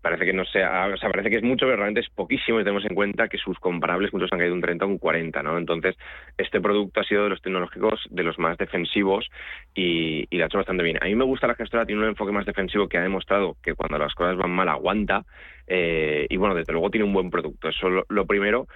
parece 0.00 0.24
que 0.24 0.32
no 0.32 0.44
sea, 0.44 0.86
o 0.92 0.96
sea, 0.96 1.10
parece 1.10 1.30
que 1.30 1.36
es 1.36 1.42
mucho, 1.42 1.66
pero 1.66 1.76
realmente 1.76 2.00
es 2.00 2.10
poquísimo 2.10 2.60
y 2.60 2.64
tenemos 2.64 2.84
en 2.84 2.94
cuenta 2.94 3.28
que 3.28 3.38
sus 3.38 3.58
comparables 3.58 4.12
muchos 4.12 4.32
han 4.32 4.38
caído 4.38 4.54
un 4.54 4.60
30 4.60 4.84
o 4.84 4.88
un 4.88 4.98
40, 4.98 5.42
¿no? 5.42 5.58
Entonces, 5.58 5.96
este 6.36 6.60
producto 6.60 7.00
ha 7.00 7.04
sido 7.04 7.24
de 7.24 7.30
los 7.30 7.42
tecnológicos 7.42 8.00
de 8.10 8.22
los 8.22 8.38
más 8.38 8.58
defensivos 8.58 9.28
y, 9.74 10.26
y 10.30 10.38
lo 10.38 10.44
ha 10.44 10.46
hecho 10.46 10.58
bastante 10.58 10.82
bien. 10.82 10.98
A 11.00 11.06
mí 11.06 11.14
me 11.14 11.24
gusta 11.24 11.46
la 11.46 11.54
gestora, 11.54 11.86
tiene 11.86 12.02
un 12.02 12.08
enfoque 12.08 12.32
más 12.32 12.46
defensivo 12.46 12.88
que 12.88 12.98
ha 12.98 13.02
demostrado 13.02 13.56
que 13.62 13.74
cuando 13.74 13.98
las 13.98 14.14
cosas 14.14 14.36
van 14.36 14.50
mal 14.50 14.68
aguanta 14.68 15.24
eh, 15.66 16.26
y 16.28 16.36
bueno, 16.36 16.54
desde 16.54 16.72
luego 16.72 16.90
tiene 16.90 17.06
un 17.06 17.12
buen 17.12 17.30
producto. 17.30 17.68
Eso 17.68 17.88
lo, 17.88 18.04
lo 18.08 18.26
primero. 18.26 18.66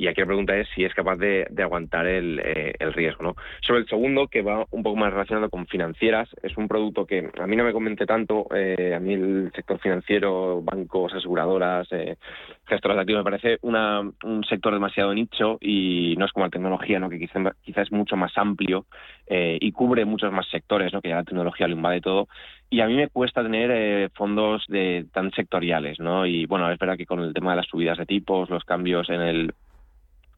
Y 0.00 0.08
aquí 0.08 0.22
la 0.22 0.28
pregunta 0.28 0.56
es 0.56 0.66
si 0.74 0.82
es 0.82 0.94
capaz 0.94 1.16
de, 1.16 1.46
aguantar 1.62 2.06
eh, 2.06 2.72
el, 2.78 2.92
riesgo. 2.94 3.22
¿no? 3.22 3.36
Sobre 3.60 3.80
el 3.80 3.86
segundo, 3.86 4.28
que 4.28 4.40
va 4.40 4.64
un 4.70 4.82
poco 4.82 4.96
más 4.96 5.12
relacionado 5.12 5.50
con 5.50 5.66
financieras, 5.66 6.26
es 6.42 6.56
un 6.56 6.68
producto 6.68 7.04
que 7.04 7.28
a 7.38 7.46
mí 7.46 7.54
no 7.54 7.64
me 7.64 7.72
convence 7.74 8.06
tanto. 8.06 8.46
Eh, 8.54 8.94
a 8.96 8.98
mí 8.98 9.12
el 9.12 9.52
sector 9.54 9.78
financiero, 9.78 10.62
bancos, 10.62 11.12
aseguradoras, 11.12 11.86
eh, 11.92 12.16
gestoras 12.64 12.96
de 12.96 13.00
activos, 13.02 13.20
me 13.22 13.30
parece 13.30 13.58
una, 13.60 14.00
un 14.00 14.44
sector 14.48 14.72
demasiado 14.72 15.12
nicho 15.12 15.58
y 15.60 16.14
no 16.16 16.24
es 16.24 16.32
como 16.32 16.46
la 16.46 16.50
tecnología, 16.50 16.98
¿no? 16.98 17.10
que 17.10 17.18
quizás 17.18 17.54
quizá 17.60 17.82
es 17.82 17.92
mucho 17.92 18.16
más 18.16 18.32
amplio 18.38 18.86
y 19.28 19.70
cubre 19.70 20.04
muchos 20.04 20.32
más 20.32 20.48
sectores, 20.48 20.92
¿no? 20.92 21.00
que 21.00 21.10
ya 21.10 21.16
la 21.16 21.24
tecnología 21.24 21.68
lo 21.68 21.76
invade 21.76 22.00
todo 22.00 22.26
y 22.68 22.80
a 22.80 22.86
mí 22.86 22.94
me 22.94 23.08
cuesta 23.08 23.42
tener 23.42 24.10
fondos 24.10 24.64
de 24.66 25.06
tan 25.12 25.30
sectoriales, 25.32 26.00
¿no? 26.00 26.26
Y 26.26 26.46
bueno, 26.46 26.70
es 26.70 26.78
verdad 26.78 26.96
que 26.96 27.06
con 27.06 27.20
el 27.20 27.32
tema 27.32 27.50
de 27.50 27.58
las 27.58 27.66
subidas 27.66 27.98
de 27.98 28.06
tipos, 28.06 28.50
los 28.50 28.64
cambios 28.64 29.08
en 29.08 29.20
el 29.20 29.54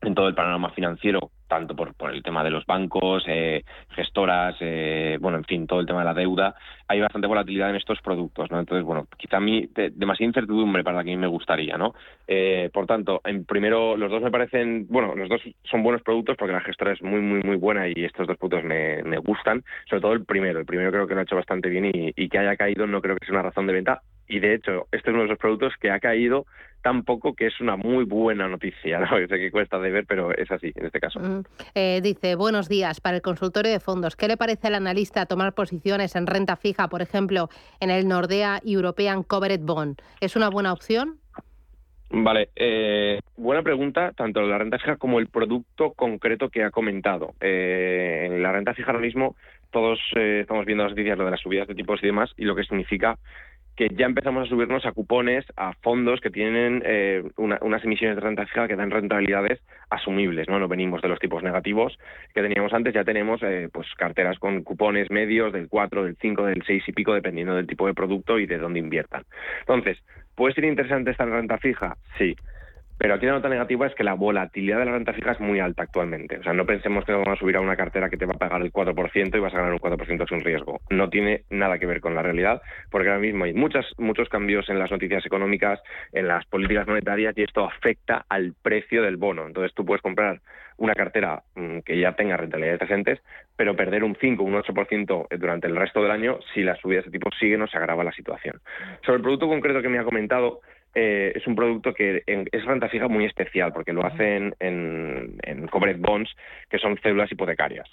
en 0.02 0.14
todo 0.14 0.28
el 0.28 0.34
panorama 0.34 0.70
financiero, 0.70 1.30
tanto 1.46 1.76
por, 1.76 1.94
por 1.94 2.12
el 2.12 2.22
tema 2.22 2.42
de 2.42 2.50
los 2.50 2.66
bancos, 2.66 3.24
eh, 3.28 3.62
gestoras, 3.90 4.56
eh, 4.60 5.16
bueno, 5.20 5.38
en 5.38 5.44
fin, 5.44 5.66
todo 5.66 5.80
el 5.80 5.86
tema 5.86 6.00
de 6.00 6.06
la 6.06 6.14
deuda, 6.14 6.54
hay 6.88 7.00
bastante 7.00 7.28
volatilidad 7.28 7.70
en 7.70 7.76
estos 7.76 8.00
productos, 8.00 8.50
¿no? 8.50 8.58
Entonces, 8.58 8.84
bueno, 8.84 9.06
quizá 9.16 9.36
a 9.36 9.40
mí 9.40 9.68
demasiada 9.74 10.28
incertidumbre 10.28 10.82
para 10.82 10.98
la 10.98 11.04
que 11.04 11.10
a 11.10 11.16
mí 11.16 11.20
me 11.20 11.26
gustaría, 11.26 11.76
¿no? 11.76 11.94
Eh, 12.26 12.70
por 12.72 12.86
tanto, 12.86 13.20
en 13.24 13.44
primero, 13.44 13.96
los 13.96 14.10
dos 14.10 14.22
me 14.22 14.30
parecen, 14.30 14.86
bueno, 14.88 15.14
los 15.14 15.28
dos 15.28 15.40
son 15.64 15.82
buenos 15.82 16.02
productos 16.02 16.36
porque 16.36 16.52
la 16.52 16.60
gestora 16.60 16.92
es 16.92 17.02
muy, 17.02 17.20
muy, 17.20 17.42
muy 17.42 17.56
buena 17.56 17.86
y 17.86 18.04
estos 18.04 18.26
dos 18.26 18.36
productos 18.36 18.64
me, 18.64 19.18
gustan, 19.18 19.62
sobre 19.88 20.02
todo 20.02 20.12
el 20.14 20.24
primero, 20.24 20.58
el 20.58 20.66
primero 20.66 20.90
creo 20.90 21.06
que 21.06 21.14
lo 21.14 21.20
ha 21.20 21.24
hecho 21.24 21.36
bastante 21.36 21.68
bien 21.68 21.84
y, 21.86 22.12
y 22.16 22.28
que 22.28 22.38
haya 22.38 22.56
caído 22.56 22.86
no 22.86 23.00
creo 23.00 23.16
que 23.16 23.26
sea 23.26 23.34
una 23.34 23.42
razón 23.42 23.66
de 23.66 23.72
venta, 23.72 24.02
y 24.28 24.40
de 24.40 24.54
hecho 24.54 24.86
este 24.92 25.10
es 25.10 25.14
uno 25.14 25.22
de 25.22 25.28
los 25.28 25.38
productos 25.38 25.74
que 25.80 25.90
ha 25.90 26.00
caído 26.00 26.46
tan 26.82 27.04
poco 27.04 27.34
que 27.34 27.46
es 27.46 27.60
una 27.60 27.76
muy 27.76 28.04
buena 28.04 28.48
noticia. 28.48 28.98
¿no? 28.98 29.06
Sé 29.28 29.38
que 29.38 29.50
cuesta 29.50 29.78
de 29.78 29.90
ver, 29.90 30.04
pero 30.06 30.36
es 30.36 30.50
así 30.50 30.72
en 30.74 30.86
este 30.86 31.00
caso. 31.00 31.20
Mm. 31.20 31.42
Eh, 31.74 32.00
dice, 32.02 32.34
buenos 32.34 32.68
días, 32.68 33.00
para 33.00 33.16
el 33.16 33.22
consultorio 33.22 33.72
de 33.72 33.80
fondos, 33.80 34.16
¿qué 34.16 34.28
le 34.28 34.36
parece 34.36 34.66
al 34.66 34.74
analista 34.74 35.26
tomar 35.26 35.54
posiciones 35.54 36.16
en 36.16 36.26
renta 36.26 36.56
fija, 36.56 36.88
por 36.88 37.02
ejemplo, 37.02 37.48
en 37.80 37.90
el 37.90 38.08
Nordea 38.08 38.60
European 38.64 39.22
Covered 39.22 39.60
Bond? 39.60 40.02
¿Es 40.20 40.36
una 40.36 40.50
buena 40.50 40.72
opción? 40.72 41.18
Vale, 42.14 42.50
eh, 42.56 43.20
buena 43.38 43.62
pregunta, 43.62 44.12
tanto 44.14 44.42
la 44.42 44.58
renta 44.58 44.78
fija 44.78 44.96
como 44.96 45.18
el 45.18 45.28
producto 45.28 45.92
concreto 45.92 46.50
que 46.50 46.62
ha 46.62 46.70
comentado. 46.70 47.32
Eh, 47.40 48.26
en 48.26 48.42
la 48.42 48.52
renta 48.52 48.74
fija 48.74 48.90
ahora 48.90 49.00
mismo 49.00 49.34
todos 49.70 49.98
eh, 50.16 50.40
estamos 50.42 50.66
viendo 50.66 50.84
las 50.84 50.92
noticias 50.92 51.16
lo 51.16 51.24
de 51.24 51.30
las 51.30 51.40
subidas 51.40 51.66
de 51.66 51.74
tipos 51.74 52.02
y 52.02 52.06
demás 52.06 52.30
y 52.36 52.44
lo 52.44 52.54
que 52.54 52.64
significa 52.64 53.18
que 53.88 53.96
ya 53.96 54.06
empezamos 54.06 54.46
a 54.46 54.48
subirnos 54.48 54.86
a 54.86 54.92
cupones, 54.92 55.44
a 55.56 55.72
fondos 55.82 56.20
que 56.20 56.30
tienen 56.30 56.82
eh, 56.86 57.24
unas 57.36 57.84
emisiones 57.84 58.16
de 58.16 58.20
renta 58.20 58.46
fija 58.46 58.68
que 58.68 58.76
dan 58.76 58.92
rentabilidades 58.92 59.60
asumibles, 59.90 60.48
¿no? 60.48 60.60
No 60.60 60.68
venimos 60.68 61.02
de 61.02 61.08
los 61.08 61.18
tipos 61.18 61.42
negativos 61.42 61.98
que 62.32 62.42
teníamos 62.42 62.72
antes, 62.72 62.94
ya 62.94 63.02
tenemos 63.02 63.42
eh, 63.42 63.68
pues 63.72 63.88
carteras 63.96 64.38
con 64.38 64.62
cupones 64.62 65.10
medios 65.10 65.52
del 65.52 65.68
4, 65.68 66.04
del 66.04 66.16
5, 66.20 66.46
del 66.46 66.62
6 66.64 66.84
y 66.86 66.92
pico, 66.92 67.12
dependiendo 67.12 67.56
del 67.56 67.66
tipo 67.66 67.88
de 67.88 67.94
producto 67.94 68.38
y 68.38 68.46
de 68.46 68.58
dónde 68.58 68.78
inviertan. 68.78 69.24
Entonces, 69.60 69.98
¿puede 70.36 70.54
ser 70.54 70.64
interesante 70.64 71.10
estar 71.10 71.26
en 71.26 71.34
renta 71.34 71.58
fija? 71.58 71.96
Sí. 72.18 72.36
Pero 72.98 73.14
aquí 73.14 73.26
la 73.26 73.32
nota 73.32 73.48
negativa 73.48 73.86
es 73.86 73.94
que 73.94 74.04
la 74.04 74.14
volatilidad 74.14 74.78
de 74.78 74.84
la 74.84 74.92
renta 74.92 75.12
fija 75.12 75.32
es 75.32 75.40
muy 75.40 75.58
alta 75.60 75.82
actualmente. 75.82 76.38
O 76.38 76.42
sea, 76.42 76.52
no 76.52 76.66
pensemos 76.66 77.04
que 77.04 77.12
vamos 77.12 77.28
a 77.28 77.36
subir 77.36 77.56
a 77.56 77.60
una 77.60 77.76
cartera 77.76 78.08
que 78.08 78.16
te 78.16 78.26
va 78.26 78.34
a 78.34 78.38
pagar 78.38 78.62
el 78.62 78.72
4% 78.72 79.36
y 79.36 79.40
vas 79.40 79.54
a 79.54 79.58
ganar 79.58 79.72
un 79.72 79.80
4% 79.80 80.28
sin 80.28 80.40
riesgo. 80.40 80.80
No 80.90 81.10
tiene 81.10 81.44
nada 81.50 81.78
que 81.78 81.86
ver 81.86 82.00
con 82.00 82.14
la 82.14 82.22
realidad, 82.22 82.62
porque 82.90 83.08
ahora 83.08 83.20
mismo 83.20 83.44
hay 83.44 83.54
muchas, 83.54 83.86
muchos 83.98 84.28
cambios 84.28 84.68
en 84.68 84.78
las 84.78 84.90
noticias 84.90 85.24
económicas, 85.26 85.80
en 86.12 86.28
las 86.28 86.44
políticas 86.46 86.86
monetarias, 86.86 87.36
y 87.36 87.42
esto 87.42 87.64
afecta 87.64 88.24
al 88.28 88.54
precio 88.62 89.02
del 89.02 89.16
bono. 89.16 89.46
Entonces 89.46 89.74
tú 89.74 89.84
puedes 89.84 90.02
comprar 90.02 90.40
una 90.76 90.94
cartera 90.94 91.42
mm, 91.54 91.78
que 91.80 91.98
ya 91.98 92.12
tenga 92.12 92.36
rentabilidades 92.36 92.80
decentes, 92.80 93.20
pero 93.56 93.76
perder 93.76 94.04
un 94.04 94.16
5 94.20 94.42
o 94.42 94.46
un 94.46 94.54
8% 94.54 95.28
durante 95.38 95.66
el 95.66 95.76
resto 95.76 96.02
del 96.02 96.10
año 96.10 96.38
si 96.52 96.62
las 96.62 96.78
subidas 96.80 97.04
de 97.04 97.10
tipo 97.10 97.30
siguen 97.38 97.62
o 97.62 97.68
se 97.68 97.76
agrava 97.76 98.04
la 98.04 98.12
situación. 98.12 98.60
Sobre 99.04 99.16
el 99.16 99.22
producto 99.22 99.48
concreto 99.48 99.82
que 99.82 99.88
me 99.88 99.98
ha 99.98 100.04
comentado, 100.04 100.60
eh, 100.94 101.32
es 101.34 101.46
un 101.46 101.56
producto 101.56 101.94
que 101.94 102.22
es 102.26 102.64
renta 102.64 102.88
fija 102.88 103.08
muy 103.08 103.24
especial 103.24 103.72
porque 103.72 103.92
lo 103.92 104.04
hacen 104.04 104.54
en, 104.60 105.38
en 105.42 105.66
covered 105.68 105.98
bonds, 105.98 106.30
que 106.68 106.78
son 106.78 106.98
cédulas 106.98 107.30
hipotecarias. 107.32 107.88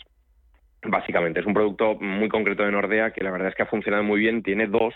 Básicamente, 0.81 1.41
es 1.41 1.45
un 1.45 1.53
producto 1.53 1.95
muy 1.95 2.29
concreto 2.29 2.63
de 2.63 2.71
Nordea 2.71 3.11
que 3.11 3.21
la 3.21 3.31
verdad 3.31 3.49
es 3.49 3.55
que 3.55 3.63
ha 3.63 3.65
funcionado 3.65 4.01
muy 4.01 4.17
bien. 4.17 4.43
Tiene 4.43 4.65
dos, 4.67 4.93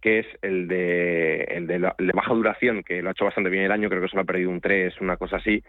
que 0.00 0.20
es 0.20 0.26
el 0.40 0.66
de, 0.66 1.42
el 1.42 1.66
de, 1.66 1.78
baja 2.14 2.32
duración, 2.32 2.82
que 2.82 3.02
lo 3.02 3.10
ha 3.10 3.12
hecho 3.12 3.26
bastante 3.26 3.50
bien 3.50 3.64
el 3.64 3.72
año, 3.72 3.90
creo 3.90 4.00
que 4.00 4.08
solo 4.08 4.22
ha 4.22 4.24
perdido 4.24 4.48
un 4.48 4.62
3, 4.62 4.98
una 5.02 5.18
cosa 5.18 5.36
así, 5.36 5.62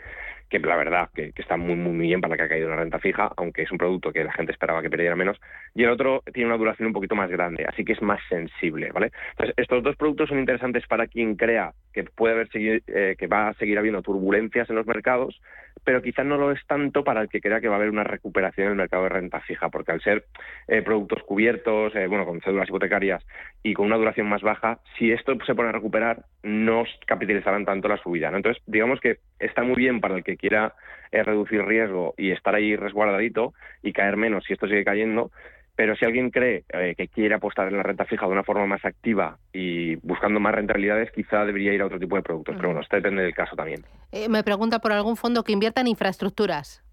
que 0.50 0.60
la 0.60 0.78
verdad 0.78 1.10
que, 1.14 1.34
está 1.36 1.58
muy, 1.58 1.76
muy, 1.76 2.08
bien 2.08 2.22
para 2.22 2.32
la 2.32 2.38
que 2.38 2.44
ha 2.44 2.48
caído 2.48 2.68
una 2.68 2.78
renta 2.78 3.00
fija, 3.00 3.30
aunque 3.36 3.64
es 3.64 3.72
un 3.72 3.78
producto 3.78 4.14
que 4.14 4.24
la 4.24 4.32
gente 4.32 4.54
esperaba 4.54 4.82
que 4.82 4.90
perdiera 4.90 5.18
menos. 5.18 5.38
Y 5.76 5.84
el 5.84 5.90
otro 5.90 6.24
tiene 6.34 6.48
una 6.48 6.58
duración 6.58 6.88
un 6.88 6.94
poquito 6.94 7.16
más 7.16 7.30
grande, 7.30 7.66
así 7.68 7.84
que 7.84 7.92
es 7.92 8.02
más 8.02 8.22
sensible, 8.30 8.92
¿vale? 8.94 9.12
Entonces, 9.32 9.54
estos 9.58 9.84
dos 9.84 9.98
productos 9.98 10.30
son 10.30 10.40
interesantes 10.40 10.88
para 10.88 11.08
quien 11.08 11.36
crea 11.36 11.74
que 11.92 12.06
puede 12.06 12.36
haber 12.36 12.50
seguir, 12.52 12.84
eh, 12.88 13.16
que 13.18 13.28
va 13.28 13.50
a 13.50 13.54
seguir 13.56 13.78
habiendo 13.78 14.02
turbulencias 14.02 14.70
en 14.70 14.78
los 14.78 14.88
mercados, 14.88 15.42
pero 15.84 16.02
quizás 16.02 16.26
no 16.26 16.38
lo 16.38 16.52
es 16.52 16.66
tanto 16.68 17.04
para 17.04 17.22
el 17.22 17.30
que 17.30 17.42
crea 17.42 17.62
que 17.62 17.68
va 17.68 17.76
a 17.76 17.78
haber 17.78 17.90
una 17.90 18.04
recuperación 18.04 18.68
en 18.68 18.72
el 18.72 18.78
mercado 18.78 19.04
de 19.04 19.10
renta 19.10 19.42
fija, 19.42 19.70
porque 19.70 19.92
al 19.92 20.02
ser 20.02 20.26
eh, 20.68 20.82
productos 20.82 21.24
cubiertos, 21.24 21.96
eh, 21.96 22.08
bueno, 22.08 22.26
con 22.26 22.42
cédulas 22.42 22.70
hipotecarias 22.70 23.26
y 23.64 23.74
con 23.74 23.88
una 23.88 23.98
duración 23.98 24.28
más 24.28 24.42
baja, 24.42 24.80
si 24.98 25.12
esto 25.12 25.38
se 25.46 25.56
pone 25.56 25.70
a 25.70 25.74
recuperar, 25.74 26.26
no 26.44 26.84
capitalizarán 27.06 27.66
tanto 27.66 27.88
la 27.88 27.98
subida. 27.98 28.32
¿no? 28.32 28.38
Entonces, 28.38 28.62
digamos 28.66 29.00
que 29.00 29.18
está 29.40 29.64
muy 29.64 29.76
bien 29.76 30.02
para 30.02 30.16
el 30.16 30.24
que 30.24 30.38
quiera 30.38 30.74
reducir 31.12 31.64
riesgo 31.64 32.14
y 32.18 32.32
estar 32.32 32.54
ahí 32.54 32.76
resguardadito 32.76 33.54
y 33.82 33.94
caer 33.94 34.18
menos 34.18 34.44
si 34.44 34.54
esto 34.54 34.68
sigue 34.68 34.84
cayendo, 34.84 35.32
pero 35.78 35.96
si 35.96 36.06
alguien 36.06 36.32
cree 36.32 36.64
eh, 36.74 36.96
que 36.98 37.08
quiere 37.08 37.36
apostar 37.36 37.68
en 37.68 37.78
la 37.78 37.84
renta 37.84 38.04
fija 38.04 38.26
de 38.26 38.32
una 38.32 38.44
forma 38.44 38.66
más 38.66 38.84
activa 38.84 39.38
y 39.54 39.96
buscando 39.98 40.40
más 40.40 40.56
rentabilidades, 40.56 41.12
quizá 41.12 41.46
debería 41.46 41.72
ir 41.72 41.84
a 41.84 41.86
otro 41.86 42.00
tipo 42.00 42.16
de 42.16 42.24
productos. 42.24 42.56
Pero 42.56 42.70
bueno, 42.70 42.82
esto 42.82 42.96
depende 42.96 43.22
del 43.22 43.36
caso 43.36 43.56
también. 43.56 43.86
Eh, 44.12 44.28
me 44.28 44.44
pregunta 44.44 44.80
por 44.80 44.92
algún 44.92 45.16
fondo 45.16 45.44
que 45.44 45.52
invierta 45.52 45.82
en 45.82 45.88
infraestructuras. 45.88 46.84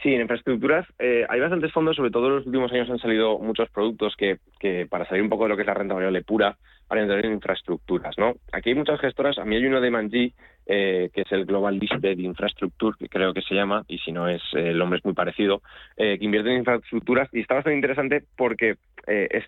Sí, 0.00 0.14
en 0.14 0.20
infraestructuras 0.20 0.86
eh, 1.00 1.26
hay 1.28 1.40
bastantes 1.40 1.72
fondos, 1.72 1.96
sobre 1.96 2.12
todo 2.12 2.28
en 2.28 2.36
los 2.36 2.46
últimos 2.46 2.70
años 2.70 2.88
han 2.88 3.00
salido 3.00 3.40
muchos 3.40 3.68
productos 3.70 4.14
que, 4.16 4.38
que 4.60 4.86
para 4.88 5.04
salir 5.08 5.24
un 5.24 5.28
poco 5.28 5.42
de 5.42 5.48
lo 5.48 5.56
que 5.56 5.62
es 5.62 5.66
la 5.66 5.74
renta 5.74 5.94
variable 5.94 6.22
pura, 6.22 6.56
para 6.88 7.02
entrar 7.02 7.24
en 7.24 7.32
infraestructuras. 7.32 8.16
¿no? 8.18 8.34
Aquí 8.52 8.70
hay 8.70 8.74
muchas 8.74 9.00
gestoras, 9.00 9.38
a 9.38 9.44
mí 9.44 9.56
hay 9.56 9.66
uno 9.66 9.80
de 9.80 9.90
Manji, 9.90 10.34
eh, 10.70 11.08
que 11.14 11.22
es 11.22 11.32
el 11.32 11.46
Global 11.46 11.78
Listed 11.78 12.18
Infrastructure, 12.18 12.94
que 12.98 13.08
creo 13.08 13.32
que 13.32 13.40
se 13.40 13.54
llama, 13.54 13.84
y 13.88 13.96
si 14.00 14.12
no 14.12 14.28
es, 14.28 14.42
eh, 14.54 14.68
el 14.68 14.78
nombre 14.78 14.98
es 14.98 15.04
muy 15.04 15.14
parecido, 15.14 15.62
eh, 15.96 16.18
que 16.18 16.24
invierte 16.26 16.50
en 16.50 16.58
infraestructuras 16.58 17.28
y 17.32 17.40
está 17.40 17.54
bastante 17.54 17.76
interesante 17.76 18.24
porque 18.36 18.76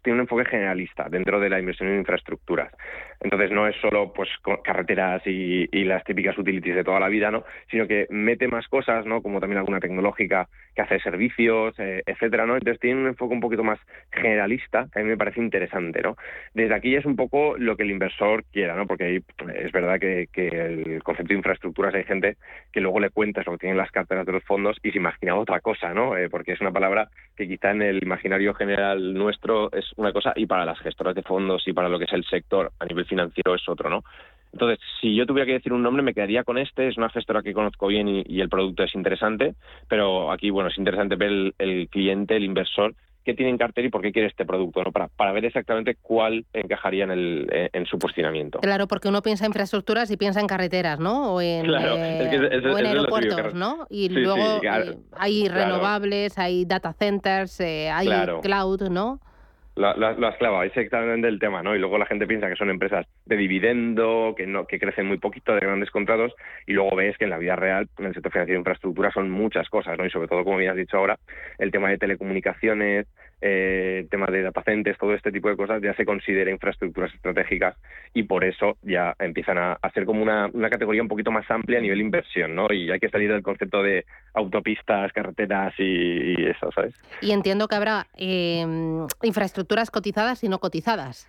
tiene 0.03 0.15
un 0.15 0.21
enfoque 0.21 0.47
generalista 0.47 1.11
dentro 1.11 1.39
de 1.39 1.51
la 1.51 1.61
inversión 1.61 1.91
en 1.91 1.99
infraestructuras. 1.99 2.73
Entonces 3.21 3.51
no 3.51 3.69
es 3.69 3.77
solo 3.77 4.11
pues 4.15 4.31
carreteras 4.65 5.21
y, 5.27 5.67
las 5.85 6.03
típicas 6.05 6.39
utilities 6.39 6.77
de 6.77 6.85
toda 6.85 6.99
la 6.99 7.09
vida, 7.09 7.31
¿no? 7.31 7.45
sino 7.71 7.87
que 7.87 8.07
mete 8.09 8.49
más 8.49 8.67
cosas, 8.69 9.05
¿no? 9.05 9.21
como 9.21 9.39
también 9.39 9.59
alguna 9.59 9.81
tecnológica 9.81 10.49
que 10.75 10.81
hace 10.81 10.99
servicios, 11.01 11.75
etcétera, 11.79 12.47
¿no? 12.47 12.55
Entonces 12.55 12.81
tiene 12.81 13.01
un 13.01 13.09
enfoque 13.09 13.35
un 13.35 13.41
poquito 13.41 13.63
más 13.63 13.79
generalista, 14.13 14.89
que 14.91 15.01
a 15.01 15.03
mí 15.03 15.09
me 15.11 15.19
parece 15.19 15.41
interesante, 15.41 16.01
¿no? 16.01 16.17
Desde 16.55 16.75
aquí 16.75 16.95
es 16.95 17.05
un 17.05 17.17
poco 17.17 17.30
lo 17.33 17.77
que 17.77 17.83
el 17.85 17.91
inversor 17.91 18.45
quiera, 18.53 18.75
¿no? 18.75 18.87
Porque 18.87 19.23
es 19.55 19.73
verdad 19.73 20.01
que, 20.01 20.29
que 20.33 20.49
el 20.49 21.03
concepto 21.03 21.29
de 21.29 21.39
infraestructuras 21.39 21.95
hay 21.95 22.05
gente 22.05 22.37
que 22.73 22.81
luego 22.81 23.01
le 23.01 23.11
cuentas 23.11 23.47
lo 23.47 23.53
que 23.53 23.59
tienen 23.59 23.79
las 23.79 23.91
carteras 23.91 24.27
de 24.27 24.33
los 24.33 24.45
fondos 24.45 24.77
y 24.83 24.91
se 24.91 24.99
imagina 24.99 25.37
otra 25.37 25.61
cosa, 25.61 25.95
¿no? 25.95 26.17
Eh, 26.17 26.29
porque 26.29 26.53
es 26.53 26.61
una 26.61 26.73
palabra 26.73 27.09
que 27.37 27.47
quizá 27.47 27.71
en 27.71 27.83
el 27.83 28.03
imaginario 28.03 28.55
general 28.55 29.15
nuestro 29.15 29.73
es 29.73 29.93
una 29.97 30.13
cosa 30.13 30.33
y 30.37 30.47
para 30.47 30.65
las 30.65 30.79
gestoras 30.81 31.15
de 31.15 31.23
fondos 31.23 31.67
y 31.67 31.73
para 31.73 31.89
lo 31.89 31.99
que 31.99 32.05
es 32.05 32.13
el 32.13 32.25
sector 32.25 32.73
a 32.79 32.85
nivel 32.85 33.07
financiero 33.07 33.55
es 33.55 33.69
otro, 33.69 33.89
¿no? 33.89 34.03
Entonces, 34.53 34.81
si 35.01 35.15
yo 35.15 35.27
tuviera 35.27 35.47
que 35.47 35.53
decir 35.53 35.73
un 35.73 35.83
nombre, 35.83 36.03
me 36.03 36.13
quedaría 36.13 36.43
con 36.43 36.59
este. 36.59 36.89
Es 36.89 36.97
una 36.97 37.09
gestora 37.09 37.41
que 37.43 37.53
conozco 37.53 37.87
bien 37.87 38.09
y, 38.09 38.41
el 38.41 38.49
producto 38.49 38.83
es 38.83 38.95
interesante, 38.97 39.55
pero 39.89 40.33
aquí, 40.33 40.51
bueno, 40.51 40.71
es 40.71 40.79
interesante 40.79 41.15
ver 41.15 41.55
el 41.59 41.89
cliente, 41.89 42.35
el 42.35 42.43
inversor, 42.43 42.95
qué 43.25 43.35
tiene 43.35 43.51
en 43.51 43.59
cartera 43.59 43.87
y 43.87 43.91
por 43.91 44.03
qué 44.03 44.13
quiere 44.13 44.29
este 44.29 44.45
producto, 44.45 44.83
¿no? 44.83 44.93
para, 44.93 45.09
para 45.09 45.33
ver 45.33 45.45
exactamente 45.45 45.97
cuál 46.01 46.47
encajaría 46.53 47.05
en, 47.05 47.11
el, 47.11 47.49
eh, 47.53 47.71
en 47.73 47.87
su 47.87 47.99
posicionamiento. 47.99 48.61
Claro, 48.61 48.87
porque 48.89 49.09
uno 49.09 49.23
piensa 49.23 49.45
en 49.45 49.51
infraestructuras 49.51 50.11
y 50.11 50.17
piensa 50.17 50.41
en 50.41 50.47
carreteras, 50.47 50.99
¿no? 50.99 51.35
O 51.35 51.41
en, 51.41 51.67
aeropuertos, 51.71 53.55
¿no? 53.55 53.87
Y 53.91 54.09
luego 54.09 54.61
eh, 54.63 54.97
hay 55.17 55.49
renovables, 55.49 56.39
hay 56.39 56.65
data 56.65 56.93
centers, 56.93 57.61
eh, 57.61 57.91
hay 57.91 58.09
cloud, 58.43 58.89
¿no? 58.89 59.21
Lo, 59.77 59.97
lo, 59.97 60.27
has 60.27 60.37
clavado, 60.37 60.65
exactamente 60.65 61.29
el 61.29 61.39
tema, 61.39 61.63
¿no? 61.63 61.75
Y 61.75 61.79
luego 61.79 61.97
la 61.97 62.07
gente 62.07 62.27
piensa 62.27 62.49
que 62.49 62.57
son 62.57 62.71
empresas 62.71 63.07
de 63.25 63.37
dividendo, 63.37 64.35
que 64.37 64.47
no, 64.47 64.67
que 64.67 64.79
crecen 64.79 65.07
muy 65.07 65.19
poquito, 65.19 65.55
de 65.55 65.61
grandes 65.61 65.91
contratos, 65.91 66.35
y 66.67 66.73
luego 66.73 66.97
ves 66.97 67.17
que 67.17 67.25
en 67.25 67.31
la 67.31 67.39
vida 67.39 67.57
real, 67.57 67.89
en 67.99 68.07
el 68.07 68.15
sector 68.15 68.33
financiero 68.33 68.59
de 68.59 68.61
infraestructura, 68.61 69.11
son 69.13 69.31
muchas 69.31 69.69
cosas, 69.69 69.97
¿no? 69.97 70.05
Y 70.05 70.11
sobre 70.11 70.29
todo, 70.29 70.45
como 70.45 70.59
bien 70.59 70.71
has 70.71 70.77
dicho 70.77 70.97
ahora, 70.97 71.19
el 71.59 71.71
tema 71.71 71.89
de 71.89 71.99
telecomunicaciones, 71.99 73.07
eh, 73.41 74.07
tema 74.11 74.27
de 74.27 74.43
data 74.43 74.63
todo 74.99 75.15
este 75.15 75.33
tipo 75.33 75.49
de 75.49 75.57
cosas 75.57 75.83
ya 75.83 75.95
se 75.95 76.05
considera 76.05 76.51
infraestructuras 76.51 77.13
estratégicas 77.15 77.77
y 78.13 78.25
por 78.25 78.45
eso 78.45 78.77
ya 78.83 79.15
empiezan 79.19 79.59
a, 79.59 79.79
ser 79.95 80.05
como 80.05 80.23
una, 80.23 80.51
categoría 80.71 81.03
un 81.03 81.09
poquito 81.09 81.31
más 81.31 81.51
amplia 81.51 81.79
a 81.79 81.83
nivel 81.83 82.01
inversión, 82.01 82.55
¿no? 82.55 82.67
Y 82.71 82.91
hay 82.91 83.01
que 83.01 83.09
salir 83.09 83.33
del 83.33 83.43
concepto 83.43 83.83
de 83.83 84.05
autopistas, 84.35 85.13
carreteras 85.13 85.75
y, 85.79 86.47
eso, 86.47 86.71
¿sabes? 86.73 86.95
Y 87.21 87.33
entiendo 87.33 87.67
que 87.69 87.77
habrá 87.77 88.07
eh, 88.17 88.65
infraestructuras 89.23 89.91
cotizadas 89.91 90.45
y 90.45 90.49
no 90.49 90.59
cotizadas. 90.59 91.29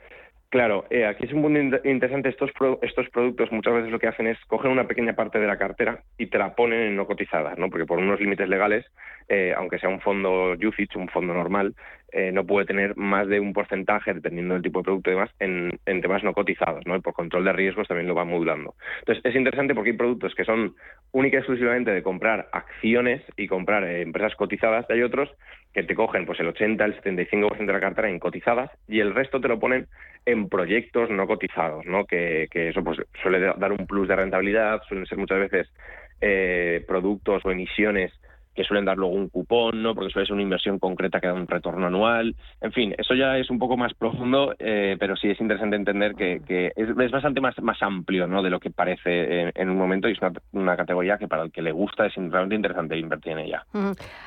Claro, 0.52 0.84
eh, 0.90 1.06
aquí 1.06 1.28
es 1.28 1.32
un 1.32 1.44
punto 1.44 1.88
interesante. 1.88 2.28
Estos, 2.28 2.52
estos 2.82 3.10
productos 3.10 3.50
muchas 3.54 3.74
veces 3.74 3.90
lo 3.90 4.00
que 4.00 4.10
hacen 4.10 4.28
es 4.28 4.38
coger 4.48 4.70
una 4.70 4.86
pequeña 4.86 5.14
parte 5.14 5.40
de 5.40 5.48
la 5.48 5.58
cartera 5.58 6.04
y 6.18 6.28
te 6.28 6.38
la 6.38 6.56
ponen 6.56 6.82
en 6.82 6.98
no 6.98 7.08
cotizadas, 7.08 7.58
¿no? 7.58 7.70
Porque 7.70 7.86
por 7.86 8.00
unos 8.00 8.20
límites 8.20 8.50
legales, 8.50 8.86
eh, 9.30 9.54
aunque 9.56 9.80
sea 9.80 9.88
un 9.88 10.02
fondo 10.02 10.52
UCITS, 10.52 10.98
un 10.98 11.08
fondo 11.08 11.34
normal, 11.34 11.74
eh, 12.12 12.32
no 12.32 12.46
puede 12.46 12.66
tener 12.66 12.98
más 12.98 13.28
de 13.28 13.40
un 13.40 13.54
porcentaje, 13.54 14.14
dependiendo 14.14 14.54
del 14.54 14.64
tipo 14.64 14.80
de 14.80 14.84
producto 14.84 15.10
y 15.10 15.14
demás, 15.14 15.30
en, 15.40 15.80
en, 15.86 16.02
temas 16.02 16.24
no 16.24 16.34
cotizados, 16.34 16.86
¿no? 16.86 16.96
Y 16.96 17.02
por 17.02 17.14
control 17.14 17.46
de 17.46 17.54
riesgos 17.54 17.88
también 17.88 18.08
lo 18.08 18.16
va 18.16 18.26
modulando. 18.26 18.76
Entonces, 19.00 19.24
es 19.26 19.36
interesante 19.36 19.74
porque 19.74 19.92
hay 19.92 19.98
productos 19.98 20.36
que 20.36 20.44
son 20.44 20.76
única 21.12 21.38
y 21.38 21.40
exclusivamente 21.40 21.92
de 21.92 22.04
comprar 22.04 22.50
acciones 22.52 23.22
y 23.38 23.48
comprar 23.48 23.84
empresas 23.84 24.36
cotizadas, 24.36 24.86
y 24.90 24.94
hay 24.94 25.04
otros 25.04 25.30
que 25.74 25.84
te 25.84 25.96
cogen 25.96 26.26
pues 26.26 26.40
el 26.42 26.48
80, 26.48 26.84
el 26.84 27.02
75% 27.02 27.66
de 27.66 27.74
la 27.74 27.80
cartera 27.80 28.10
en 28.10 28.20
cotizadas 28.20 28.72
y 28.88 29.00
el 29.00 29.16
resto 29.16 29.40
te 29.40 29.48
lo 29.48 29.60
ponen 29.60 29.88
en 30.26 30.50
proyectos 30.50 31.10
no 31.10 31.26
cotizados, 31.28 31.86
¿no? 31.86 32.06
Que, 32.06 32.48
que 32.52 32.70
eso 32.70 32.84
pues 32.84 33.00
suele 33.22 33.40
dar 33.40 33.72
un 33.72 33.88
plus 33.88 34.08
de 34.08 34.16
rentabilidad, 34.16 34.82
suelen 34.88 35.06
ser 35.06 35.18
muchas 35.18 35.40
veces 35.40 35.74
eh, 36.20 36.84
productos 36.88 37.44
o 37.46 37.52
emisiones 37.52 38.12
que 38.54 38.64
suelen 38.64 38.86
dar 38.86 38.98
luego 38.98 39.14
un 39.14 39.30
cupón, 39.30 39.82
¿no? 39.82 39.96
Porque 39.96 40.12
suele 40.12 40.26
ser 40.26 40.34
una 40.34 40.44
inversión 40.44 40.80
concreta 40.80 41.20
que 41.20 41.28
da 41.28 41.34
un 41.34 41.48
retorno 41.48 41.88
anual. 41.88 42.36
En 42.60 42.72
fin, 42.72 42.94
eso 42.98 43.14
ya 43.14 43.38
es 43.38 43.50
un 43.50 43.60
poco 43.60 43.78
más 43.78 43.94
profundo, 43.94 44.54
eh, 44.60 44.98
pero 45.00 45.16
sí 45.16 45.30
es 45.30 45.40
interesante 45.40 45.76
entender 45.76 46.16
que, 46.16 46.72
es, 46.76 47.12
bastante 47.12 47.42
más, 47.42 47.56
más 47.62 47.82
amplio, 47.82 48.28
¿no? 48.28 48.44
De 48.44 48.50
lo 48.50 48.60
que 48.60 48.72
parece 48.72 49.52
en, 49.56 49.70
un 49.70 49.78
momento 49.78 50.10
y 50.10 50.14
es 50.14 50.20
una, 50.52 50.76
categoría 50.76 51.18
que 51.18 51.28
para 51.28 51.44
el 51.44 51.52
que 51.52 51.62
le 51.62 51.72
gusta 51.72 52.06
es 52.06 52.16
realmente 52.16 52.56
interesante 52.56 52.98
invertir 52.98 53.34
en 53.34 53.40
ella. 53.40 53.66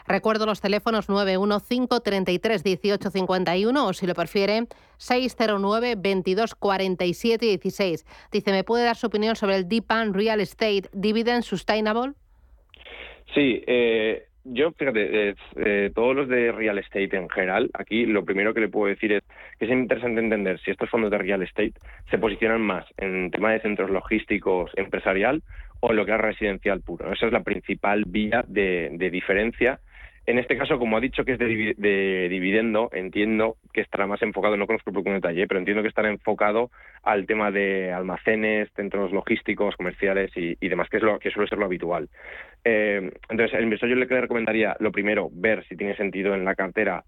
Recuerdo 0.07 0.47
los 0.47 0.61
teléfonos 0.61 1.09
915 1.09 2.01
33 2.03 2.64
18 2.64 3.11
51 3.11 3.87
o 3.87 3.93
si 3.93 4.07
lo 4.07 4.14
prefiere 4.14 4.66
609 4.99 5.95
22 5.97 6.55
47 6.55 7.47
16. 7.47 8.07
Dice, 8.33 8.53
¿me 8.53 8.64
puede 8.64 8.85
dar 8.85 8.97
su 8.97 9.07
opinión 9.07 9.37
sobre 9.37 9.57
el 9.57 9.68
Deep 9.68 9.85
Real 10.12 10.41
Estate 10.41 10.89
Dividend 10.93 11.43
Sustainable? 11.43 12.14
Sí, 13.35 13.62
eh, 13.66 14.26
yo, 14.45 14.70
fíjate, 14.72 15.35
eh, 15.57 15.91
todos 15.95 16.14
los 16.14 16.28
de 16.28 16.53
real 16.53 16.78
estate 16.78 17.16
en 17.16 17.28
general, 17.28 17.70
aquí 17.74 18.07
lo 18.07 18.24
primero 18.24 18.55
que 18.55 18.61
le 18.61 18.68
puedo 18.68 18.87
decir 18.87 19.12
es 19.12 19.24
que 19.59 19.64
es 19.64 19.70
interesante 19.70 20.20
entender 20.20 20.61
si 20.61 20.70
estos 20.70 20.89
fondos 20.89 21.11
de 21.11 21.18
real 21.18 21.43
estate 21.43 21.72
se 22.11 22.18
posicionan 22.18 22.61
más 22.61 22.87
en 22.97 23.30
tema 23.30 23.53
de 23.53 23.61
centros 23.61 23.91
logísticos 23.91 24.70
empresarial 24.76 25.43
o 25.80 25.91
en 25.91 25.97
lo 25.97 26.07
que 26.07 26.12
es 26.12 26.20
residencial 26.20 26.82
puro. 26.82 27.12
Esa 27.12 27.26
es 27.26 27.32
la 27.32 27.43
principal 27.43 28.05
vía 28.07 28.45
de, 28.47 28.91
de 28.93 29.11
diferencia 29.11 29.80
en 30.26 30.39
este 30.39 30.57
caso, 30.57 30.78
como 30.78 30.97
ha 30.97 31.01
dicho 31.01 31.24
que 31.24 31.32
es 31.32 31.39
de, 31.39 32.28
dividendo, 32.30 32.89
entiendo 32.93 33.57
que 33.74 33.82
estará 33.82 34.07
más 34.07 34.22
enfocado, 34.22 34.57
no 34.57 34.66
conozco 34.66 34.91
el 34.91 35.05
detalle, 35.05 35.47
pero 35.47 35.59
entiendo 35.59 35.82
que 35.82 35.89
estará 35.89 36.09
enfocado 36.09 36.70
al 37.03 37.26
tema 37.26 37.51
de 37.51 37.93
almacenes, 37.93 38.70
centros 38.74 39.12
logísticos, 39.12 39.76
comerciales 39.76 40.30
y, 40.35 40.68
demás, 40.68 40.89
que 40.89 40.97
es 40.97 41.03
lo 41.03 41.18
que 41.18 41.30
suele 41.30 41.49
ser 41.49 41.59
lo 41.59 41.66
habitual. 41.66 42.09
Eh, 42.65 43.12
entonces, 43.29 43.55
el 43.57 43.65
inversor 43.65 43.89
yo 43.89 43.97
le 43.97 44.07
recomendaría, 44.07 44.77
lo 44.81 44.93
primero, 44.93 45.29
ver 45.33 45.65
si 45.69 45.77
tiene 45.77 45.97
sentido 45.97 46.35
en 46.35 46.45
la 46.45 46.55
cartera 46.55 47.05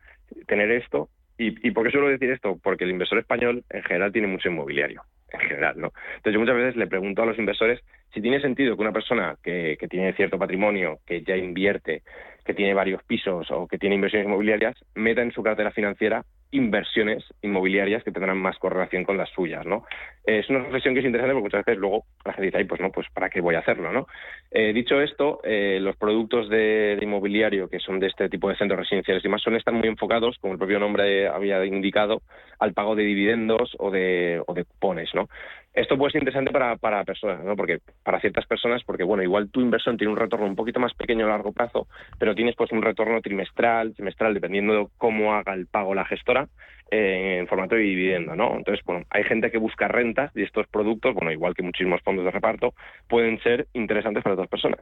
tener 0.46 0.70
esto. 0.70 1.08
¿Y, 1.38 1.66
¿Y 1.66 1.70
por 1.72 1.84
qué 1.84 1.90
suelo 1.90 2.08
decir 2.08 2.30
esto? 2.30 2.58
Porque 2.62 2.84
el 2.84 2.90
inversor 2.90 3.18
español 3.18 3.64
en 3.70 3.82
general 3.82 4.12
tiene 4.12 4.28
mucho 4.28 4.48
inmobiliario 4.48 5.02
en 5.32 5.40
general, 5.40 5.74
¿no? 5.76 5.92
Entonces 6.16 6.34
yo 6.34 6.40
muchas 6.40 6.56
veces 6.56 6.76
le 6.76 6.86
pregunto 6.86 7.22
a 7.22 7.26
los 7.26 7.38
inversores 7.38 7.80
si 8.14 8.20
tiene 8.20 8.40
sentido 8.40 8.76
que 8.76 8.82
una 8.82 8.92
persona 8.92 9.36
que, 9.42 9.76
que 9.78 9.88
tiene 9.88 10.12
cierto 10.14 10.38
patrimonio, 10.38 11.00
que 11.06 11.22
ya 11.22 11.36
invierte, 11.36 12.02
que 12.44 12.54
tiene 12.54 12.74
varios 12.74 13.02
pisos 13.02 13.50
o 13.50 13.66
que 13.66 13.78
tiene 13.78 13.96
inversiones 13.96 14.28
inmobiliarias, 14.28 14.76
meta 14.94 15.22
en 15.22 15.32
su 15.32 15.42
cartera 15.42 15.72
financiera 15.72 16.24
inversiones 16.52 17.24
inmobiliarias 17.42 18.04
que 18.04 18.12
tendrán 18.12 18.38
más 18.38 18.56
correlación 18.58 19.04
con 19.04 19.16
las 19.16 19.28
suyas, 19.30 19.66
¿no? 19.66 19.84
Es 20.24 20.48
una 20.48 20.60
reflexión 20.60 20.94
que 20.94 21.00
es 21.00 21.06
interesante 21.06 21.34
porque 21.34 21.46
muchas 21.46 21.64
veces 21.64 21.80
luego 21.80 22.04
la 22.24 22.32
gente 22.32 22.46
dice, 22.46 22.58
Ay, 22.58 22.64
pues 22.64 22.80
no, 22.80 22.90
pues 22.92 23.06
¿para 23.12 23.28
qué 23.28 23.40
voy 23.40 23.56
a 23.56 23.60
hacerlo, 23.60 23.92
no? 23.92 24.06
Eh, 24.50 24.72
dicho 24.72 25.00
esto, 25.00 25.40
eh, 25.42 25.78
los 25.80 25.96
productos 25.96 26.48
de, 26.48 26.98
inmobiliario 27.00 27.68
que 27.68 27.80
son 27.80 27.98
de 27.98 28.06
este 28.06 28.28
tipo 28.28 28.48
de 28.48 28.56
centros 28.56 28.78
residenciales 28.78 29.24
y 29.24 29.28
más 29.28 29.42
son 29.42 29.56
están 29.56 29.74
muy 29.74 29.88
enfocados, 29.88 30.38
como 30.38 30.52
el 30.52 30.58
propio 30.58 30.78
nombre 30.78 31.28
había 31.28 31.64
indicado, 31.64 32.22
al 32.58 32.72
pago 32.72 32.94
de 32.94 33.02
dividendos 33.02 33.76
o 33.78 33.90
de, 33.90 34.42
o 34.46 34.54
de 34.54 34.64
cupones, 34.64 35.10
¿no? 35.14 35.28
Esto 35.74 35.98
puede 35.98 36.12
ser 36.12 36.22
interesante 36.22 36.52
para, 36.52 36.76
para 36.76 37.04
personas, 37.04 37.44
¿no? 37.44 37.54
Porque 37.54 37.80
para 38.02 38.18
ciertas 38.20 38.46
personas, 38.46 38.82
porque 38.84 39.04
bueno, 39.04 39.22
igual 39.22 39.50
tu 39.50 39.60
inversión 39.60 39.98
tiene 39.98 40.12
un 40.12 40.18
retorno 40.18 40.46
un 40.46 40.56
poquito 40.56 40.80
más 40.80 40.94
pequeño 40.94 41.26
a 41.26 41.28
largo 41.28 41.52
plazo, 41.52 41.86
pero 42.18 42.34
tienes 42.34 42.56
pues 42.56 42.72
un 42.72 42.80
retorno 42.80 43.20
trimestral, 43.20 43.94
trimestral, 43.94 44.32
dependiendo 44.32 44.72
de 44.72 44.86
cómo 44.96 45.34
haga 45.34 45.52
el 45.52 45.66
pago 45.66 45.94
la 45.94 46.06
gestora, 46.06 46.48
en 46.90 47.46
formato 47.48 47.74
de 47.74 47.82
dividendo, 47.82 48.36
¿no? 48.36 48.54
Entonces, 48.56 48.84
bueno, 48.84 49.04
hay 49.10 49.24
gente 49.24 49.50
que 49.50 49.58
busca 49.58 49.88
rentas 49.88 50.30
y 50.34 50.42
estos 50.42 50.66
productos, 50.68 51.14
bueno, 51.14 51.32
igual 51.32 51.54
que 51.54 51.62
muchísimos 51.62 52.00
fondos 52.02 52.24
de 52.24 52.30
reparto, 52.30 52.74
pueden 53.08 53.40
ser 53.42 53.66
interesantes 53.72 54.22
para 54.22 54.34
otras 54.34 54.48
personas. 54.48 54.80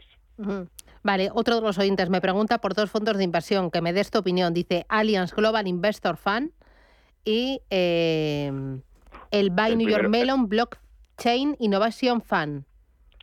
Vale, 1.03 1.31
otro 1.33 1.57
de 1.57 1.63
los 1.63 1.79
oyentes 1.79 2.11
me 2.11 2.21
pregunta 2.21 2.59
por 2.59 2.75
dos 2.75 2.91
fondos 2.91 3.17
de 3.17 3.25
inversión, 3.25 3.71
que 3.71 3.81
me 3.81 3.93
dé 3.93 4.01
esta 4.01 4.19
opinión. 4.19 4.53
Dice 4.53 4.85
Allianz 4.89 5.35
Global 5.35 5.67
Investor 5.67 6.17
Fund 6.17 6.51
y 7.25 7.61
eh, 7.71 8.53
el 9.31 9.51
Buy 9.51 9.77
New 9.77 9.89
York 9.89 10.09
Melon 10.09 10.49
Block 10.49 10.79
Chain 11.17 11.57
Innovation 11.59 12.21
Fund. 12.21 12.65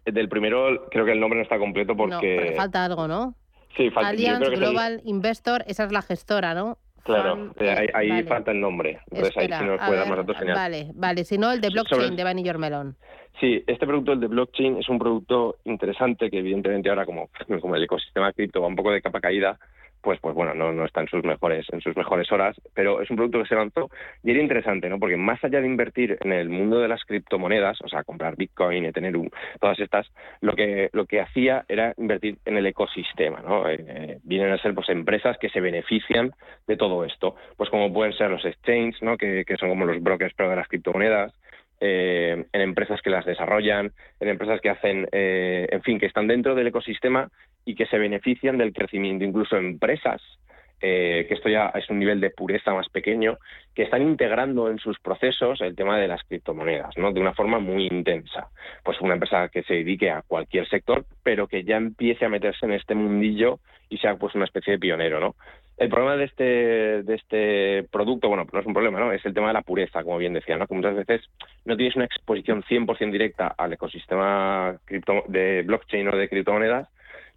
Del 0.05 0.29
primero 0.29 0.87
creo 0.89 1.05
que 1.05 1.11
el 1.11 1.19
nombre 1.19 1.37
no 1.37 1.43
está 1.43 1.59
completo 1.59 1.95
porque... 1.95 2.53
falta 2.57 2.85
algo, 2.85 3.07
¿no? 3.07 3.35
Sí, 3.77 3.89
falta. 3.91 4.09
Allianz 4.09 4.49
Global 4.49 5.01
Investor, 5.05 5.63
esa 5.67 5.83
es 5.83 5.91
la 5.91 6.01
gestora, 6.01 6.55
¿no? 6.55 6.77
Claro, 7.03 7.51
eh, 7.59 7.87
ahí, 7.93 8.23
falta 8.23 8.51
el 8.51 8.61
nombre. 8.61 8.99
Entonces 9.09 9.35
ahí 9.37 9.47
si 9.47 9.65
nos 9.65 9.79
puede 9.79 9.97
dar 9.97 10.07
más 10.07 10.17
datos, 10.17 10.37
genial. 10.37 10.55
Vale, 10.55 10.91
vale. 10.93 11.23
Si 11.23 11.37
no, 11.37 11.51
el 11.51 11.61
de 11.61 11.69
blockchain 11.69 12.15
de 12.15 12.23
Vanilla 12.23 12.53
Melon. 12.53 12.95
Sí, 13.39 13.63
este 13.65 13.87
producto, 13.87 14.11
el 14.13 14.19
de 14.19 14.27
blockchain, 14.27 14.77
es 14.77 14.89
un 14.89 14.99
producto 14.99 15.57
interesante 15.65 16.29
que 16.29 16.39
evidentemente 16.39 16.89
ahora 16.89 17.05
como, 17.05 17.29
como 17.59 17.75
el 17.75 17.83
ecosistema 17.83 18.31
cripto 18.33 18.61
va 18.61 18.67
un 18.67 18.75
poco 18.75 18.91
de 18.91 19.01
capa 19.01 19.19
caída, 19.19 19.57
pues 20.01 20.19
pues 20.19 20.35
bueno, 20.35 20.53
no, 20.53 20.71
no 20.71 20.85
está 20.85 21.01
en 21.01 21.07
sus 21.07 21.23
mejores 21.23 21.65
en 21.71 21.81
sus 21.81 21.95
mejores 21.95 22.31
horas, 22.31 22.59
pero 22.73 23.01
es 23.01 23.09
un 23.09 23.17
producto 23.17 23.41
que 23.41 23.47
se 23.47 23.55
lanzó 23.55 23.89
y 24.23 24.31
era 24.31 24.41
interesante, 24.41 24.89
¿no? 24.89 24.99
Porque 24.99 25.17
más 25.17 25.43
allá 25.43 25.61
de 25.61 25.67
invertir 25.67 26.17
en 26.21 26.31
el 26.31 26.49
mundo 26.49 26.79
de 26.79 26.87
las 26.87 27.03
criptomonedas, 27.05 27.79
o 27.81 27.87
sea, 27.87 28.03
comprar 28.03 28.35
Bitcoin 28.35 28.85
y 28.85 28.91
tener 28.91 29.13
todas 29.59 29.79
estas, 29.79 30.07
lo 30.41 30.53
que 30.53 30.89
lo 30.93 31.05
que 31.05 31.21
hacía 31.21 31.65
era 31.67 31.93
invertir 31.97 32.37
en 32.45 32.57
el 32.57 32.65
ecosistema, 32.65 33.41
¿no? 33.41 33.67
Eh, 33.69 33.83
eh, 33.87 34.17
vienen 34.23 34.51
a 34.51 34.57
ser 34.57 34.73
pues 34.73 34.89
empresas 34.89 35.37
que 35.37 35.49
se 35.49 35.61
benefician 35.61 36.31
de 36.67 36.77
todo 36.77 37.05
esto, 37.05 37.35
pues 37.57 37.69
como 37.69 37.91
pueden 37.93 38.13
ser 38.13 38.29
los 38.29 38.45
exchanges, 38.45 39.01
¿no? 39.01 39.17
Que, 39.17 39.43
que 39.45 39.57
son 39.57 39.69
como 39.69 39.85
los 39.85 40.01
brokers 40.01 40.33
pero 40.35 40.49
de 40.49 40.55
las 40.55 40.67
criptomonedas, 40.67 41.33
eh, 41.81 42.45
en 42.53 42.61
empresas 42.61 43.01
que 43.01 43.09
las 43.09 43.25
desarrollan, 43.25 43.91
en 44.19 44.27
empresas 44.29 44.61
que 44.61 44.69
hacen, 44.69 45.07
eh, 45.11 45.67
en 45.71 45.81
fin, 45.81 45.99
que 45.99 46.05
están 46.05 46.27
dentro 46.27 46.53
del 46.53 46.67
ecosistema 46.67 47.29
y 47.65 47.73
que 47.73 47.87
se 47.87 47.97
benefician 47.97 48.59
del 48.59 48.71
crecimiento, 48.71 49.25
incluso 49.25 49.57
empresas, 49.57 50.21
eh, 50.79 51.25
que 51.27 51.33
esto 51.33 51.49
ya 51.49 51.71
es 51.75 51.89
un 51.89 51.99
nivel 51.99 52.19
de 52.19 52.29
pureza 52.29 52.73
más 52.73 52.87
pequeño, 52.89 53.37
que 53.75 53.83
están 53.83 54.01
integrando 54.03 54.69
en 54.69 54.77
sus 54.77 54.99
procesos 54.99 55.59
el 55.61 55.75
tema 55.75 55.97
de 55.97 56.07
las 56.07 56.23
criptomonedas, 56.23 56.97
¿no? 56.97 57.11
De 57.11 57.19
una 57.19 57.33
forma 57.33 57.59
muy 57.59 57.87
intensa. 57.87 58.49
Pues 58.83 58.99
una 59.01 59.13
empresa 59.13 59.49
que 59.49 59.63
se 59.63 59.75
dedique 59.75 60.09
a 60.09 60.21
cualquier 60.21 60.67
sector, 60.67 61.05
pero 61.23 61.47
que 61.47 61.63
ya 61.63 61.77
empiece 61.77 62.25
a 62.25 62.29
meterse 62.29 62.65
en 62.65 62.73
este 62.73 62.95
mundillo 62.95 63.59
y 63.89 63.97
sea 63.97 64.15
pues 64.15 64.33
una 64.35 64.45
especie 64.45 64.73
de 64.73 64.79
pionero, 64.79 65.19
¿no? 65.19 65.35
El 65.81 65.89
problema 65.89 66.15
de 66.15 66.25
este, 66.25 66.43
de 67.01 67.15
este 67.15 67.89
producto, 67.91 68.27
bueno, 68.27 68.45
no 68.53 68.59
es 68.59 68.65
un 68.67 68.73
problema, 68.75 68.99
¿no? 68.99 69.11
Es 69.11 69.25
el 69.25 69.33
tema 69.33 69.47
de 69.47 69.53
la 69.53 69.63
pureza, 69.63 70.03
como 70.03 70.19
bien 70.19 70.31
decía, 70.31 70.55
¿no? 70.55 70.67
Que 70.67 70.75
muchas 70.75 70.95
veces 70.95 71.27
no 71.65 71.75
tienes 71.75 71.95
una 71.95 72.05
exposición 72.05 72.61
100% 72.61 73.11
directa 73.11 73.55
al 73.57 73.73
ecosistema 73.73 74.77
de 75.27 75.63
blockchain 75.65 76.07
o 76.07 76.15
de 76.15 76.29
criptomonedas, 76.29 76.87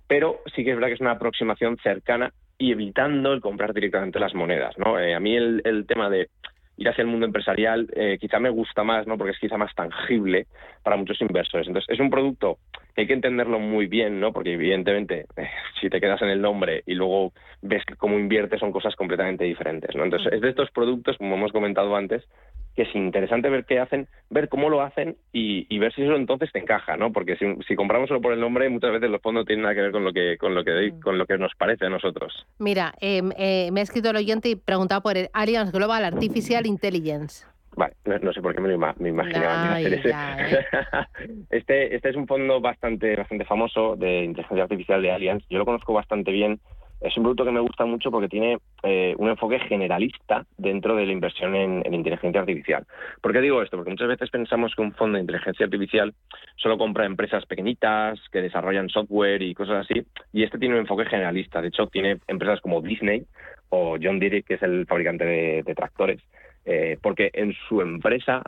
pero 0.06 0.42
sí 0.54 0.62
que 0.62 0.72
es 0.72 0.76
verdad 0.76 0.88
que 0.88 0.94
es 0.94 1.00
una 1.00 1.12
aproximación 1.12 1.78
cercana 1.78 2.34
y 2.58 2.72
evitando 2.72 3.32
el 3.32 3.40
comprar 3.40 3.72
directamente 3.72 4.20
las 4.20 4.34
monedas, 4.34 4.76
¿no? 4.76 5.00
Eh, 5.00 5.14
a 5.14 5.20
mí 5.20 5.34
el 5.34 5.86
tema 5.88 6.10
de 6.10 6.28
ir 6.76 6.88
hacia 6.88 7.02
el 7.02 7.08
mundo 7.08 7.26
empresarial 7.26 7.88
eh, 7.94 8.18
quizá 8.20 8.40
me 8.40 8.50
gusta 8.50 8.82
más, 8.84 9.06
¿no? 9.06 9.16
Porque 9.16 9.32
es 9.32 9.38
quizá 9.38 9.56
más 9.56 9.74
tangible 9.74 10.46
para 10.82 10.96
muchos 10.96 11.20
inversores. 11.20 11.66
Entonces, 11.66 11.92
es 11.92 12.00
un 12.00 12.10
producto 12.10 12.58
que 12.94 13.02
hay 13.02 13.06
que 13.06 13.12
entenderlo 13.12 13.58
muy 13.58 13.86
bien, 13.86 14.20
¿no? 14.20 14.32
Porque 14.32 14.54
evidentemente, 14.54 15.26
eh, 15.36 15.48
si 15.80 15.88
te 15.88 16.00
quedas 16.00 16.22
en 16.22 16.28
el 16.28 16.40
nombre 16.40 16.82
y 16.86 16.94
luego 16.94 17.32
ves 17.62 17.82
cómo 17.98 18.18
invierte, 18.18 18.58
son 18.58 18.72
cosas 18.72 18.94
completamente 18.96 19.44
diferentes, 19.44 19.94
¿no? 19.94 20.04
Entonces, 20.04 20.32
es 20.32 20.40
de 20.40 20.50
estos 20.50 20.70
productos, 20.70 21.16
como 21.18 21.36
hemos 21.36 21.52
comentado 21.52 21.94
antes, 21.96 22.24
que 22.74 22.82
es 22.82 22.94
interesante 22.94 23.48
ver 23.48 23.64
qué 23.64 23.78
hacen, 23.78 24.08
ver 24.30 24.48
cómo 24.48 24.68
lo 24.68 24.82
hacen 24.82 25.16
y, 25.32 25.78
ver 25.78 25.92
si 25.92 26.02
eso 26.02 26.16
entonces 26.16 26.50
te 26.52 26.58
encaja, 26.58 26.96
¿no? 26.96 27.12
Porque 27.12 27.36
si, 27.36 27.76
compramos 27.76 28.08
solo 28.08 28.20
por 28.20 28.32
el 28.32 28.40
nombre, 28.40 28.68
muchas 28.68 28.92
veces 28.92 29.10
los 29.10 29.20
fondos 29.20 29.46
tienen 29.46 29.62
nada 29.62 29.74
que 29.74 29.82
ver 29.82 29.92
con 29.92 30.04
lo 30.04 30.12
que 30.12 30.36
con 30.38 30.54
lo 30.54 30.64
que 30.64 30.92
mm. 30.92 31.00
con 31.00 31.18
lo 31.18 31.26
que 31.26 31.38
nos 31.38 31.54
parece 31.56 31.86
a 31.86 31.90
nosotros. 31.90 32.46
Mira, 32.58 32.94
em, 33.00 33.30
eh, 33.36 33.70
me 33.72 33.80
ha 33.80 33.82
escrito 33.82 34.10
el 34.10 34.16
oyente 34.16 34.48
y 34.48 34.56
preguntaba 34.56 35.00
por 35.02 35.16
el 35.16 35.28
Allianz 35.32 35.72
Global 35.72 36.04
Artificial 36.04 36.66
Intelligence. 36.66 37.46
Vale, 37.76 37.94
no, 38.04 38.32
sé 38.32 38.40
por 38.40 38.54
qué 38.54 38.60
me 38.60 38.68
lo 38.68 38.78
me 38.98 39.08
imaginaba. 39.08 39.80
¿eh? 39.80 40.00
este, 41.50 41.94
este 41.94 42.08
es 42.08 42.16
un 42.16 42.26
fondo 42.26 42.60
bastante, 42.60 43.16
bastante 43.16 43.44
famoso 43.44 43.96
de 43.96 44.24
inteligencia 44.24 44.62
artificial 44.62 45.02
de 45.02 45.10
Allianz. 45.10 45.44
Yo 45.50 45.58
lo 45.58 45.64
conozco 45.64 45.92
bastante 45.92 46.30
bien 46.30 46.60
es 47.04 47.16
un 47.18 47.22
producto 47.22 47.44
que 47.44 47.52
me 47.52 47.60
gusta 47.60 47.84
mucho 47.84 48.10
porque 48.10 48.28
tiene 48.28 48.58
eh, 48.82 49.14
un 49.18 49.28
enfoque 49.28 49.58
generalista 49.60 50.46
dentro 50.56 50.96
de 50.96 51.04
la 51.04 51.12
inversión 51.12 51.54
en, 51.54 51.94
inteligencia 51.94 52.40
artificial. 52.40 52.86
¿Por 53.20 53.32
qué 53.32 53.42
digo 53.42 53.62
esto? 53.62 53.76
Porque 53.76 53.90
muchas 53.90 54.08
veces 54.08 54.30
pensamos 54.30 54.74
que 54.74 54.80
un 54.80 54.92
fondo 54.94 55.16
de 55.16 55.20
inteligencia 55.20 55.66
artificial 55.66 56.14
solo 56.56 56.78
compra 56.78 57.04
empresas 57.04 57.44
pequeñitas 57.44 58.18
que 58.32 58.40
desarrollan 58.40 58.88
software 58.88 59.42
y 59.42 59.54
cosas 59.54 59.86
así, 59.86 60.02
y 60.32 60.44
este 60.44 60.58
tiene 60.58 60.76
un 60.76 60.80
enfoque 60.80 61.04
generalista. 61.04 61.60
De 61.60 61.68
hecho, 61.68 61.86
tiene 61.88 62.18
empresas 62.26 62.60
como 62.62 62.80
Disney 62.80 63.24
o 63.68 63.96
John 64.02 64.18
Deere, 64.18 64.42
que 64.42 64.54
es 64.54 64.62
el 64.62 64.86
fabricante 64.86 65.24
de 65.62 65.74
tractores, 65.74 66.22
eh, 66.66 66.98
porque 67.02 67.30
en 67.32 67.52
su 67.68 67.80
empresa 67.80 68.42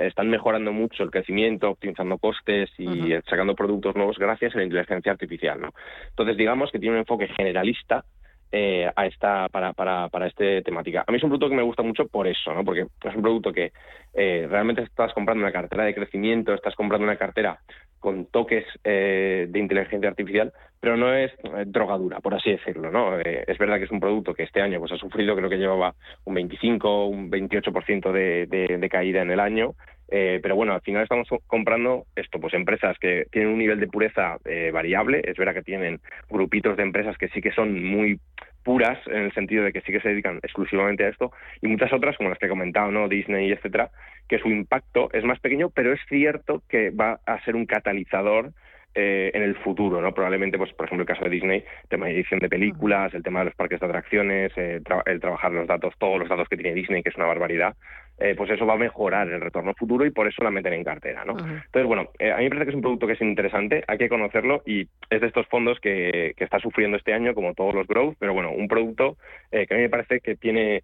están 0.00 0.30
mejorando 0.30 0.72
mucho 0.72 1.02
el 1.02 1.10
crecimiento, 1.10 1.70
optimizando 1.70 2.18
costes 2.18 2.70
y 2.78 3.12
sacando 3.28 3.54
productos 3.54 3.94
nuevos 3.96 4.18
gracias 4.18 4.54
a 4.54 4.58
la 4.58 4.64
inteligencia 4.64 5.12
artificial. 5.12 5.60
¿no? 5.60 5.70
Entonces, 6.08 6.36
digamos 6.36 6.70
que 6.70 6.78
tiene 6.78 6.94
un 6.94 7.00
enfoque 7.00 7.28
generalista 7.28 8.04
eh, 8.52 8.90
a 8.96 9.06
esta 9.06 9.48
para, 9.48 9.72
para, 9.74 10.08
para 10.08 10.26
esta 10.26 10.44
temática. 10.62 11.04
A 11.06 11.12
mí 11.12 11.18
es 11.18 11.22
un 11.22 11.30
producto 11.30 11.50
que 11.50 11.54
me 11.54 11.62
gusta 11.62 11.84
mucho 11.84 12.08
por 12.08 12.26
eso, 12.26 12.52
¿no? 12.52 12.64
porque 12.64 12.80
es 13.04 13.14
un 13.14 13.22
producto 13.22 13.52
que 13.52 13.72
eh, 14.12 14.48
realmente 14.50 14.82
estás 14.82 15.12
comprando 15.12 15.44
una 15.44 15.52
cartera 15.52 15.84
de 15.84 15.94
crecimiento, 15.94 16.52
estás 16.52 16.74
comprando 16.74 17.04
una 17.04 17.16
cartera 17.16 17.60
con 18.00 18.26
toques 18.26 18.64
eh, 18.82 19.46
de 19.48 19.58
inteligencia 19.58 20.08
artificial, 20.08 20.52
pero 20.80 20.96
no 20.96 21.14
es 21.14 21.30
eh, 21.44 21.64
drogadura, 21.66 22.20
por 22.20 22.34
así 22.34 22.50
decirlo. 22.50 22.90
¿no? 22.90 23.20
Eh, 23.20 23.44
es 23.46 23.58
verdad 23.58 23.78
que 23.78 23.84
es 23.84 23.90
un 23.90 24.00
producto 24.00 24.34
que 24.34 24.42
este 24.42 24.62
año 24.62 24.80
pues, 24.80 24.92
ha 24.92 24.96
sufrido, 24.96 25.36
creo 25.36 25.50
que 25.50 25.58
llevaba 25.58 25.94
un 26.24 26.34
25, 26.34 27.06
un 27.06 27.30
28% 27.30 28.10
de, 28.10 28.46
de, 28.46 28.78
de 28.78 28.88
caída 28.88 29.22
en 29.22 29.30
el 29.30 29.38
año, 29.38 29.74
pero 30.12 30.56
bueno, 30.56 30.74
al 30.74 30.80
final 30.80 31.04
estamos 31.04 31.28
comprando 31.46 32.06
esto, 32.16 32.40
pues 32.40 32.52
empresas 32.54 32.98
que 32.98 33.26
tienen 33.30 33.52
un 33.52 33.60
nivel 33.60 33.78
de 33.78 33.86
pureza 33.86 34.38
variable. 34.72 35.22
Es 35.22 35.36
verdad 35.36 35.54
que 35.54 35.62
tienen 35.62 36.00
grupitos 36.28 36.76
de 36.76 36.82
empresas 36.82 37.16
que 37.16 37.28
sí 37.28 37.40
que 37.40 37.52
son 37.52 37.80
muy 37.84 38.18
puras 38.62 38.98
en 39.06 39.22
el 39.22 39.32
sentido 39.32 39.64
de 39.64 39.72
que 39.72 39.80
sí 39.80 39.92
que 39.92 40.00
se 40.00 40.10
dedican 40.10 40.38
exclusivamente 40.42 41.04
a 41.04 41.08
esto 41.08 41.32
y 41.60 41.68
muchas 41.68 41.92
otras 41.92 42.16
como 42.16 42.28
las 42.28 42.38
que 42.38 42.46
he 42.46 42.50
comentado 42.50 42.90
no 42.90 43.08
Disney 43.08 43.50
etcétera 43.50 43.90
que 44.28 44.38
su 44.38 44.48
impacto 44.48 45.08
es 45.12 45.24
más 45.24 45.40
pequeño 45.40 45.70
pero 45.70 45.92
es 45.92 46.00
cierto 46.08 46.62
que 46.68 46.90
va 46.90 47.20
a 47.26 47.42
ser 47.44 47.56
un 47.56 47.66
catalizador 47.66 48.52
eh, 48.92 49.30
en 49.34 49.42
el 49.44 49.54
futuro, 49.54 50.00
¿no? 50.00 50.12
Probablemente, 50.12 50.58
pues, 50.58 50.72
por 50.72 50.86
ejemplo, 50.86 51.02
el 51.02 51.06
caso 51.06 51.22
de 51.22 51.30
Disney, 51.30 51.58
el 51.58 51.88
tema 51.88 52.06
de 52.06 52.12
edición 52.12 52.40
de 52.40 52.48
películas, 52.48 53.14
el 53.14 53.22
tema 53.22 53.38
de 53.38 53.44
los 53.44 53.54
parques 53.54 53.78
de 53.78 53.86
atracciones, 53.86 54.50
eh, 54.56 54.80
el 55.06 55.20
trabajar 55.20 55.52
los 55.52 55.68
datos, 55.68 55.94
todos 55.96 56.18
los 56.18 56.28
datos 56.28 56.48
que 56.48 56.56
tiene 56.56 56.74
Disney, 56.74 57.00
que 57.00 57.10
es 57.10 57.14
una 57.14 57.26
barbaridad, 57.26 57.76
eh, 58.20 58.34
pues 58.36 58.50
eso 58.50 58.66
va 58.66 58.74
a 58.74 58.78
mejorar 58.78 59.28
el 59.28 59.40
retorno 59.40 59.74
futuro 59.74 60.06
y 60.06 60.10
por 60.10 60.28
eso 60.28 60.44
la 60.44 60.50
meten 60.50 60.74
en 60.74 60.84
cartera, 60.84 61.24
¿no? 61.24 61.32
Entonces, 61.32 61.86
bueno, 61.86 62.10
a 62.20 62.36
mí 62.38 62.44
me 62.44 62.50
parece 62.50 62.66
que 62.66 62.70
es 62.70 62.76
un 62.76 62.82
producto 62.82 63.06
que 63.06 63.14
es 63.14 63.20
interesante, 63.20 63.82
hay 63.88 63.98
que 63.98 64.08
conocerlo 64.08 64.62
y 64.66 64.88
es 65.10 65.20
de 65.20 65.26
estos 65.26 65.46
fondos 65.48 65.80
que, 65.80 66.34
que 66.36 66.44
está 66.44 66.58
sufriendo 66.60 66.96
este 66.96 67.12
año, 67.12 67.34
como 67.34 67.54
todos 67.54 67.74
los 67.74 67.86
growth, 67.86 68.16
pero 68.18 68.34
bueno, 68.34 68.52
un 68.52 68.68
producto 68.68 69.16
que 69.50 69.66
a 69.68 69.76
mí 69.76 69.82
me 69.82 69.88
parece 69.88 70.20
que 70.20 70.36
tiene 70.36 70.82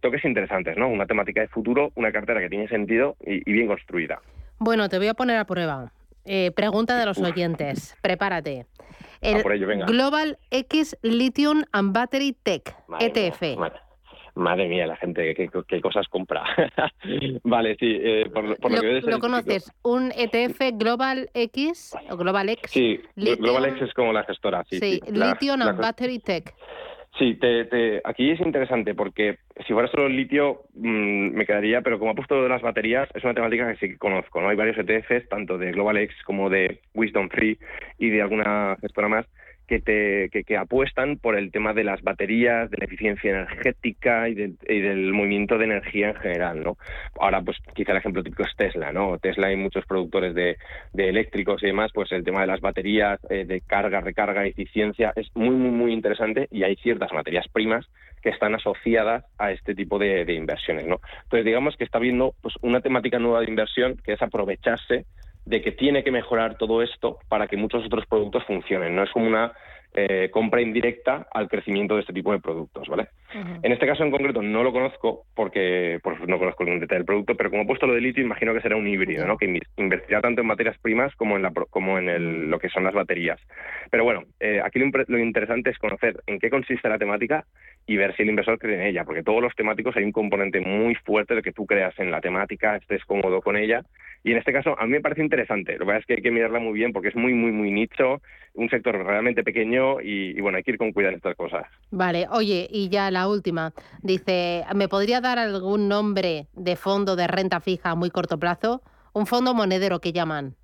toques 0.00 0.24
interesantes, 0.24 0.76
¿no? 0.76 0.88
Una 0.88 1.06
temática 1.06 1.40
de 1.40 1.48
futuro, 1.48 1.90
una 1.94 2.12
cartera 2.12 2.40
que 2.40 2.48
tiene 2.48 2.68
sentido 2.68 3.16
y, 3.24 3.48
y 3.48 3.52
bien 3.52 3.66
construida. 3.66 4.20
Bueno, 4.58 4.88
te 4.88 4.98
voy 4.98 5.08
a 5.08 5.14
poner 5.14 5.36
a 5.36 5.44
prueba. 5.44 5.92
Eh, 6.30 6.50
pregunta 6.50 6.98
de 6.98 7.06
los 7.06 7.18
oyentes. 7.18 7.96
Prepárate. 8.02 8.66
El 9.22 9.42
por 9.42 9.52
ello, 9.52 9.66
venga. 9.66 9.86
Global 9.86 10.38
X 10.50 10.96
Lithium 11.02 11.64
and 11.72 11.94
Battery 11.94 12.36
Tech, 12.42 12.74
ETF. 13.00 13.56
Madre, 14.38 14.68
mía, 14.68 14.86
la 14.86 14.96
gente, 14.96 15.34
qué, 15.34 15.80
cosas 15.80 16.08
compra. 16.08 16.44
vale, 17.44 17.76
sí, 17.78 17.98
eh, 18.00 18.26
por, 18.32 18.44
lo, 18.44 18.50
lo, 18.50 18.80
que 18.80 19.00
¿Lo 19.10 19.18
conoces? 19.18 19.72
¿Un 19.82 20.12
ETF 20.12 20.72
Global 20.74 21.28
X 21.34 21.96
o 22.10 22.16
Global 22.16 22.48
X? 22.48 22.70
Sí, 22.70 23.00
Global 23.16 23.66
X 23.66 23.82
es 23.82 23.94
como 23.94 24.12
la 24.12 24.24
gestora. 24.24 24.64
Sí, 24.64 24.78
sí, 24.78 25.00
Lithium 25.10 25.62
and 25.62 25.78
Battery 25.78 26.18
Tech. 26.20 26.54
Sí, 27.18 27.34
te, 27.34 28.00
aquí 28.04 28.30
es 28.30 28.40
interesante 28.40 28.94
porque 28.94 29.38
si 29.66 29.72
fuera 29.72 29.88
solo 29.88 30.06
el 30.06 30.14
litio 30.14 30.62
mm, 30.74 31.30
me 31.34 31.46
quedaría, 31.46 31.80
pero 31.80 31.98
como 31.98 32.12
ha 32.12 32.14
puesto 32.14 32.40
de 32.40 32.48
las 32.48 32.62
baterías, 32.62 33.08
es 33.12 33.24
una 33.24 33.34
temática 33.34 33.72
que 33.72 33.78
sí 33.78 33.92
que 33.92 33.98
conozco. 33.98 34.40
no 34.40 34.48
Hay 34.48 34.56
varios 34.56 34.78
ETFs, 34.78 35.28
tanto 35.28 35.58
de 35.58 35.72
GlobalX 35.72 36.14
como 36.24 36.48
de 36.48 36.80
Wisdom 36.94 37.28
Free 37.28 37.58
y 37.98 38.10
de 38.10 38.22
alguna 38.22 38.76
gestora 38.80 39.08
más, 39.08 39.26
que, 39.68 39.80
te, 39.80 40.30
que, 40.30 40.56
apuestan 40.56 41.18
por 41.18 41.36
el 41.36 41.52
tema 41.52 41.74
de 41.74 41.84
las 41.84 42.02
baterías, 42.02 42.70
de 42.70 42.78
la 42.78 42.86
eficiencia 42.86 43.30
energética 43.30 44.28
y, 44.28 44.34
del 44.34 45.12
movimiento 45.12 45.58
de 45.58 45.66
energía 45.66 46.08
en 46.08 46.14
general, 46.16 46.64
¿no? 46.64 46.78
Ahora, 47.20 47.42
pues 47.42 47.58
quizá 47.74 47.92
el 47.92 47.98
ejemplo 47.98 48.22
típico 48.22 48.44
es 48.44 48.56
Tesla, 48.56 48.92
¿no? 48.92 49.18
Tesla 49.18 49.48
hay 49.48 49.56
muchos 49.56 49.84
productores 49.84 50.34
de, 50.34 50.56
eléctricos 50.96 51.62
y 51.62 51.66
demás, 51.66 51.90
pues 51.92 52.10
el 52.12 52.24
tema 52.24 52.40
de 52.40 52.46
las 52.46 52.60
baterías, 52.60 53.20
eh, 53.28 53.44
de 53.44 53.60
carga, 53.60 54.00
recarga, 54.00 54.46
eficiencia, 54.46 55.12
es 55.14 55.28
muy, 55.34 55.54
muy, 55.54 55.70
muy 55.70 55.92
interesante 55.92 56.48
y 56.50 56.62
hay 56.62 56.76
ciertas 56.76 57.12
materias 57.12 57.46
primas 57.52 57.86
que 58.22 58.30
están 58.30 58.54
asociadas 58.54 59.24
a 59.38 59.52
este 59.52 59.74
tipo 59.74 59.98
de, 59.98 60.24
de 60.24 60.32
inversiones, 60.32 60.86
¿no? 60.86 60.98
Entonces, 61.24 61.44
digamos 61.44 61.76
que 61.76 61.84
está 61.84 61.98
viendo 61.98 62.34
pues, 62.40 62.54
una 62.62 62.80
temática 62.80 63.18
nueva 63.18 63.40
de 63.40 63.50
inversión 63.50 63.96
que 64.02 64.14
es 64.14 64.22
aprovecharse 64.22 65.04
de 65.48 65.62
que 65.62 65.72
tiene 65.72 66.04
que 66.04 66.10
mejorar 66.10 66.58
todo 66.58 66.82
esto 66.82 67.18
para 67.28 67.46
que 67.46 67.56
muchos 67.56 67.84
otros 67.86 68.04
productos 68.06 68.44
funcionen. 68.44 68.94
No 68.94 69.02
es 69.02 69.10
como 69.10 69.26
una 69.26 69.52
eh, 69.94 70.28
compra 70.30 70.60
indirecta 70.60 71.26
al 71.32 71.48
crecimiento 71.48 71.94
de 71.94 72.02
este 72.02 72.12
tipo 72.12 72.32
de 72.32 72.38
productos, 72.38 72.86
¿vale? 72.88 73.08
En 73.62 73.72
este 73.72 73.86
caso 73.86 74.04
en 74.04 74.10
concreto 74.10 74.42
no 74.42 74.62
lo 74.62 74.72
conozco 74.72 75.24
porque 75.34 75.98
pues, 76.02 76.18
no 76.26 76.38
conozco 76.38 76.64
el 76.64 76.80
detalle 76.80 76.98
del 76.98 77.06
producto, 77.06 77.34
pero 77.34 77.48
como 77.48 77.62
he 77.62 77.66
puesto 77.66 77.86
lo 77.86 77.94
de 77.94 78.02
litio, 78.02 78.22
imagino 78.22 78.52
que 78.52 78.60
será 78.60 78.76
un 78.76 78.86
híbrido, 78.86 79.26
¿no? 79.26 79.38
Que 79.38 79.60
invertirá 79.76 80.20
tanto 80.20 80.42
en 80.42 80.46
materias 80.46 80.76
primas 80.82 81.14
como 81.16 81.36
en, 81.36 81.42
la, 81.42 81.52
como 81.70 81.98
en 81.98 82.10
el, 82.10 82.50
lo 82.50 82.58
que 82.58 82.68
son 82.68 82.84
las 82.84 82.92
baterías. 82.92 83.40
Pero 83.90 84.04
bueno, 84.04 84.24
eh, 84.40 84.60
aquí 84.62 84.78
lo, 84.78 85.18
interesante 85.18 85.70
es 85.70 85.78
conocer 85.78 86.20
en 86.26 86.38
qué 86.38 86.50
consiste 86.50 86.88
la 86.88 86.98
temática 86.98 87.46
y 87.88 87.96
ver 87.96 88.14
si 88.14 88.22
el 88.22 88.28
inversor 88.28 88.58
cree 88.58 88.76
en 88.76 88.82
ella, 88.82 89.04
porque 89.04 89.22
todos 89.22 89.42
los 89.42 89.54
temáticos 89.56 89.96
hay 89.96 90.04
un 90.04 90.12
componente 90.12 90.60
muy 90.60 90.94
fuerte 90.94 91.34
de 91.34 91.40
que 91.40 91.52
tú 91.52 91.64
creas 91.64 91.98
en 91.98 92.10
la 92.10 92.20
temática, 92.20 92.76
estés 92.76 93.02
cómodo 93.06 93.40
con 93.40 93.56
ella. 93.56 93.82
Y 94.22 94.32
en 94.32 94.38
este 94.38 94.52
caso 94.52 94.78
a 94.78 94.84
mí 94.84 94.92
me 94.92 95.00
parece 95.00 95.22
interesante. 95.22 95.72
Lo 95.72 95.80
que 95.80 95.84
pasa 95.86 95.98
es 96.00 96.06
que 96.06 96.12
hay 96.14 96.22
que 96.22 96.30
mirarla 96.30 96.60
muy 96.60 96.74
bien 96.74 96.92
porque 96.92 97.08
es 97.08 97.16
muy, 97.16 97.32
muy, 97.32 97.50
muy 97.50 97.70
nicho, 97.70 98.20
un 98.52 98.68
sector 98.68 99.02
realmente 99.02 99.42
pequeño 99.42 100.02
y, 100.02 100.38
bueno, 100.42 100.58
hay 100.58 100.64
que 100.64 100.72
ir 100.72 100.78
con 100.78 100.92
cuidado 100.92 101.12
en 101.12 101.16
estas 101.16 101.34
cosas. 101.34 101.64
Vale, 101.90 102.26
oye, 102.30 102.68
y 102.70 102.90
ya 102.90 103.10
la 103.10 103.26
última. 103.26 103.72
Dice, 104.02 104.64
¿me 104.74 104.88
podría 104.88 105.22
dar 105.22 105.38
algún 105.38 105.88
nombre 105.88 106.46
de 106.52 106.76
fondo 106.76 107.16
de 107.16 107.26
renta 107.26 107.60
fija 107.60 107.92
a 107.92 107.94
muy 107.94 108.10
corto 108.10 108.38
plazo? 108.38 108.82
Un 109.14 109.26
fondo 109.26 109.54
monedero 109.54 110.00
que 110.00 110.12
llaman. 110.12 110.56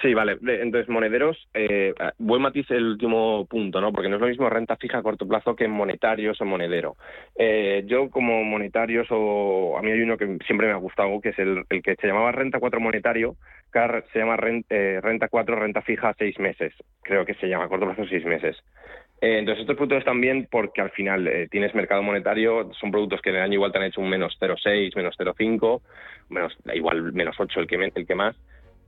Sí, 0.00 0.14
vale. 0.14 0.38
Entonces, 0.42 0.88
monederos, 0.88 1.36
eh, 1.52 1.94
buen 2.18 2.42
matiz 2.42 2.68
el 2.70 2.84
último 2.84 3.46
punto, 3.46 3.80
¿no? 3.80 3.92
Porque 3.92 4.08
no 4.08 4.16
es 4.16 4.22
lo 4.22 4.28
mismo 4.28 4.48
renta 4.48 4.76
fija 4.76 4.98
a 4.98 5.02
corto 5.02 5.28
plazo 5.28 5.54
que 5.54 5.68
monetarios 5.68 6.40
o 6.40 6.44
monedero. 6.44 6.96
Eh, 7.36 7.84
yo 7.86 8.08
como 8.10 8.42
monetarios, 8.42 9.06
o 9.10 9.76
a 9.78 9.82
mí 9.82 9.90
hay 9.90 10.00
uno 10.00 10.16
que 10.16 10.38
siempre 10.46 10.66
me 10.66 10.72
ha 10.72 10.76
gustado, 10.76 11.20
que 11.20 11.28
es 11.28 11.38
el, 11.38 11.64
que 11.68 11.94
se 11.96 12.06
llamaba 12.06 12.32
renta 12.32 12.58
4 12.58 12.80
monetario, 12.80 13.36
que 13.70 14.02
se 14.12 14.18
llama 14.18 14.36
renta, 14.36 14.74
eh, 14.74 15.00
renta 15.00 15.28
4 15.28 15.56
renta 15.56 15.82
fija 15.82 16.08
a 16.08 16.14
6 16.14 16.38
meses. 16.40 16.72
Creo 17.02 17.24
que 17.24 17.34
se 17.34 17.48
llama 17.48 17.64
a 17.64 17.68
corto 17.68 17.86
plazo 17.86 18.06
6 18.08 18.24
meses. 18.24 18.56
Eh, 19.20 19.38
entonces, 19.38 19.60
estos 19.60 19.76
productos 19.76 20.20
bien 20.20 20.48
porque 20.50 20.80
al 20.80 20.90
final 20.90 21.28
eh, 21.28 21.46
tienes 21.48 21.74
mercado 21.76 22.02
monetario, 22.02 22.72
son 22.72 22.90
productos 22.90 23.20
que 23.22 23.30
en 23.30 23.36
el 23.36 23.42
año 23.42 23.54
igual 23.54 23.70
te 23.70 23.78
han 23.78 23.84
hecho 23.84 24.00
un 24.00 24.10
menos 24.10 24.36
0,6, 24.40 24.96
menos 24.96 25.16
0,5, 25.16 25.80
menos, 26.28 26.56
igual 26.74 27.12
menos 27.12 27.36
8 27.38 27.60
el 27.60 27.66
que, 27.68 27.92
el 27.94 28.06
que 28.06 28.14
más, 28.16 28.34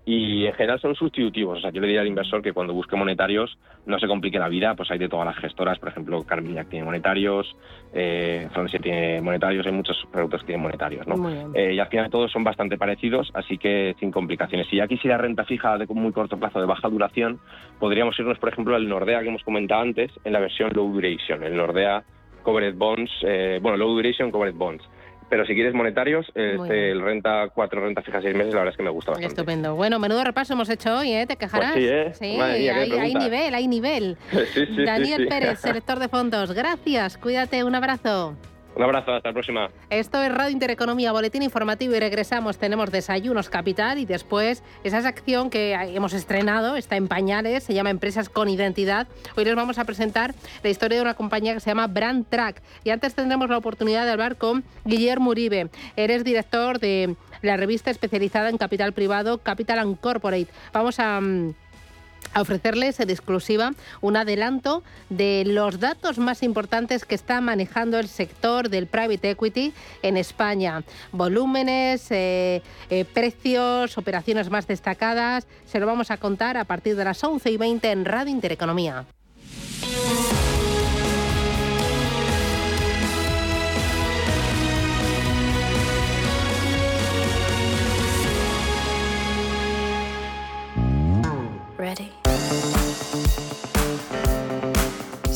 y 0.06 0.46
en 0.46 0.52
general 0.52 0.80
son 0.80 0.94
sustitutivos. 0.94 1.58
O 1.58 1.60
sea, 1.60 1.70
yo 1.70 1.80
le 1.80 1.86
diría 1.86 2.02
al 2.02 2.06
inversor 2.06 2.42
que 2.42 2.52
cuando 2.52 2.74
busque 2.74 2.96
monetarios 2.96 3.56
no 3.86 3.98
se 3.98 4.06
complique 4.06 4.38
la 4.38 4.48
vida, 4.48 4.74
pues 4.74 4.90
hay 4.90 4.98
de 4.98 5.08
todas 5.08 5.26
las 5.26 5.36
gestoras, 5.36 5.78
por 5.78 5.88
ejemplo, 5.88 6.22
Carmillac 6.24 6.68
tiene 6.68 6.84
monetarios, 6.84 7.56
eh, 7.92 8.48
Francia 8.52 8.78
tiene 8.80 9.20
monetarios, 9.20 9.66
hay 9.66 9.72
muchos 9.72 9.96
productos 10.12 10.40
que 10.40 10.48
tienen 10.48 10.62
monetarios, 10.62 11.06
¿no? 11.06 11.54
Eh, 11.54 11.74
y 11.74 11.78
al 11.78 11.88
final 11.88 12.10
todos 12.10 12.30
son 12.30 12.44
bastante 12.44 12.76
parecidos, 12.76 13.30
así 13.34 13.56
que 13.56 13.94
sin 13.98 14.10
complicaciones. 14.10 14.68
Si 14.68 14.76
ya 14.76 14.86
quisiera 14.86 15.16
renta 15.16 15.44
fija 15.44 15.78
de 15.78 15.86
muy 15.86 16.12
corto 16.12 16.38
plazo, 16.38 16.60
de 16.60 16.66
baja 16.66 16.88
duración, 16.88 17.40
podríamos 17.78 18.18
irnos, 18.18 18.38
por 18.38 18.50
ejemplo, 18.50 18.74
al 18.74 18.88
Nordea 18.88 19.22
que 19.22 19.28
hemos 19.28 19.42
comentado 19.42 19.82
antes, 19.82 20.10
en 20.24 20.32
la 20.32 20.40
versión 20.40 20.70
low 20.74 20.92
duration, 20.92 21.42
el 21.44 21.56
Nordea 21.56 22.02
Covered 22.42 22.74
Bonds, 22.76 23.10
eh, 23.22 23.58
bueno, 23.62 23.78
low 23.78 23.94
duration 23.94 24.30
Covered 24.30 24.54
Bonds. 24.54 24.84
Pero 25.34 25.46
si 25.46 25.54
quieres 25.54 25.74
monetarios, 25.74 26.28
este, 26.32 26.92
el 26.92 27.02
renta 27.02 27.48
cuatro, 27.52 27.80
renta 27.80 28.02
fija 28.02 28.22
seis 28.22 28.36
meses, 28.36 28.54
la 28.54 28.60
verdad 28.60 28.70
es 28.70 28.76
que 28.76 28.84
me 28.84 28.90
gusta 28.90 29.10
bastante. 29.10 29.26
Estupendo. 29.26 29.74
Bueno, 29.74 29.98
menudo 29.98 30.22
repaso 30.22 30.52
hemos 30.52 30.68
hecho 30.68 30.96
hoy, 30.96 31.12
¿eh? 31.12 31.26
¿Te 31.26 31.34
quejarás? 31.34 31.72
Pues 31.72 31.84
sí, 31.84 31.90
¿eh? 31.90 32.14
Sí, 32.14 32.40
hay, 32.40 33.14
nivel, 33.16 33.52
hay 33.52 33.66
nivel. 33.66 34.16
sí, 34.30 34.64
sí, 34.64 34.84
Daniel 34.84 35.26
Pérez, 35.26 35.58
selector 35.60 35.98
de 35.98 36.08
fondos. 36.08 36.52
Gracias, 36.52 37.18
cuídate, 37.18 37.64
un 37.64 37.74
abrazo. 37.74 38.36
Un 38.76 38.82
abrazo, 38.82 39.12
hasta 39.12 39.28
la 39.28 39.32
próxima. 39.32 39.70
Esto 39.88 40.20
es 40.22 40.32
Radio 40.32 40.50
Intereconomía, 40.50 41.12
boletín 41.12 41.42
informativo 41.42 41.94
y 41.94 42.00
regresamos. 42.00 42.58
Tenemos 42.58 42.90
desayunos 42.90 43.48
capital 43.48 43.98
y 43.98 44.04
después 44.04 44.64
esa 44.82 45.00
sección 45.00 45.48
que 45.48 45.74
hemos 45.74 46.12
estrenado, 46.12 46.74
está 46.74 46.96
en 46.96 47.06
pañales, 47.06 47.62
se 47.62 47.72
llama 47.72 47.90
Empresas 47.90 48.28
con 48.28 48.48
Identidad. 48.48 49.06
Hoy 49.36 49.44
les 49.44 49.54
vamos 49.54 49.78
a 49.78 49.84
presentar 49.84 50.34
la 50.62 50.70
historia 50.70 50.96
de 50.96 51.02
una 51.02 51.14
compañía 51.14 51.54
que 51.54 51.60
se 51.60 51.70
llama 51.70 51.86
Brand 51.86 52.26
Track. 52.28 52.62
Y 52.82 52.90
antes 52.90 53.14
tendremos 53.14 53.48
la 53.48 53.58
oportunidad 53.58 54.04
de 54.06 54.10
hablar 54.10 54.36
con 54.36 54.64
Guillermo 54.84 55.30
Uribe. 55.30 55.68
Eres 55.94 56.24
director 56.24 56.80
de 56.80 57.14
la 57.42 57.56
revista 57.56 57.90
especializada 57.90 58.48
en 58.48 58.58
capital 58.58 58.92
privado 58.92 59.38
Capital 59.38 59.78
and 59.78 60.00
Corporate. 60.00 60.48
Vamos 60.72 60.98
a 60.98 61.20
mm, 61.20 61.54
a 62.32 62.40
ofrecerles 62.40 63.00
en 63.00 63.10
exclusiva 63.10 63.72
un 64.00 64.16
adelanto 64.16 64.82
de 65.10 65.44
los 65.46 65.80
datos 65.80 66.18
más 66.18 66.42
importantes 66.42 67.04
que 67.04 67.14
está 67.14 67.40
manejando 67.40 67.98
el 67.98 68.08
sector 68.08 68.68
del 68.68 68.86
private 68.86 69.30
equity 69.30 69.72
en 70.02 70.16
España. 70.16 70.82
Volúmenes, 71.12 72.10
eh, 72.10 72.62
eh, 72.90 73.04
precios, 73.04 73.98
operaciones 73.98 74.50
más 74.50 74.66
destacadas. 74.66 75.46
Se 75.66 75.80
lo 75.80 75.86
vamos 75.86 76.10
a 76.10 76.16
contar 76.16 76.56
a 76.56 76.64
partir 76.64 76.96
de 76.96 77.04
las 77.04 77.22
11 77.22 77.50
y 77.50 77.56
20 77.56 77.90
en 77.90 78.04
Radio 78.04 78.32
Intereconomía. 78.32 79.04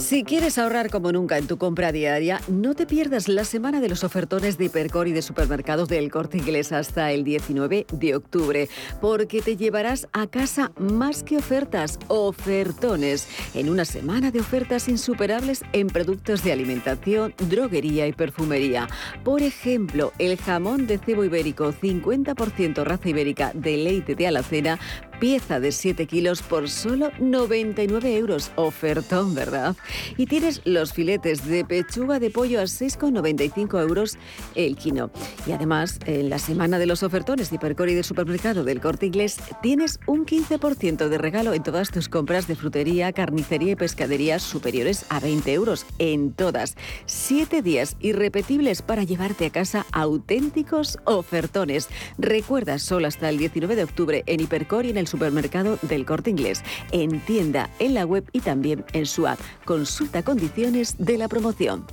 Si 0.08 0.24
quieres 0.24 0.56
ahorrar 0.56 0.88
como 0.88 1.12
nunca 1.12 1.36
en 1.36 1.46
tu 1.46 1.58
compra 1.58 1.92
diaria, 1.92 2.40
no 2.48 2.74
te 2.74 2.86
pierdas 2.86 3.28
la 3.28 3.44
semana 3.44 3.82
de 3.82 3.90
los 3.90 4.04
ofertones 4.04 4.56
de 4.56 4.64
Hipercor 4.64 5.06
y 5.06 5.12
de 5.12 5.20
supermercados 5.20 5.86
del 5.90 6.10
Corte 6.10 6.38
Inglés 6.38 6.72
hasta 6.72 7.12
el 7.12 7.24
19 7.24 7.86
de 7.92 8.16
octubre, 8.16 8.70
porque 9.02 9.42
te 9.42 9.58
llevarás 9.58 10.08
a 10.14 10.26
casa 10.26 10.72
más 10.78 11.22
que 11.22 11.36
ofertas, 11.36 11.98
ofertones, 12.08 13.28
en 13.52 13.68
una 13.68 13.84
semana 13.84 14.30
de 14.30 14.40
ofertas 14.40 14.88
insuperables 14.88 15.62
en 15.74 15.88
productos 15.88 16.42
de 16.42 16.52
alimentación, 16.52 17.34
droguería 17.50 18.06
y 18.06 18.14
perfumería. 18.14 18.88
Por 19.24 19.42
ejemplo, 19.42 20.12
el 20.18 20.38
jamón 20.38 20.86
de 20.86 20.96
cebo 20.96 21.22
ibérico 21.22 21.70
50% 21.74 22.82
raza 22.82 23.08
ibérica 23.10 23.52
de 23.52 23.76
leite 23.76 24.14
de 24.14 24.26
alacena 24.26 24.78
pieza 25.18 25.60
de 25.60 25.72
7 25.72 26.06
kilos 26.06 26.42
por 26.42 26.68
solo 26.68 27.10
99 27.18 28.16
euros. 28.16 28.50
Ofertón, 28.56 29.34
¿verdad? 29.34 29.76
Y 30.16 30.26
tienes 30.26 30.62
los 30.64 30.92
filetes 30.92 31.46
de 31.46 31.64
pechuga 31.64 32.18
de 32.18 32.30
pollo 32.30 32.60
a 32.60 32.64
6,95 32.64 33.80
euros 33.80 34.18
el 34.54 34.76
kilo. 34.76 35.10
Y 35.46 35.52
además, 35.52 35.98
en 36.06 36.30
la 36.30 36.38
semana 36.38 36.78
de 36.78 36.86
los 36.86 37.02
ofertones 37.02 37.50
de 37.50 37.56
Hipercor 37.56 37.88
y 37.88 37.94
de 37.94 38.02
supermercado 38.02 38.64
del 38.64 38.80
Corte 38.80 39.06
Inglés, 39.06 39.38
tienes 39.62 39.98
un 40.06 40.24
15% 40.24 41.08
de 41.08 41.18
regalo 41.18 41.54
en 41.54 41.62
todas 41.62 41.90
tus 41.90 42.08
compras 42.08 42.46
de 42.46 42.56
frutería, 42.56 43.12
carnicería 43.12 43.72
y 43.72 43.76
pescadería 43.76 44.38
superiores 44.38 45.04
a 45.08 45.20
20 45.20 45.52
euros. 45.52 45.86
En 45.98 46.32
todas. 46.32 46.76
Siete 47.06 47.62
días 47.62 47.96
irrepetibles 48.00 48.82
para 48.82 49.02
llevarte 49.02 49.46
a 49.46 49.50
casa 49.50 49.86
auténticos 49.92 50.98
ofertones. 51.04 51.88
Recuerda, 52.18 52.78
solo 52.78 53.08
hasta 53.08 53.28
el 53.28 53.38
19 53.38 53.76
de 53.76 53.84
octubre 53.84 54.22
en 54.26 54.40
Hipercor 54.40 54.86
y 54.86 54.90
en 54.90 54.98
el 54.98 55.07
supermercado 55.08 55.78
del 55.82 56.06
Corte 56.06 56.30
Inglés, 56.30 56.62
en 56.92 57.18
tienda, 57.20 57.68
en 57.80 57.94
la 57.94 58.06
web 58.06 58.28
y 58.32 58.40
también 58.40 58.84
en 58.92 59.06
su 59.06 59.26
app. 59.26 59.40
Consulta 59.64 60.22
condiciones 60.22 60.94
de 60.98 61.18
la 61.18 61.26
promoción. 61.26 61.84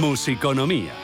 Musiconomía 0.00 1.03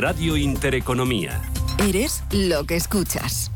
Radio 0.00 0.36
Intereconomía. 0.36 1.42
Eres 1.76 2.22
lo 2.30 2.62
que 2.62 2.76
escuchas. 2.76 3.50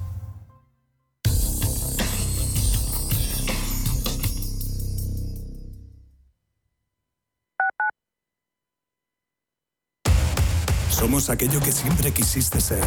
Somos 10.91 11.31
aquello 11.31 11.61
que 11.61 11.71
siempre 11.71 12.11
quisiste 12.11 12.61
ser. 12.61 12.83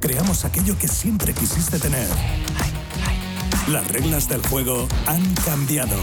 Creamos 0.00 0.46
aquello 0.46 0.78
que 0.78 0.88
siempre 0.88 1.34
quisiste 1.34 1.78
tener. 1.78 2.08
Las 3.68 3.86
reglas 3.88 4.26
del 4.30 4.40
juego 4.40 4.88
han 5.06 5.34
cambiado. 5.44 5.98